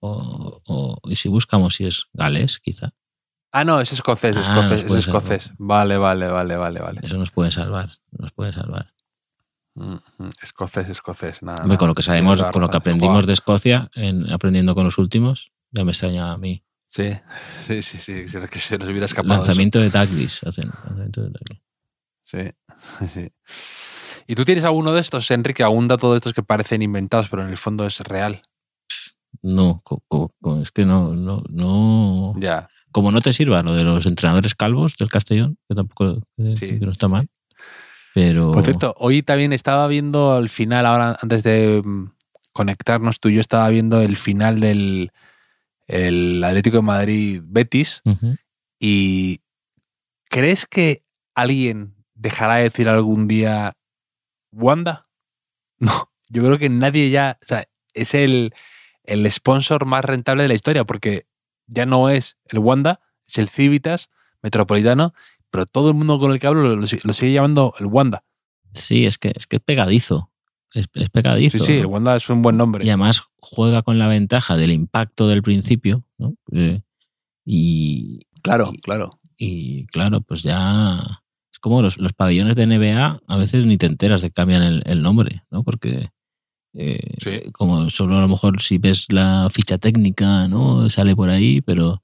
o, 0.00 0.62
o- 0.66 0.98
y 1.10 1.16
si 1.16 1.28
buscamos 1.28 1.74
si 1.74 1.86
es 1.86 2.06
galés, 2.12 2.58
quizá. 2.60 2.92
Ah, 3.52 3.64
no, 3.64 3.80
es 3.80 3.92
escocés, 3.92 4.36
Ah, 4.36 4.40
escocés, 4.40 4.84
es 4.84 4.92
escocés. 4.92 5.52
Vale, 5.58 5.96
vale, 5.96 6.28
vale, 6.28 6.56
vale, 6.56 6.80
vale. 6.80 7.00
Eso 7.02 7.16
nos 7.16 7.30
puede 7.30 7.50
salvar, 7.50 7.98
nos 8.10 8.32
puede 8.32 8.52
salvar. 8.52 8.92
Mm, 9.74 9.96
Escocés, 10.42 10.88
escocés, 10.88 11.42
nada. 11.42 11.62
Hombre, 11.62 11.78
con 11.78 11.88
lo 11.88 11.94
que 11.94 12.02
sabemos, 12.02 12.42
con 12.52 12.62
lo 12.62 12.68
que 12.68 12.76
aprendimos 12.76 13.26
de 13.26 13.32
Escocia, 13.32 13.88
en, 13.94 14.30
aprendiendo 14.32 14.74
con 14.74 14.84
los 14.84 14.98
últimos, 14.98 15.52
ya 15.70 15.84
me 15.84 15.92
extraña 15.92 16.32
a 16.32 16.36
mí. 16.36 16.64
Sí, 16.88 17.12
sí, 17.60 17.82
sí, 17.82 17.98
sí, 17.98 18.12
que 18.40 18.48
que 18.48 18.58
se 18.58 18.76
nos 18.78 18.88
hubiera 18.88 19.06
escapado. 19.06 19.34
eso. 19.34 19.42
Lanzamiento 19.44 19.78
de 19.78 19.90
Dalglish, 19.90 20.40
hacen. 20.46 20.70
Lanzamiento 20.82 21.22
de 21.22 21.30
Dalglish. 21.30 21.62
Sí, 22.28 22.42
sí. 23.08 23.28
¿Y 24.30 24.34
tú 24.34 24.44
tienes 24.44 24.64
alguno 24.64 24.92
de 24.92 25.00
estos, 25.00 25.30
Enrique? 25.30 25.62
¿Algún 25.62 25.88
dato 25.88 26.12
de 26.12 26.18
estos 26.18 26.34
que 26.34 26.42
parecen 26.42 26.82
inventados, 26.82 27.30
pero 27.30 27.42
en 27.42 27.48
el 27.48 27.56
fondo 27.56 27.86
es 27.86 27.98
real? 28.00 28.42
No, 29.42 29.82
es 30.62 30.70
que 30.70 30.84
no, 30.84 31.14
no, 31.14 31.42
no. 31.48 32.34
Ya. 32.38 32.68
Como 32.92 33.10
no 33.10 33.22
te 33.22 33.32
sirva 33.32 33.62
lo 33.62 33.72
de 33.72 33.84
los 33.84 34.04
entrenadores 34.04 34.54
calvos 34.54 34.96
del 34.98 35.08
Castellón, 35.08 35.56
que 35.66 35.74
tampoco 35.74 36.20
eh, 36.36 36.54
Sí, 36.56 36.78
que 36.78 36.84
no 36.84 36.92
está 36.92 37.08
mal. 37.08 37.28
Pero. 38.14 38.52
Por 38.52 38.62
cierto, 38.62 38.94
hoy 38.98 39.22
también 39.22 39.54
estaba 39.54 39.86
viendo 39.86 40.36
el 40.38 40.50
final, 40.50 40.84
ahora 40.84 41.18
antes 41.22 41.42
de 41.42 41.80
mm, 41.82 42.10
conectarnos 42.52 43.20
tú 43.20 43.30
y 43.30 43.36
yo, 43.36 43.40
estaba 43.40 43.66
viendo 43.70 44.02
el 44.02 44.18
final 44.18 44.60
del 44.60 45.10
el 45.86 46.44
Atlético 46.44 46.76
de 46.76 46.82
Madrid 46.82 47.40
Betis 47.42 48.02
y 48.78 49.40
¿crees 50.28 50.66
que 50.66 51.02
alguien 51.34 51.94
dejará 52.14 52.56
de 52.56 52.64
decir 52.64 52.90
algún 52.90 53.26
día 53.26 53.77
Wanda? 54.52 55.06
No, 55.80 56.10
yo 56.28 56.42
creo 56.44 56.58
que 56.58 56.68
nadie 56.68 57.08
ya, 57.10 57.38
o 57.40 57.46
sea, 57.46 57.68
es 57.94 58.12
el, 58.14 58.52
el 59.04 59.30
sponsor 59.30 59.86
más 59.86 60.04
rentable 60.04 60.42
de 60.42 60.48
la 60.48 60.54
historia 60.54 60.84
porque 60.84 61.26
ya 61.68 61.86
no 61.86 62.08
es 62.10 62.36
el 62.46 62.58
Wanda, 62.58 63.00
es 63.28 63.38
el 63.38 63.48
Civitas 63.48 64.10
Metropolitano, 64.42 65.12
pero 65.50 65.66
todo 65.66 65.88
el 65.90 65.94
mundo 65.94 66.18
con 66.18 66.32
el 66.32 66.40
que 66.40 66.46
hablo 66.48 66.62
lo, 66.62 66.76
lo 66.76 66.86
sigue- 66.88 67.02
lo 67.04 67.12
sigue 67.12 67.32
llamando 67.32 67.74
el 67.78 67.86
Wanda. 67.86 68.24
Sí, 68.74 69.06
es 69.06 69.18
que 69.18 69.32
es, 69.36 69.46
que 69.46 69.56
es 69.56 69.62
pegadizo. 69.62 70.32
Es, 70.74 70.86
es 70.94 71.10
pegadizo. 71.10 71.58
Sí, 71.58 71.64
sí, 71.64 71.72
¿no? 71.74 71.78
el 71.80 71.86
Wanda 71.86 72.16
es 72.16 72.28
un 72.28 72.42
buen 72.42 72.56
nombre. 72.56 72.84
Y 72.84 72.88
además 72.88 73.22
juega 73.40 73.82
con 73.82 73.98
la 73.98 74.08
ventaja 74.08 74.56
del 74.56 74.72
impacto 74.72 75.28
del 75.28 75.42
principio, 75.42 76.04
¿no? 76.18 76.34
Eh, 76.52 76.82
y, 77.44 78.26
Claro, 78.42 78.70
Y- 78.72 78.80
claro. 78.80 79.20
y 79.36 79.86
claro, 79.86 80.20
pues 80.22 80.42
ya 80.42 81.22
es 81.58 81.60
como 81.60 81.82
los, 81.82 81.98
los 81.98 82.12
pabellones 82.12 82.54
de 82.54 82.66
NBA, 82.66 83.20
a 83.26 83.36
veces 83.36 83.64
ni 83.66 83.76
te 83.78 83.86
enteras 83.86 84.20
de 84.22 84.28
que 84.28 84.34
cambian 84.34 84.62
el, 84.62 84.82
el 84.86 85.02
nombre, 85.02 85.42
¿no? 85.50 85.64
Porque 85.64 86.10
eh, 86.74 87.14
Sí. 87.18 87.50
como 87.52 87.90
solo 87.90 88.16
a 88.16 88.20
lo 88.20 88.28
mejor 88.28 88.62
si 88.62 88.78
ves 88.78 89.06
la 89.10 89.48
ficha 89.50 89.78
técnica, 89.78 90.46
¿no? 90.46 90.88
Sale 90.88 91.16
por 91.16 91.30
ahí, 91.30 91.60
pero 91.60 92.00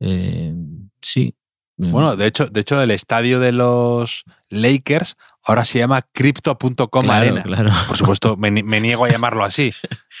eh, 0.00 0.54
sí. 1.00 1.34
Bueno, 1.78 2.16
de 2.16 2.26
hecho, 2.26 2.46
de 2.46 2.60
hecho, 2.60 2.80
el 2.80 2.90
estadio 2.92 3.40
de 3.40 3.50
los 3.50 4.24
Lakers 4.50 5.16
ahora 5.44 5.64
se 5.64 5.78
llama 5.80 6.02
Crypto.com 6.12 6.86
claro, 6.86 7.12
Arena. 7.12 7.42
claro. 7.42 7.70
Por 7.88 7.96
supuesto, 7.96 8.36
me 8.36 8.50
niego 8.80 9.04
a 9.04 9.10
llamarlo 9.10 9.42
así. 9.42 9.72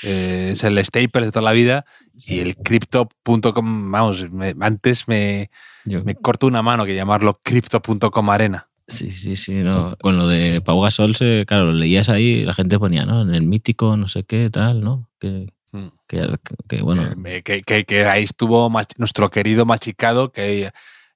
Eh, 0.02 0.48
es 0.52 0.64
el 0.64 0.82
Staples 0.84 1.26
de 1.26 1.30
toda 1.30 1.42
la 1.42 1.52
vida 1.52 1.84
y 2.26 2.40
el 2.40 2.56
Crypto.com, 2.56 3.90
vamos, 3.92 4.28
me- 4.30 4.54
antes 4.60 5.06
me, 5.06 5.50
Yo- 5.84 6.04
me 6.04 6.14
corto 6.14 6.46
una 6.46 6.62
mano 6.62 6.84
que 6.84 6.94
llamarlo 6.94 7.38
Crypto.com 7.42 8.30
Arena. 8.30 8.68
Sí, 8.88 9.10
sí, 9.10 9.36
sí. 9.36 9.54
No. 9.62 9.96
Con 10.00 10.18
lo 10.18 10.26
de 10.26 10.60
Pau 10.60 10.80
Gasol, 10.82 11.14
se, 11.16 11.44
claro, 11.46 11.66
lo 11.66 11.72
leías 11.72 12.08
ahí, 12.08 12.44
la 12.44 12.52
gente 12.52 12.78
ponía, 12.78 13.04
¿no? 13.06 13.22
En 13.22 13.34
el 13.34 13.46
mítico, 13.46 13.96
no 13.96 14.08
sé 14.08 14.24
qué, 14.24 14.50
tal, 14.50 14.80
¿no? 14.82 15.08
Que, 15.18 15.46
Mm. 15.72 15.86
que, 16.06 16.36
que, 16.68 16.82
bueno, 16.82 17.14
Eh, 17.24 17.42
que, 17.42 17.62
que- 17.62 17.84
que 17.84 18.04
ahí 18.04 18.24
estuvo 18.24 18.70
nuestro 18.98 19.30
querido 19.30 19.64
Machicado, 19.64 20.30
que 20.30 20.70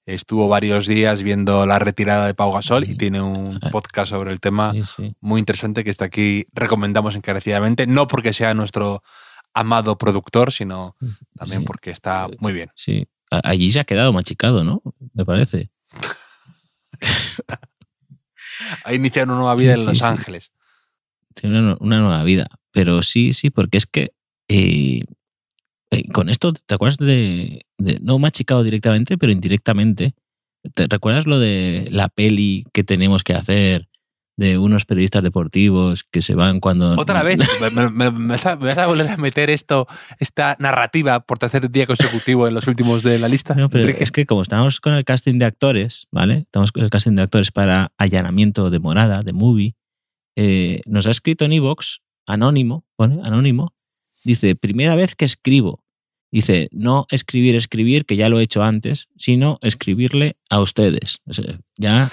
estuvo 0.06 0.48
varios 0.48 0.86
días 0.86 1.22
viendo 1.22 1.66
la 1.66 1.78
retirada 1.78 2.26
de 2.26 2.32
Pau 2.34 2.52
Gasol 2.52 2.84
y 2.88 2.94
tiene 2.96 3.20
un 3.20 3.58
Ah. 3.60 3.70
podcast 3.70 4.10
sobre 4.10 4.32
el 4.32 4.40
tema 4.40 4.72
sí, 4.72 4.82
sí. 4.96 5.14
muy 5.20 5.40
interesante 5.40 5.82
que 5.84 5.90
está 5.90 6.06
aquí 6.06 6.46
recomendamos 6.54 7.16
encarecidamente, 7.16 7.86
no 7.86 8.06
porque 8.06 8.32
sea 8.32 8.54
nuestro 8.54 9.02
amado 9.52 9.98
productor, 9.98 10.52
sino 10.52 10.96
también 11.36 11.60
Sí. 11.62 11.66
porque 11.66 11.90
está 11.90 12.28
muy 12.40 12.52
bien. 12.52 12.70
Sí, 12.76 13.06
allí 13.30 13.70
se 13.72 13.80
ha 13.80 13.84
quedado 13.84 14.12
machicado, 14.12 14.64
¿no? 14.64 14.82
Me 15.14 15.24
parece. 15.24 15.70
Ha 18.84 18.94
iniciado 18.94 19.32
una 19.32 19.36
nueva 19.40 19.54
vida 19.54 19.74
Sí, 19.74 19.80
en 19.80 19.84
sí, 19.84 19.86
Los 19.88 19.98
sí. 19.98 20.04
Ángeles. 20.04 20.52
Tiene 21.34 21.58
una, 21.60 21.76
una 21.80 21.98
nueva 22.00 22.22
vida. 22.24 22.46
Pero 22.72 23.02
sí, 23.02 23.34
sí, 23.34 23.50
porque 23.50 23.78
es 23.78 23.86
que 23.86 24.12
eh, 24.48 25.02
eh, 25.90 26.08
con 26.12 26.28
esto, 26.28 26.52
¿te 26.52 26.74
acuerdas 26.74 26.98
de, 26.98 27.66
de- 27.78 27.98
No 28.00 28.18
machicado 28.18 28.62
directamente, 28.62 29.18
pero 29.18 29.32
indirectamente? 29.32 30.14
¿Te 30.74 30.86
recuerdas 30.88 31.26
lo 31.26 31.38
de 31.38 31.86
la 31.90 32.08
peli 32.08 32.64
que 32.72 32.82
tenemos 32.84 33.22
que 33.22 33.34
hacer 33.34 33.88
de 34.36 34.58
unos 34.58 34.84
periodistas 34.84 35.22
deportivos 35.22 36.04
que 36.04 36.20
se 36.20 36.34
van 36.34 36.60
cuando... 36.60 36.90
Otra 36.98 37.22
vez, 37.22 37.38
me, 37.38 37.70
me- 37.70 37.90
me- 37.90 38.10
me 38.10 38.26
vas 38.28 38.44
a, 38.44 38.56
me 38.56 38.66
vas 38.66 38.76
a 38.78 38.86
volver 38.86 39.08
a 39.08 39.16
meter 39.16 39.48
esto, 39.48 39.86
esta 40.18 40.56
narrativa 40.58 41.20
por 41.20 41.38
tercer 41.38 41.70
día 41.70 41.86
consecutivo 41.86 42.46
en 42.46 42.52
los 42.54 42.66
últimos 42.68 43.02
de 43.02 43.18
la 43.18 43.28
lista. 43.28 43.54
No, 43.54 43.70
pero 43.70 43.88
es 43.88 44.10
que 44.10 44.26
como 44.26 44.42
estamos 44.42 44.80
con 44.80 44.92
el 44.92 45.04
casting 45.04 45.38
de 45.38 45.46
actores, 45.46 46.06
¿vale? 46.10 46.40
Estamos 46.40 46.70
con 46.70 46.84
el 46.84 46.90
casting 46.90 47.12
de 47.16 47.22
actores 47.22 47.50
para 47.50 47.92
allanamiento 47.96 48.68
de 48.68 48.78
morada, 48.78 49.22
de 49.22 49.32
movie. 49.32 49.74
eh, 50.36 50.80
nos 50.84 51.06
ha 51.06 51.10
escrito 51.10 51.46
en 51.46 51.54
Evox, 51.54 52.02
anónimo, 52.26 52.84
pone, 52.96 53.20
anónimo, 53.24 53.72
dice, 54.22 54.54
primera 54.54 54.94
vez 54.96 55.14
que 55.14 55.24
escribo. 55.24 55.82
Dice, 56.30 56.68
no 56.72 57.06
escribir, 57.10 57.54
escribir, 57.54 58.04
que 58.04 58.16
ya 58.16 58.28
lo 58.28 58.38
he 58.38 58.42
hecho 58.42 58.62
antes, 58.62 59.08
sino 59.16 59.58
escribirle 59.62 60.36
a 60.50 60.60
ustedes. 60.60 61.20
O 61.24 61.32
sea, 61.32 61.58
ya 61.78 62.10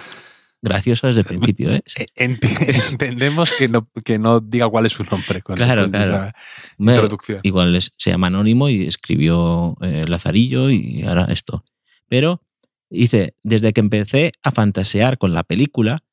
gracioso 0.64 1.06
desde 1.08 1.22
el 1.22 1.28
principio, 1.28 1.72
¿eh? 1.74 1.84
Enti- 2.16 2.48
entendemos 2.92 3.52
que 3.52 3.68
no, 3.68 3.88
que 4.04 4.18
no 4.18 4.40
diga 4.40 4.68
cuál 4.70 4.86
es 4.88 4.94
su 4.94 5.04
nombre. 5.04 5.42
con- 5.42 5.56
Claro, 5.58 5.86
claro. 5.88 6.06
esa 6.06 6.36
introducción. 6.80 7.40
Igual 7.44 7.76
es- 7.76 7.92
se 7.98 8.10
llama 8.10 8.28
Anónimo 8.28 8.70
y 8.70 8.84
escribió 8.88 9.78
eh, 9.82 10.04
Lazarillo 10.08 10.70
y 10.72 11.04
ahora 11.04 11.26
esto. 11.30 11.64
Pero 12.08 12.42
dice, 12.90 13.36
desde 13.44 13.74
que 13.74 13.82
empecé 13.82 14.32
a 14.42 14.52
fantasear 14.52 15.18
con 15.18 15.34
la 15.34 15.44
película, 15.44 16.04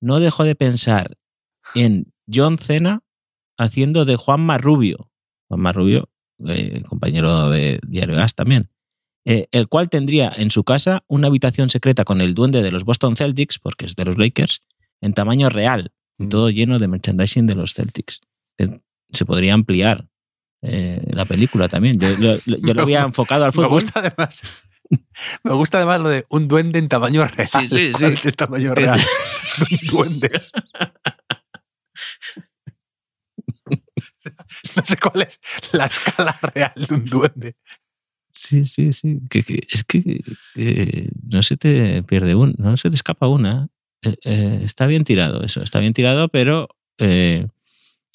no 0.00 0.20
dejo 0.20 0.44
de 0.44 0.54
pensar 0.54 1.16
en 1.74 2.12
John 2.32 2.58
Cena 2.58 3.02
haciendo 3.58 4.04
de 4.04 4.16
Juanma 4.16 4.58
Rubio. 4.58 5.10
Juanma 5.48 5.72
Rubio, 5.72 6.10
eh, 6.46 6.82
compañero 6.88 7.48
de 7.50 7.80
Diario 7.86 8.16
Gas 8.16 8.34
también. 8.34 8.68
Eh, 9.26 9.48
el 9.52 9.68
cual 9.68 9.90
tendría 9.90 10.32
en 10.34 10.50
su 10.50 10.64
casa 10.64 11.02
una 11.08 11.26
habitación 11.28 11.68
secreta 11.68 12.04
con 12.04 12.20
el 12.22 12.34
duende 12.34 12.62
de 12.62 12.70
los 12.70 12.84
Boston 12.84 13.16
Celtics, 13.16 13.58
porque 13.58 13.84
es 13.86 13.94
de 13.96 14.04
los 14.06 14.16
Lakers, 14.16 14.62
en 15.02 15.12
tamaño 15.12 15.48
real, 15.50 15.92
y 16.18 16.24
Mm. 16.24 16.28
todo 16.30 16.48
lleno 16.50 16.78
de 16.78 16.88
merchandising 16.88 17.46
de 17.46 17.54
los 17.56 17.74
Celtics. 17.74 18.20
Eh, 18.58 18.80
Se 19.12 19.24
podría 19.26 19.52
ampliar 19.54 20.08
eh, 20.62 21.02
la 21.12 21.24
película 21.26 21.68
también. 21.68 21.98
Yo, 22.00 22.08
lo- 22.18 22.36
lo- 22.46 22.58
yo 22.58 22.74
lo 22.74 22.82
había 22.82 23.00
enfocado 23.02 23.44
al 23.44 23.50
Me 23.50 23.52
fútbol. 23.54 23.68
gusta 23.68 24.00
además. 24.00 24.42
Me 25.44 25.52
gusta 25.52 25.78
además 25.78 26.00
lo 26.00 26.08
de 26.08 26.24
un 26.30 26.48
duende 26.48 26.78
en 26.78 26.88
tamaño 26.88 27.24
real. 27.24 27.48
Sí, 27.48 27.66
sí, 27.68 27.90
¿Cuál 27.92 28.00
sí. 28.12 28.14
es 28.14 28.26
el 28.26 28.36
tamaño 28.36 28.74
real 28.74 29.00
un 29.60 29.88
duende. 29.88 30.30
No 34.76 34.84
sé 34.84 34.96
cuál 34.96 35.22
es 35.22 35.40
la 35.72 35.86
escala 35.86 36.38
real 36.42 36.72
de 36.76 36.94
un 36.94 37.04
duende. 37.04 37.56
Sí, 38.36 38.64
sí, 38.64 38.92
sí. 38.92 39.20
Que, 39.30 39.42
que- 39.42 39.66
es 39.70 39.82
que 39.84 40.20
eh, 40.56 41.08
no 41.22 41.42
se 41.42 41.56
te 41.56 42.02
pierde 42.02 42.34
un, 42.34 42.54
no 42.58 42.76
se 42.76 42.90
te 42.90 42.96
escapa 42.96 43.28
una. 43.28 43.68
Eh, 44.02 44.16
eh, 44.24 44.60
está 44.64 44.86
bien 44.86 45.04
tirado 45.04 45.42
eso, 45.42 45.62
está 45.62 45.80
bien 45.80 45.92
tirado, 45.94 46.28
pero 46.28 46.68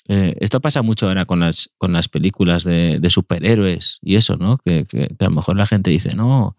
esto 0.08 0.60
pasa 0.60 0.82
mucho 0.82 1.08
ahora 1.08 1.26
con 1.26 1.40
las, 1.40 1.70
con 1.78 1.94
las 1.94 2.08
películas 2.10 2.64
de, 2.64 3.00
de 3.00 3.10
superhéroes 3.10 4.00
y 4.02 4.16
eso, 4.16 4.36
¿no? 4.38 4.58
Que, 4.58 4.86
que- 4.86 5.16
a 5.20 5.24
lo 5.26 5.32
mejor 5.32 5.56
la 5.56 5.66
gente 5.66 5.90
dice, 5.90 6.14
no, 6.16 6.58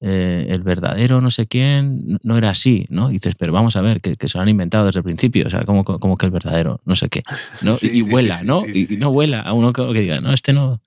el 0.00 0.62
verdadero 0.62 1.20
no 1.20 1.30
sé 1.30 1.46
quién 1.46 2.18
no 2.22 2.36
era 2.36 2.50
así, 2.50 2.86
¿no? 2.90 3.10
Y 3.10 3.14
dices, 3.14 3.34
pero 3.38 3.52
vamos 3.52 3.76
a 3.76 3.80
ver, 3.82 4.00
que, 4.00 4.16
que 4.16 4.28
se 4.28 4.36
lo 4.38 4.42
han 4.42 4.48
inventado 4.48 4.86
desde 4.86 5.00
el 5.00 5.04
principio, 5.04 5.46
o 5.46 5.50
sea, 5.50 5.64
como, 5.64 5.84
como 5.84 6.16
que 6.16 6.26
el 6.26 6.32
verdadero 6.32 6.80
no 6.84 6.96
sé 6.96 7.08
qué, 7.08 7.22
¿no? 7.62 7.74
Sí, 7.76 7.88
y, 7.92 8.00
y 8.00 8.04
sí, 8.04 8.10
vuela, 8.10 8.38
sí, 8.38 8.46
¿no? 8.46 8.62
y, 8.66 8.96
no 8.96 9.10
vuela 9.12 9.40
a 9.40 9.52
uno 9.52 9.72
que, 9.72 9.82
diga, 10.00 10.20
no, 10.20 10.32
este 10.32 10.52
no. 10.52 10.80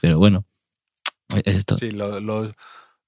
Pero 0.00 0.18
bueno, 0.18 0.44
esto, 1.44 1.76
Sí, 1.76 1.90
lo- 1.90 2.20
los- 2.20 2.52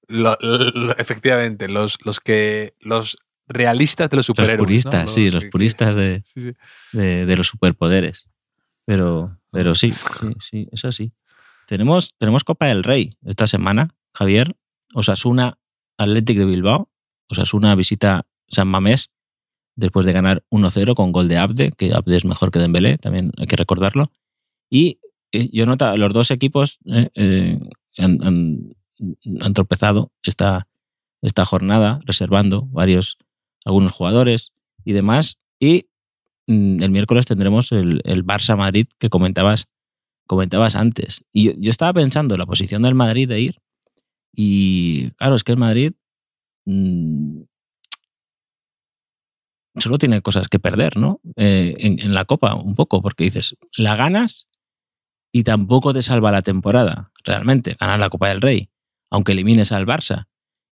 lo- 0.07 0.37
lo- 0.41 0.97
efectivamente, 0.97 1.67
los, 1.69 1.97
los 2.05 2.19
que. 2.19 2.73
Los 2.79 3.17
realistas 3.47 4.09
de 4.09 4.17
los 4.17 4.21
los 4.21 4.25
superhéroes. 4.27 4.57
¿no? 4.59 4.65
puristas, 4.65 5.11
sí, 5.13 5.29
los 5.29 5.43
que- 5.43 5.49
puristas 5.51 5.95
de, 5.95 6.21
sí, 6.25 6.41
sí. 6.41 6.51
de, 6.97 7.25
de 7.25 7.37
los 7.37 7.47
superpoderes. 7.47 8.27
Pero, 8.85 9.39
pero 9.51 9.75
sí, 9.75 9.91
sí, 9.91 10.33
sí, 10.39 10.67
eso 10.71 10.91
sí. 10.91 11.11
Tenemos, 11.67 12.13
tenemos 12.19 12.43
Copa 12.43 12.67
del 12.67 12.83
Rey 12.83 13.17
esta 13.25 13.47
semana, 13.47 13.89
Javier. 14.13 14.55
Osasuna 14.93 15.57
Athletic 15.97 16.37
de 16.37 16.45
Bilbao. 16.45 16.89
Osasuna 17.29 17.73
visita 17.75 18.25
San 18.47 18.67
Mamés 18.67 19.09
después 19.75 20.05
de 20.05 20.13
ganar 20.13 20.43
1-0 20.51 20.93
con 20.95 21.11
gol 21.11 21.27
de 21.27 21.37
Abde, 21.37 21.71
que 21.75 21.93
Abde 21.93 22.15
es 22.17 22.23
mejor 22.25 22.49
que 22.51 22.59
Dembélé, 22.59 22.97
también 22.97 23.31
hay 23.37 23.45
que 23.47 23.55
recordarlo. 23.57 24.11
Y 24.69 24.99
eh, 25.31 25.49
yo 25.51 25.65
nota, 25.65 25.97
los 25.97 26.13
dos 26.13 26.31
equipos 26.31 26.77
eh, 26.85 27.09
eh, 27.15 27.59
han, 27.97 28.21
han- 28.23 28.75
tropezado 29.53 30.11
esta, 30.23 30.67
esta 31.21 31.45
jornada, 31.45 31.99
reservando 32.05 32.63
varios, 32.71 33.17
algunos 33.65 33.91
jugadores 33.91 34.51
y 34.83 34.93
demás. 34.93 35.37
Y 35.59 35.87
mm, 36.47 36.81
el 36.81 36.89
miércoles 36.91 37.25
tendremos 37.25 37.71
el, 37.71 38.01
el 38.05 38.25
Barça 38.25 38.57
Madrid 38.57 38.87
que 38.99 39.09
comentabas, 39.09 39.67
comentabas 40.27 40.75
antes. 40.75 41.23
Y 41.33 41.45
yo, 41.45 41.51
yo 41.57 41.69
estaba 41.71 41.93
pensando 41.93 42.35
en 42.35 42.39
la 42.39 42.45
posición 42.45 42.83
del 42.83 42.95
Madrid 42.95 43.27
de 43.27 43.41
ir. 43.41 43.61
Y 44.33 45.11
claro, 45.11 45.35
es 45.35 45.43
que 45.43 45.51
el 45.53 45.57
Madrid 45.57 45.93
mm, 46.65 47.41
solo 49.77 49.97
tiene 49.97 50.21
cosas 50.21 50.47
que 50.47 50.59
perder, 50.59 50.97
¿no? 50.97 51.19
Eh, 51.35 51.75
en, 51.79 51.99
en 52.03 52.13
la 52.13 52.25
Copa, 52.25 52.55
un 52.55 52.75
poco, 52.75 53.01
porque 53.01 53.25
dices, 53.25 53.55
la 53.77 53.95
ganas 53.95 54.47
y 55.35 55.43
tampoco 55.43 55.93
te 55.93 56.01
salva 56.01 56.31
la 56.31 56.41
temporada, 56.41 57.11
realmente, 57.25 57.75
ganar 57.77 57.99
la 57.99 58.09
Copa 58.09 58.29
del 58.29 58.39
Rey, 58.39 58.69
aunque 59.09 59.33
elimines 59.33 59.73
al 59.73 59.85
Barça. 59.85 60.27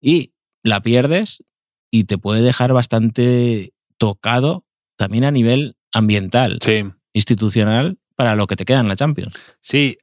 Y 0.01 0.33
la 0.63 0.81
pierdes 0.81 1.41
y 1.89 2.03
te 2.03 2.17
puede 2.17 2.41
dejar 2.41 2.73
bastante 2.73 3.71
tocado 3.97 4.65
también 4.97 5.23
a 5.23 5.31
nivel 5.31 5.77
ambiental, 5.93 6.57
Sí. 6.61 6.83
institucional, 7.13 7.99
para 8.17 8.35
lo 8.35 8.47
que 8.47 8.57
te 8.57 8.65
queda 8.65 8.81
en 8.81 8.89
la 8.89 8.97
Champions. 8.97 9.33
Sí, 9.61 9.97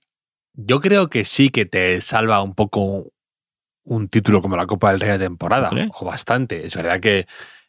yo 0.55 0.81
creo 0.81 1.11
que 1.11 1.27
sí 1.27 1.51
que 1.51 1.67
te 1.67 2.01
salva 2.01 2.41
un 2.43 2.55
poco 2.55 3.13
un 3.85 4.09
título 4.09 4.41
como 4.41 4.57
la 4.57 4.65
Copa 4.67 4.91
del 4.91 5.01
Rey 5.01 5.11
de 5.11 5.19
temporada, 5.19 5.69
o 6.01 6.07
bastante. 6.07 6.65
Es 6.65 6.75
verdad 6.75 6.99
que 7.01 7.27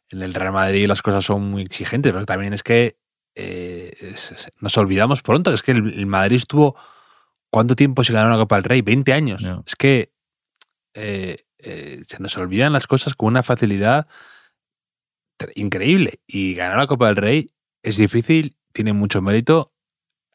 en 0.10 0.24
el 0.24 0.34
Real 0.34 0.54
Madrid 0.54 0.88
las 0.88 1.02
cosas 1.02 1.26
son 1.26 1.52
muy 1.52 1.64
exigentes, 1.64 2.14
pero 2.14 2.26
también 2.26 2.54
es 2.54 2.64
que 2.64 2.96
eh, 3.38 4.16
nos 4.60 4.78
olvidamos 4.78 5.22
pronto, 5.22 5.54
es 5.54 5.62
que 5.62 5.72
el, 5.72 5.94
el 5.94 6.06
Madrid 6.08 6.38
estuvo, 6.38 6.76
¿cuánto 7.52 7.76
tiempo 7.76 8.04
sin 8.04 8.16
ganar 8.16 8.30
una 8.30 8.38
Copa 8.40 8.56
del 8.56 8.64
Rey? 8.66 8.82
20 8.82 9.14
años. 9.14 9.44
Es 9.66 9.76
que 9.76 10.12
eh, 10.96 11.44
eh, 11.60 12.04
se 12.08 12.20
nos 12.20 12.36
olvidan 12.38 12.74
las 12.74 12.88
cosas 12.88 13.14
con 13.16 13.28
una 13.28 13.44
facilidad 13.44 14.08
increíble. 15.56 16.20
Y 16.28 16.56
ganar 16.56 16.78
la 16.78 16.88
Copa 16.88 17.08
del 17.08 17.16
Rey 17.16 17.50
es 17.84 17.98
difícil, 17.98 18.58
tiene 18.74 18.94
mucho 18.94 19.22
mérito. 19.22 19.74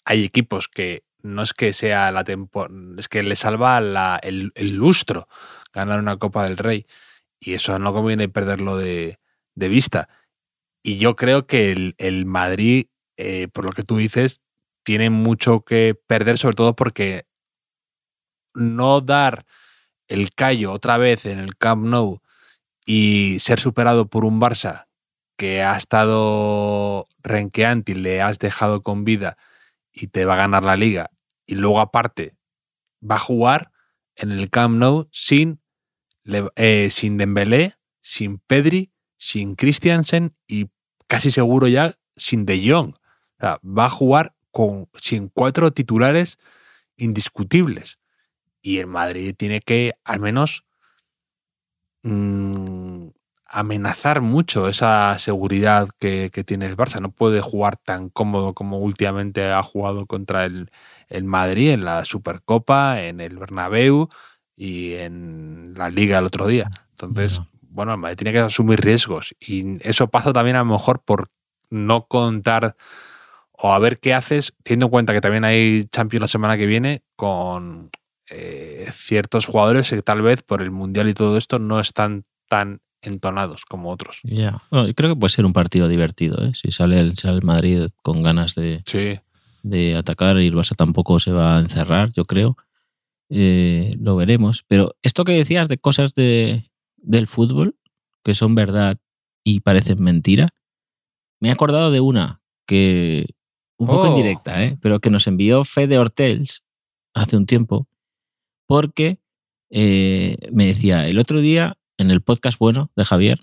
Hay 0.05 0.25
equipos 0.25 0.69
que 0.69 1.05
no 1.23 1.43
es 1.43 1.53
que 1.53 1.73
sea 1.73 2.11
la 2.13 2.25
temporada, 2.25 2.75
es 2.99 3.09
que 3.09 3.23
le 3.23 3.37
salva 3.37 3.81
la- 3.81 4.19
el, 4.23 4.53
el 4.55 4.75
lustro 4.75 5.29
ganar 5.73 5.99
una 6.01 6.17
Copa 6.17 6.45
del 6.45 6.57
Rey. 6.59 6.87
Y 7.41 7.55
eso 7.55 7.79
no 7.79 7.93
conviene 7.93 8.29
perderlo 8.29 8.77
de, 8.77 9.19
de 9.55 9.69
vista. 9.69 10.09
Y 10.85 10.99
yo 10.99 11.17
creo 11.17 11.47
que 11.47 11.71
el, 11.73 11.95
el 11.99 12.27
Madrid, 12.27 12.87
eh, 13.23 13.49
por 13.49 13.65
lo 13.65 13.73
que 13.73 13.85
tú 13.85 13.97
dices, 13.97 14.41
tiene 14.83 15.11
mucho 15.11 15.65
que 15.65 15.95
perder, 15.95 16.39
sobre 16.39 16.57
todo 16.57 16.75
porque 16.75 17.27
no 18.53 19.01
dar 19.01 19.47
el 20.09 20.35
callo 20.35 20.73
otra 20.73 20.99
vez 20.99 21.25
en 21.27 21.39
el 21.39 21.57
Camp 21.57 21.85
Nou 21.85 22.21
y 22.85 23.39
ser 23.39 23.61
superado 23.61 24.09
por 24.09 24.25
un 24.25 24.41
Barça 24.41 24.89
que 25.37 25.63
ha 25.63 25.77
estado 25.77 27.07
renqueante 27.23 27.93
y 27.93 27.95
le 27.95 28.21
has 28.21 28.41
dejado 28.41 28.83
con 28.83 29.05
vida 29.05 29.37
y 29.93 30.09
te 30.09 30.25
va 30.25 30.35
a 30.35 30.39
ganar 30.39 30.65
la 30.65 30.77
liga 30.77 31.11
y 31.47 31.55
luego 31.55 31.81
aparte 31.81 32.35
va 33.09 33.17
a 33.17 33.21
jugar 33.21 33.71
en 34.17 34.33
el 34.33 34.51
Camp 34.51 34.77
Nou 34.79 35.09
sin, 35.13 35.61
eh, 36.57 36.91
sin 36.91 37.19
Dembélé, 37.19 37.75
sin 38.01 38.39
Pedri, 38.39 38.93
sin 39.17 39.55
Christiansen 39.55 40.35
y 40.49 40.71
casi 41.07 41.31
seguro 41.31 41.69
ya 41.69 41.95
sin 42.17 42.45
De 42.47 42.69
Jong. 42.69 42.97
O 43.43 43.45
sea, 43.45 43.61
va 43.65 43.87
a 43.87 43.91
jugar 43.91 44.35
con, 44.53 44.89
sin 45.01 45.29
cuatro 45.29 45.73
titulares 45.73 46.39
indiscutibles. 46.97 47.99
Y 48.61 48.79
el 48.79 48.87
Madrid 48.87 49.35
tiene 49.37 49.59
que 49.59 49.95
al 50.05 50.21
menos 50.21 50.65
mm, 52.05 53.09
amenazar 53.47 54.21
mucho 54.21 54.69
esa 54.69 55.19
seguridad 55.19 55.89
que, 55.99 56.31
que 56.33 56.45
tiene 56.45 56.67
el 56.67 56.77
Barça. 56.77 57.01
No 57.01 57.11
puede 57.11 57.41
jugar 57.41 57.77
tan 57.77 58.11
cómodo 58.11 58.55
como 58.55 58.79
últimamente 58.79 59.51
ha 59.51 59.63
jugado 59.65 60.07
contra 60.07 60.45
el, 60.45 60.71
el 61.09 61.25
Madrid 61.25 61.73
en 61.73 61.85
la 61.85 62.05
Supercopa, 62.05 63.03
en 63.03 63.21
el 63.21 63.37
Bernabéu 63.39 64.09
y 64.57 64.95
en 64.95 65.75
la 65.77 65.91
Liga 65.91 66.21
el 66.21 66.27
otro 66.27 66.47
día. 66.47 66.71
Entonces, 66.93 67.41
No. 67.41 67.49
bueno, 67.63 67.93
el 67.93 67.99
Madrid 67.99 68.19
tiene 68.19 68.33
que 68.33 68.39
asumir 68.39 68.81
riesgos. 68.81 69.35
Y 69.41 69.85
eso 69.89 70.07
pasa 70.07 70.33
también 70.33 70.55
a 70.55 70.61
lo 70.61 70.67
mejor 70.67 71.01
por 71.03 71.29
no 71.71 72.07
contar 72.07 72.77
o 73.65 73.73
a 73.73 73.79
ver 73.79 74.01
qué 74.01 74.13
haces, 74.13 74.55
teniendo 74.65 74.87
en 74.87 74.91
cuenta 74.91 75.13
que 75.13 75.21
también 75.21 75.45
hay 75.45 75.85
Champions 75.85 76.23
la 76.23 76.29
semana 76.29 76.57
que 76.57 76.67
viene 76.67 77.05
con 77.15 77.91
eh, 78.29 78.89
ciertos 78.93 79.47
jugadores 79.47 79.89
que 79.89 80.03
tal 80.03 80.21
vez 80.21 80.43
por 80.43 80.63
el 80.63 80.73
Mundial 80.73 81.09
y 81.09 81.15
todo 81.15 81.37
esto 81.37 81.61
no 81.61 81.79
están 81.79 82.25
tan 82.49 82.81
entonados 83.03 83.65
como 83.65 83.91
otros. 83.91 84.21
Ya. 84.25 84.63
Bueno, 84.71 84.89
yo 84.89 84.95
creo 84.95 85.11
que 85.11 85.21
puede 85.21 85.31
ser 85.31 85.47
un 85.47 85.53
partido 85.53 85.87
divertido, 85.87 86.45
¿eh? 86.45 86.53
Si 86.55 86.73
sale 86.73 86.99
el, 86.99 87.17
sale 87.17 87.37
el 87.37 87.45
Madrid 87.45 87.87
con 88.03 88.25
ganas 88.25 88.57
de, 88.57 88.83
Sí, 88.85 89.21
de 89.63 89.97
atacar 89.97 90.41
y 90.41 90.47
el 90.47 90.55
Barça 90.55 90.75
tampoco 90.75 91.21
se 91.21 91.31
va 91.31 91.57
a 91.57 91.61
encerrar, 91.61 92.11
yo 92.13 92.25
creo. 92.25 92.57
Eh, 93.31 93.97
lo 94.01 94.17
veremos. 94.17 94.65
Pero 94.67 94.97
esto 95.03 95.23
que 95.23 95.33
decías 95.33 95.69
de 95.69 95.79
cosas 95.79 96.15
de, 96.15 96.69
del 96.97 97.29
fútbol, 97.29 97.77
que 98.25 98.35
son 98.35 98.57
verdad 98.57 98.99
y 99.45 99.61
parecen 99.61 100.03
mentira, 100.03 100.49
me 101.39 101.49
he 101.49 101.53
acordado 101.53 101.93
de 101.93 102.01
una 102.01 102.41
que, 102.67 103.27
un 103.79 103.87
poco 103.87 104.03
Oh. 104.03 104.07
indirecta, 104.09 104.63
¿eh? 104.65 104.79
pero 104.81 105.01
que 105.01 105.11
nos 105.11 105.27
envió 105.27 105.65
Fede 105.65 105.99
Hortels 105.99 106.63
hace 107.15 107.37
un 107.37 107.47
tiempo, 107.47 107.89
porque 108.67 109.19
eh, 109.71 110.37
me 110.53 110.67
decía, 110.67 111.07
el 111.07 111.19
otro 111.19 111.41
día, 111.41 111.77
en 111.99 112.11
el 112.11 112.21
podcast 112.23 112.59
bueno 112.59 112.91
de 112.97 113.05
Javier, 113.05 113.41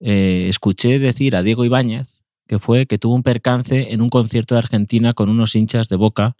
eh, 0.00 0.46
escuché 0.48 0.98
decir 0.98 1.36
a 1.36 1.42
Diego 1.42 1.64
Ibáñez 1.64 2.22
que 2.46 2.58
fue 2.58 2.86
que 2.86 2.96
tuvo 2.98 3.14
un 3.14 3.22
percance 3.22 3.92
en 3.92 4.00
un 4.00 4.08
concierto 4.08 4.54
de 4.54 4.60
Argentina 4.60 5.12
con 5.12 5.28
unos 5.28 5.54
hinchas 5.54 5.88
de 5.88 5.96
boca 5.96 6.34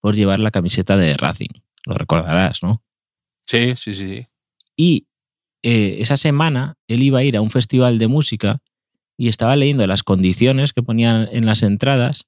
por 0.00 0.14
llevar 0.16 0.38
la 0.38 0.50
camiseta 0.50 0.96
de 0.96 1.12
Racing. 1.12 1.50
Lo 1.86 1.94
recordarás, 1.94 2.62
¿no? 2.62 2.82
sí, 3.46 3.74
sí, 3.76 3.94
sí. 3.94 4.26
Y 4.76 5.06
eh, 5.62 5.96
esa 6.00 6.16
semana 6.16 6.78
él 6.88 7.02
iba 7.02 7.18
a 7.18 7.24
ir 7.24 7.36
a 7.36 7.42
un 7.42 7.50
festival 7.50 7.98
de 7.98 8.08
música 8.08 8.62
y 9.18 9.28
estaba 9.28 9.54
leyendo 9.56 9.86
las 9.86 10.02
condiciones 10.02 10.72
que 10.72 10.82
ponían 10.82 11.28
en 11.30 11.44
las 11.44 11.62
entradas 11.62 12.26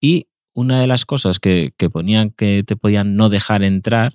y 0.00 0.28
una 0.54 0.80
de 0.80 0.86
las 0.86 1.04
cosas 1.04 1.38
que, 1.38 1.72
que 1.76 1.90
ponían 1.90 2.30
que 2.30 2.62
te 2.66 2.76
podían 2.76 3.16
no 3.16 3.28
dejar 3.28 3.62
entrar 3.62 4.14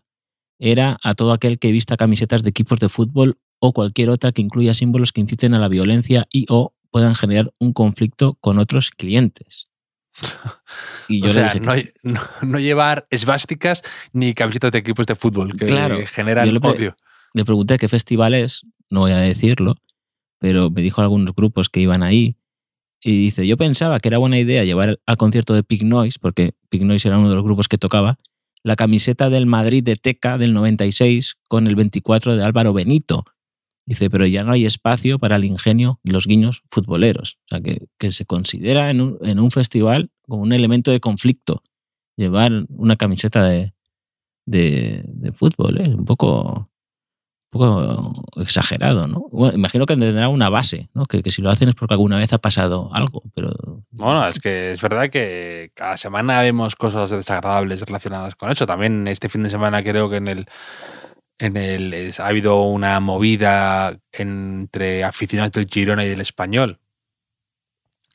era 0.59 0.97
a 1.03 1.13
todo 1.13 1.34
aquel 1.34 1.59
que 1.59 1.71
vista 1.71 1.97
camisetas 1.97 2.43
de 2.43 2.49
equipos 2.49 2.79
de 2.79 2.89
fútbol 2.89 3.39
o 3.59 3.73
cualquier 3.73 4.09
otra 4.09 4.32
que 4.32 4.41
incluya 4.41 4.73
símbolos 4.73 5.11
que 5.11 5.21
inciten 5.21 5.53
a 5.53 5.59
la 5.59 5.67
violencia 5.67 6.27
y 6.32 6.45
o 6.49 6.73
puedan 6.91 7.15
generar 7.15 7.53
un 7.59 7.73
conflicto 7.73 8.36
con 8.41 8.57
otros 8.59 8.89
clientes. 8.91 9.67
Y 11.07 11.21
yo 11.21 11.29
o 11.29 11.34
sea, 11.34 11.55
no, 11.55 11.73
no- 12.03 12.21
no 12.41 12.59
llevar 12.59 13.05
esvásticas 13.09 13.82
ni 14.13 14.34
camisetas 14.34 14.71
de 14.71 14.79
equipos 14.79 15.05
de 15.05 15.15
fútbol 15.15 15.55
que 15.57 15.65
Claro, 15.65 16.05
generan 16.05 16.45
yo 16.45 16.51
le 16.53 16.59
odio. 16.59 16.95
le 17.34 17.43
pregunté 17.45 17.77
qué 17.77 17.88
festival 17.88 18.34
es, 18.34 18.61
no 18.89 19.01
voy 19.01 19.11
a 19.11 19.17
decirlo, 19.17 19.75
pero 20.39 20.69
me 20.69 20.82
dijo 20.82 21.01
algunos 21.01 21.36
grupos 21.36 21.69
que 21.69 21.82
iban 21.82 22.01
ahí. 22.03 22.38
Y 23.03 23.17
dice, 23.17 23.47
yo 23.47 23.57
pensaba 23.57 23.99
que 23.99 24.09
era 24.09 24.19
buena 24.19 24.37
idea 24.37 24.63
llevar 24.63 24.99
al 25.05 25.17
concierto 25.17 25.53
de 25.53 25.63
Pig 25.63 25.83
Noise, 25.85 26.19
porque 26.21 26.53
Pig 26.69 26.85
Noise 26.85 27.07
era 27.07 27.17
uno 27.17 27.29
de 27.29 27.35
los 27.35 27.43
grupos 27.43 27.67
que 27.67 27.77
tocaba, 27.77 28.17
la 28.63 28.75
camiseta 28.75 29.29
del 29.29 29.47
Madrid 29.47 29.83
de 29.83 29.95
Teca 29.95 30.37
del 30.37 30.53
96 30.53 31.37
con 31.47 31.65
el 31.65 31.75
24 31.75 32.35
de 32.35 32.43
Álvaro 32.43 32.73
Benito. 32.73 33.25
Dice, 33.87 34.11
pero 34.11 34.27
ya 34.27 34.43
no 34.43 34.51
hay 34.51 34.65
espacio 34.65 35.17
para 35.17 35.37
el 35.37 35.43
ingenio 35.43 35.99
y 36.03 36.11
los 36.11 36.27
guiños 36.27 36.61
futboleros. 36.69 37.39
O 37.45 37.47
sea, 37.49 37.61
que, 37.61 37.87
que 37.97 38.11
se 38.11 38.25
considera 38.25 38.91
en 38.91 39.01
un, 39.01 39.17
en 39.21 39.39
un 39.39 39.49
festival 39.49 40.11
como 40.21 40.43
un 40.43 40.53
elemento 40.53 40.91
de 40.91 40.99
conflicto 40.99 41.63
llevar 42.15 42.65
una 42.69 42.95
camiseta 42.97 43.43
de, 43.43 43.73
de, 44.45 45.03
de 45.07 45.31
fútbol. 45.31 45.81
¿eh? 45.81 45.89
Un 45.89 46.05
poco 46.05 46.70
poco 47.51 48.25
exagerado, 48.41 49.07
¿no? 49.07 49.27
Bueno, 49.31 49.53
imagino 49.55 49.85
que 49.85 49.95
tendrá 49.95 50.29
una 50.29 50.49
base, 50.49 50.89
¿no? 50.93 51.05
Que, 51.05 51.21
que 51.21 51.29
si 51.29 51.41
lo 51.43 51.49
hacen 51.51 51.69
es 51.69 51.75
porque 51.75 51.93
alguna 51.93 52.17
vez 52.17 52.33
ha 52.33 52.37
pasado 52.39 52.89
algo, 52.93 53.21
pero 53.35 53.83
Bueno, 53.91 54.27
es 54.27 54.39
que 54.39 54.71
es 54.71 54.81
verdad 54.81 55.09
que 55.11 55.71
cada 55.75 55.97
semana 55.97 56.41
vemos 56.41 56.75
cosas 56.75 57.09
desagradables 57.11 57.81
relacionadas 57.81 58.35
con 58.35 58.49
eso. 58.51 58.65
También 58.65 59.07
este 59.07 59.29
fin 59.29 59.43
de 59.43 59.49
semana 59.49 59.83
creo 59.83 60.09
que 60.09 60.17
en 60.17 60.27
el 60.29 60.45
en 61.39 61.57
el 61.57 61.93
es- 61.93 62.19
ha 62.19 62.27
habido 62.27 62.61
una 62.63 62.99
movida 62.99 63.97
entre 64.11 65.03
aficionados 65.03 65.51
del 65.51 65.67
Girona 65.67 66.05
y 66.05 66.09
del 66.09 66.21
Español. 66.21 66.79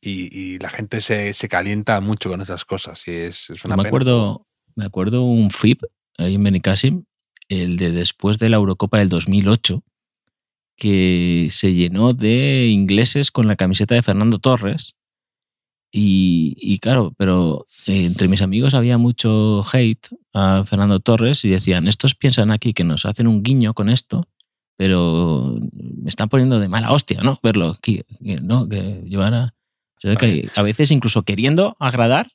Y, 0.00 0.28
y 0.38 0.58
la 0.58 0.68
gente 0.70 1.00
se, 1.00 1.32
se 1.32 1.48
calienta 1.48 2.00
mucho 2.00 2.30
con 2.30 2.40
esas 2.40 2.64
cosas. 2.64 3.06
Y 3.08 3.12
es, 3.12 3.50
es 3.50 3.64
una 3.64 3.76
me 3.76 3.82
pena. 3.82 3.88
acuerdo, 3.88 4.46
me 4.76 4.84
acuerdo 4.84 5.22
un 5.24 5.50
FIP 5.50 5.82
ahí 6.18 6.36
en 6.36 6.44
Benicassim, 6.44 7.04
el 7.48 7.76
de 7.76 7.92
después 7.92 8.38
de 8.38 8.48
la 8.48 8.56
Eurocopa 8.56 8.98
del 8.98 9.08
2008, 9.08 9.82
que 10.76 11.48
se 11.50 11.74
llenó 11.74 12.12
de 12.12 12.68
ingleses 12.68 13.30
con 13.30 13.46
la 13.46 13.56
camiseta 13.56 13.94
de 13.94 14.02
Fernando 14.02 14.38
Torres. 14.38 14.94
Y, 15.90 16.56
y 16.58 16.78
claro, 16.78 17.14
pero 17.16 17.66
entre 17.86 18.28
mis 18.28 18.42
amigos 18.42 18.74
había 18.74 18.98
mucho 18.98 19.64
hate 19.72 20.08
a 20.34 20.64
Fernando 20.64 21.00
Torres 21.00 21.44
y 21.44 21.48
decían, 21.48 21.88
estos 21.88 22.14
piensan 22.14 22.50
aquí 22.50 22.74
que 22.74 22.84
nos 22.84 23.06
hacen 23.06 23.26
un 23.26 23.42
guiño 23.42 23.72
con 23.72 23.88
esto, 23.88 24.28
pero 24.76 25.58
me 25.72 26.08
están 26.08 26.28
poniendo 26.28 26.60
de 26.60 26.68
mala 26.68 26.92
hostia, 26.92 27.20
¿no? 27.22 27.38
Verlo 27.42 27.70
aquí, 27.70 28.02
¿no? 28.42 28.68
Que 28.68 29.02
llevara... 29.06 29.54
o 29.96 30.00
sea, 30.00 30.16
que 30.16 30.50
a 30.54 30.62
veces 30.62 30.90
incluso 30.90 31.22
queriendo 31.22 31.76
agradar, 31.78 32.30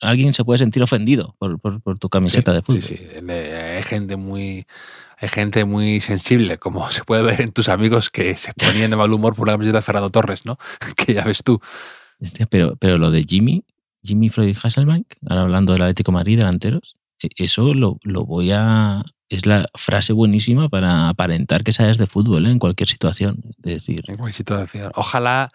alguien 0.00 0.34
se 0.34 0.44
puede 0.44 0.58
sentir 0.58 0.82
ofendido 0.82 1.34
por, 1.38 1.58
por- 1.60 1.80
por 1.80 1.98
tu 1.98 2.08
camiseta 2.08 2.52
Sí, 2.52 2.56
de 2.56 2.62
fútbol. 2.62 2.82
Sí, 2.82 2.96
sí. 2.96 3.30
Hay 3.30 3.82
gente 3.82 4.16
muy. 4.16 4.66
Hay 5.18 5.28
gente 5.30 5.64
muy 5.64 6.00
sensible, 6.00 6.58
como 6.58 6.90
se 6.90 7.02
puede 7.04 7.22
ver 7.22 7.40
en 7.40 7.50
tus 7.52 7.68
amigos 7.70 8.10
que 8.10 8.36
se 8.36 8.52
ponían 8.52 8.90
de 8.90 8.96
mal 8.96 9.12
humor 9.12 9.34
por 9.34 9.46
la 9.48 9.54
camiseta 9.54 9.78
de 9.78 9.82
Fernando 9.82 10.10
Torres, 10.10 10.44
¿no? 10.44 10.58
Que 10.96 11.14
ya 11.14 11.24
ves 11.24 11.42
tú. 11.42 11.58
Hostia, 12.20 12.46
pero, 12.46 12.76
pero 12.76 12.98
lo 12.98 13.10
de 13.10 13.24
Jimmy, 13.24 13.64
Jimmy 14.02 14.28
Floyd 14.30 14.56
Hasselbank, 14.62 15.06
ahora 15.28 15.42
hablando 15.42 15.72
del 15.72 15.82
Atlético 15.82 16.12
de 16.12 16.14
Madrid, 16.16 16.36
delanteros, 16.38 16.96
e- 17.22 17.28
eso 17.36 17.72
lo, 17.74 17.98
lo 18.02 18.24
voy 18.24 18.50
a... 18.52 19.02
Es 19.28 19.44
la 19.44 19.68
frase 19.74 20.12
buenísima 20.12 20.68
para 20.68 21.08
aparentar 21.08 21.64
que 21.64 21.72
sabes 21.72 21.98
de 21.98 22.06
fútbol 22.06 22.46
¿eh? 22.46 22.50
en 22.52 22.58
cualquier 22.60 22.88
situación. 22.88 23.40
Es 23.64 23.72
decir, 23.74 24.04
En 24.06 24.16
cualquier 24.18 24.36
situación. 24.36 24.92
Ojalá. 24.94 25.50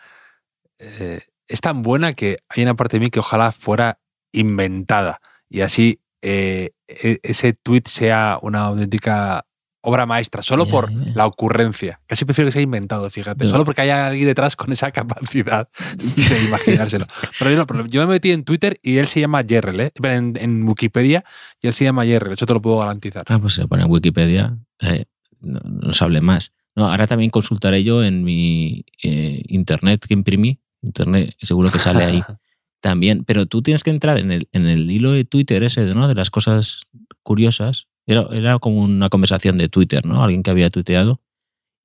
eh, 0.79 1.21
es 1.47 1.61
tan 1.61 1.81
buena 1.81 2.13
que 2.13 2.37
hay 2.49 2.63
una 2.63 2.75
parte 2.75 2.97
de 2.97 3.01
mí 3.05 3.09
que 3.09 3.19
ojalá 3.19 3.51
fuera 3.51 3.99
inventada 4.31 5.19
y 5.49 5.61
así 5.61 5.99
eh, 6.21 6.71
e- 6.87 7.19
ese 7.23 7.53
tweet 7.53 7.83
sea 7.85 8.37
una 8.41 8.59
auténtica 8.65 9.45
obra 9.83 10.05
maestra, 10.05 10.43
solo 10.43 10.67
por 10.67 10.91
la 10.91 11.25
ocurrencia. 11.25 11.99
Casi 12.05 12.23
prefiero 12.23 12.49
que 12.49 12.51
sea 12.51 12.61
inventado, 12.61 13.09
fíjate, 13.09 13.45
No. 13.45 13.49
solo 13.49 13.65
porque 13.65 13.81
haya 13.81 14.05
alguien 14.07 14.27
detrás 14.27 14.55
con 14.55 14.71
esa 14.71 14.91
capacidad 15.41 15.67
de 15.97 16.43
imaginárselo. 16.45 17.07
Pero 17.39 17.49
no, 17.55 17.65
pero 17.65 17.87
yo 17.87 18.01
me 18.01 18.13
metí 18.13 18.29
en 18.29 18.43
Twitter 18.43 18.79
y 18.83 18.97
él 18.97 19.07
se 19.07 19.19
llama 19.21 19.43
Jerrel, 19.43 19.79
¿eh? 19.81 19.91
En, 20.03 20.33
en 20.39 20.67
Wikipedia 20.67 21.23
y 21.59 21.65
él 21.67 21.73
se 21.73 21.83
llama 21.83 22.05
Jerrel, 22.05 22.33
eso 22.33 22.45
te 22.45 22.53
lo 22.53 22.61
puedo 22.61 22.77
garantizar. 22.77 23.25
ah, 23.27 23.39
pues 23.39 23.55
se 23.55 23.67
pone 23.67 23.81
en 23.83 23.89
Wikipedia, 23.89 24.55
eh, 24.81 25.05
no, 25.39 25.59
no 25.63 25.93
se 25.95 26.03
hable 26.03 26.21
más. 26.21 26.51
No, 26.75 26.85
ahora 26.87 27.07
también 27.07 27.31
consultaré 27.31 27.83
yo 27.83 28.03
en 28.03 28.23
mi 28.23 28.85
eh, 29.01 29.41
internet 29.47 30.05
que 30.07 30.13
imprimí. 30.13 30.59
Internet, 30.83 31.35
seguro 31.41 31.71
que 31.71 31.79
sale 31.79 32.03
ahí 32.03 32.23
también. 32.81 33.23
Pero 33.23 33.45
tú 33.45 33.61
tienes 33.61 33.83
que 33.83 33.89
entrar 33.91 34.17
en 34.17 34.31
el, 34.31 34.49
en 34.51 34.67
el 34.67 34.89
hilo 34.91 35.11
de 35.13 35.23
Twitter 35.25 35.63
ese, 35.63 35.85
¿no? 35.95 36.07
De 36.07 36.15
las 36.15 36.29
cosas 36.29 36.83
curiosas. 37.23 37.87
Era, 38.05 38.27
era 38.33 38.59
como 38.59 38.81
una 38.81 39.09
conversación 39.09 39.57
de 39.57 39.69
Twitter, 39.69 40.05
¿no? 40.05 40.23
Alguien 40.23 40.43
que 40.43 40.51
había 40.51 40.69
tuiteado. 40.69 41.21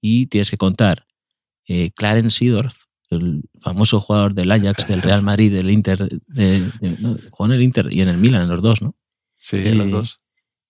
Y 0.00 0.26
tienes 0.26 0.50
que 0.50 0.56
contar 0.56 1.06
eh, 1.68 1.90
Clarence 1.94 2.38
Seedorf, 2.38 2.84
el 3.10 3.42
famoso 3.60 4.00
jugador 4.00 4.34
del 4.34 4.50
Ajax, 4.50 4.88
del 4.88 5.02
Real 5.02 5.22
Madrid, 5.22 5.52
del 5.52 5.70
Inter, 5.70 5.98
de, 6.26 6.60
de- 6.80 6.96
no, 7.00 7.16
jugó 7.30 7.46
en 7.46 7.52
el 7.52 7.62
Inter 7.62 7.88
y 7.92 8.00
en 8.00 8.08
el 8.08 8.16
Milan, 8.18 8.42
en 8.42 8.48
los 8.48 8.62
dos, 8.62 8.82
¿no? 8.82 8.96
Sí, 9.36 9.58
Eh, 9.58 9.74
los 9.74 9.90
dos. 9.90 10.20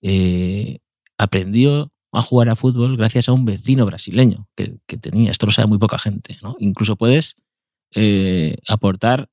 eh, 0.02 0.78
aprendió 1.18 1.92
a 2.12 2.22
jugar 2.22 2.48
a 2.48 2.56
fútbol 2.56 2.96
gracias 2.96 3.28
a 3.28 3.32
un 3.32 3.44
vecino 3.44 3.84
brasileño 3.86 4.48
que, 4.56 4.78
que 4.86 4.96
tenía. 4.98 5.30
Esto 5.30 5.46
lo 5.46 5.52
sabe 5.52 5.68
muy 5.68 5.78
poca 5.78 5.98
gente. 5.98 6.38
¿no? 6.42 6.56
Incluso 6.58 6.96
puedes 6.96 7.36
eh, 7.94 8.56
aportar 8.68 9.28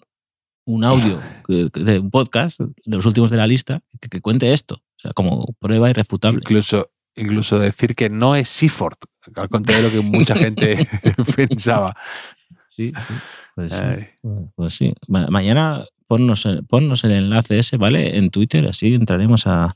un 0.66 0.84
audio 0.84 1.20
de 1.48 2.00
un 2.00 2.10
podcast 2.12 2.60
de 2.60 2.96
los 2.96 3.06
últimos 3.06 3.30
de 3.30 3.38
la 3.38 3.48
lista 3.48 3.82
que, 4.00 4.10
que 4.10 4.22
cuente 4.22 4.54
esto, 4.54 4.76
o 4.76 5.00
sea, 5.00 5.14
como 5.14 5.46
prueba 5.60 5.90
irrefutable. 5.90 6.40
Incluso, 6.42 6.92
incluso 7.16 7.60
decir 7.60 7.96
que 7.96 8.10
no 8.10 8.36
es 8.36 8.48
Seaford, 8.50 8.98
al 9.36 9.50
contrario 9.50 9.84
de 9.84 9.88
lo 9.98 10.02
que 10.02 10.08
mucha 10.18 10.36
gente 10.36 10.88
pensaba. 11.36 11.96
Sí, 12.68 12.92
sí. 13.08 13.14
Pues 13.56 13.72
sí. 13.74 14.30
Pues 14.56 14.74
sí. 14.74 14.94
Ma- 15.08 15.28
mañana 15.30 15.86
ponnos, 16.08 16.46
el- 16.46 16.66
ponnos 16.66 17.04
el 17.04 17.12
enlace 17.12 17.60
ese, 17.60 17.78
¿vale? 17.78 18.18
En 18.18 18.30
Twitter, 18.32 18.68
así 18.68 18.94
entraremos 18.96 19.46
a. 19.48 19.66
a- 19.66 19.76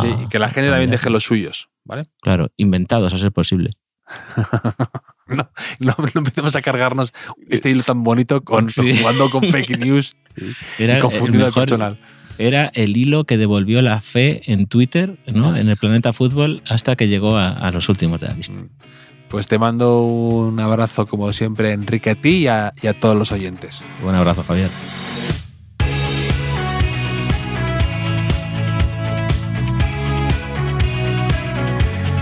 Sí, 0.00 0.08
que 0.30 0.38
la 0.38 0.48
gente 0.48 0.70
también 0.70 0.90
deje 0.90 1.10
los 1.10 1.24
suyos, 1.24 1.68
¿vale? 1.84 2.04
Claro, 2.22 2.48
inventados 2.56 3.12
a 3.12 3.18
ser 3.18 3.32
posible. 3.32 3.70
No, 5.36 5.48
no, 5.80 5.94
no 5.98 6.10
empecemos 6.14 6.54
a 6.56 6.62
cargarnos 6.62 7.12
este 7.48 7.70
hilo 7.70 7.82
tan 7.82 8.04
bonito 8.04 8.42
con 8.42 8.68
Sí. 8.70 8.96
jugando 8.98 9.28
con 9.30 9.42
fake 9.50 9.78
news 9.78 10.16
Era 10.78 10.94
y 10.94 10.96
el 10.96 11.02
confundiendo 11.02 11.46
al 11.46 11.50
mejor- 11.50 11.62
personal. 11.64 11.98
era 12.38 12.70
el 12.74 12.96
hilo 12.96 13.24
que 13.24 13.36
devolvió 13.36 13.82
la 13.82 14.00
fe 14.02 14.42
en 14.52 14.66
Twitter, 14.66 15.18
¿no? 15.26 15.56
en 15.56 15.68
el 15.68 15.76
planeta 15.76 16.12
fútbol, 16.12 16.62
hasta 16.68 16.94
que 16.96 17.08
llegó 17.08 17.36
a, 17.36 17.50
a 17.50 17.70
los 17.70 17.88
últimos 17.88 18.20
de 18.20 18.28
la 18.28 18.34
lista. 18.34 18.54
Pues 19.28 19.48
te 19.48 19.58
mando 19.58 20.02
un 20.04 20.60
abrazo, 20.60 21.06
como 21.06 21.32
siempre, 21.32 21.72
Enrique, 21.72 22.10
a 22.10 22.14
ti 22.14 22.36
y 22.36 22.46
a, 22.46 22.72
y 22.80 22.86
a 22.86 22.98
todos 22.98 23.16
los 23.16 23.32
oyentes. 23.32 23.84
Un 24.04 24.14
abrazo, 24.14 24.44
Javier. 24.46 24.70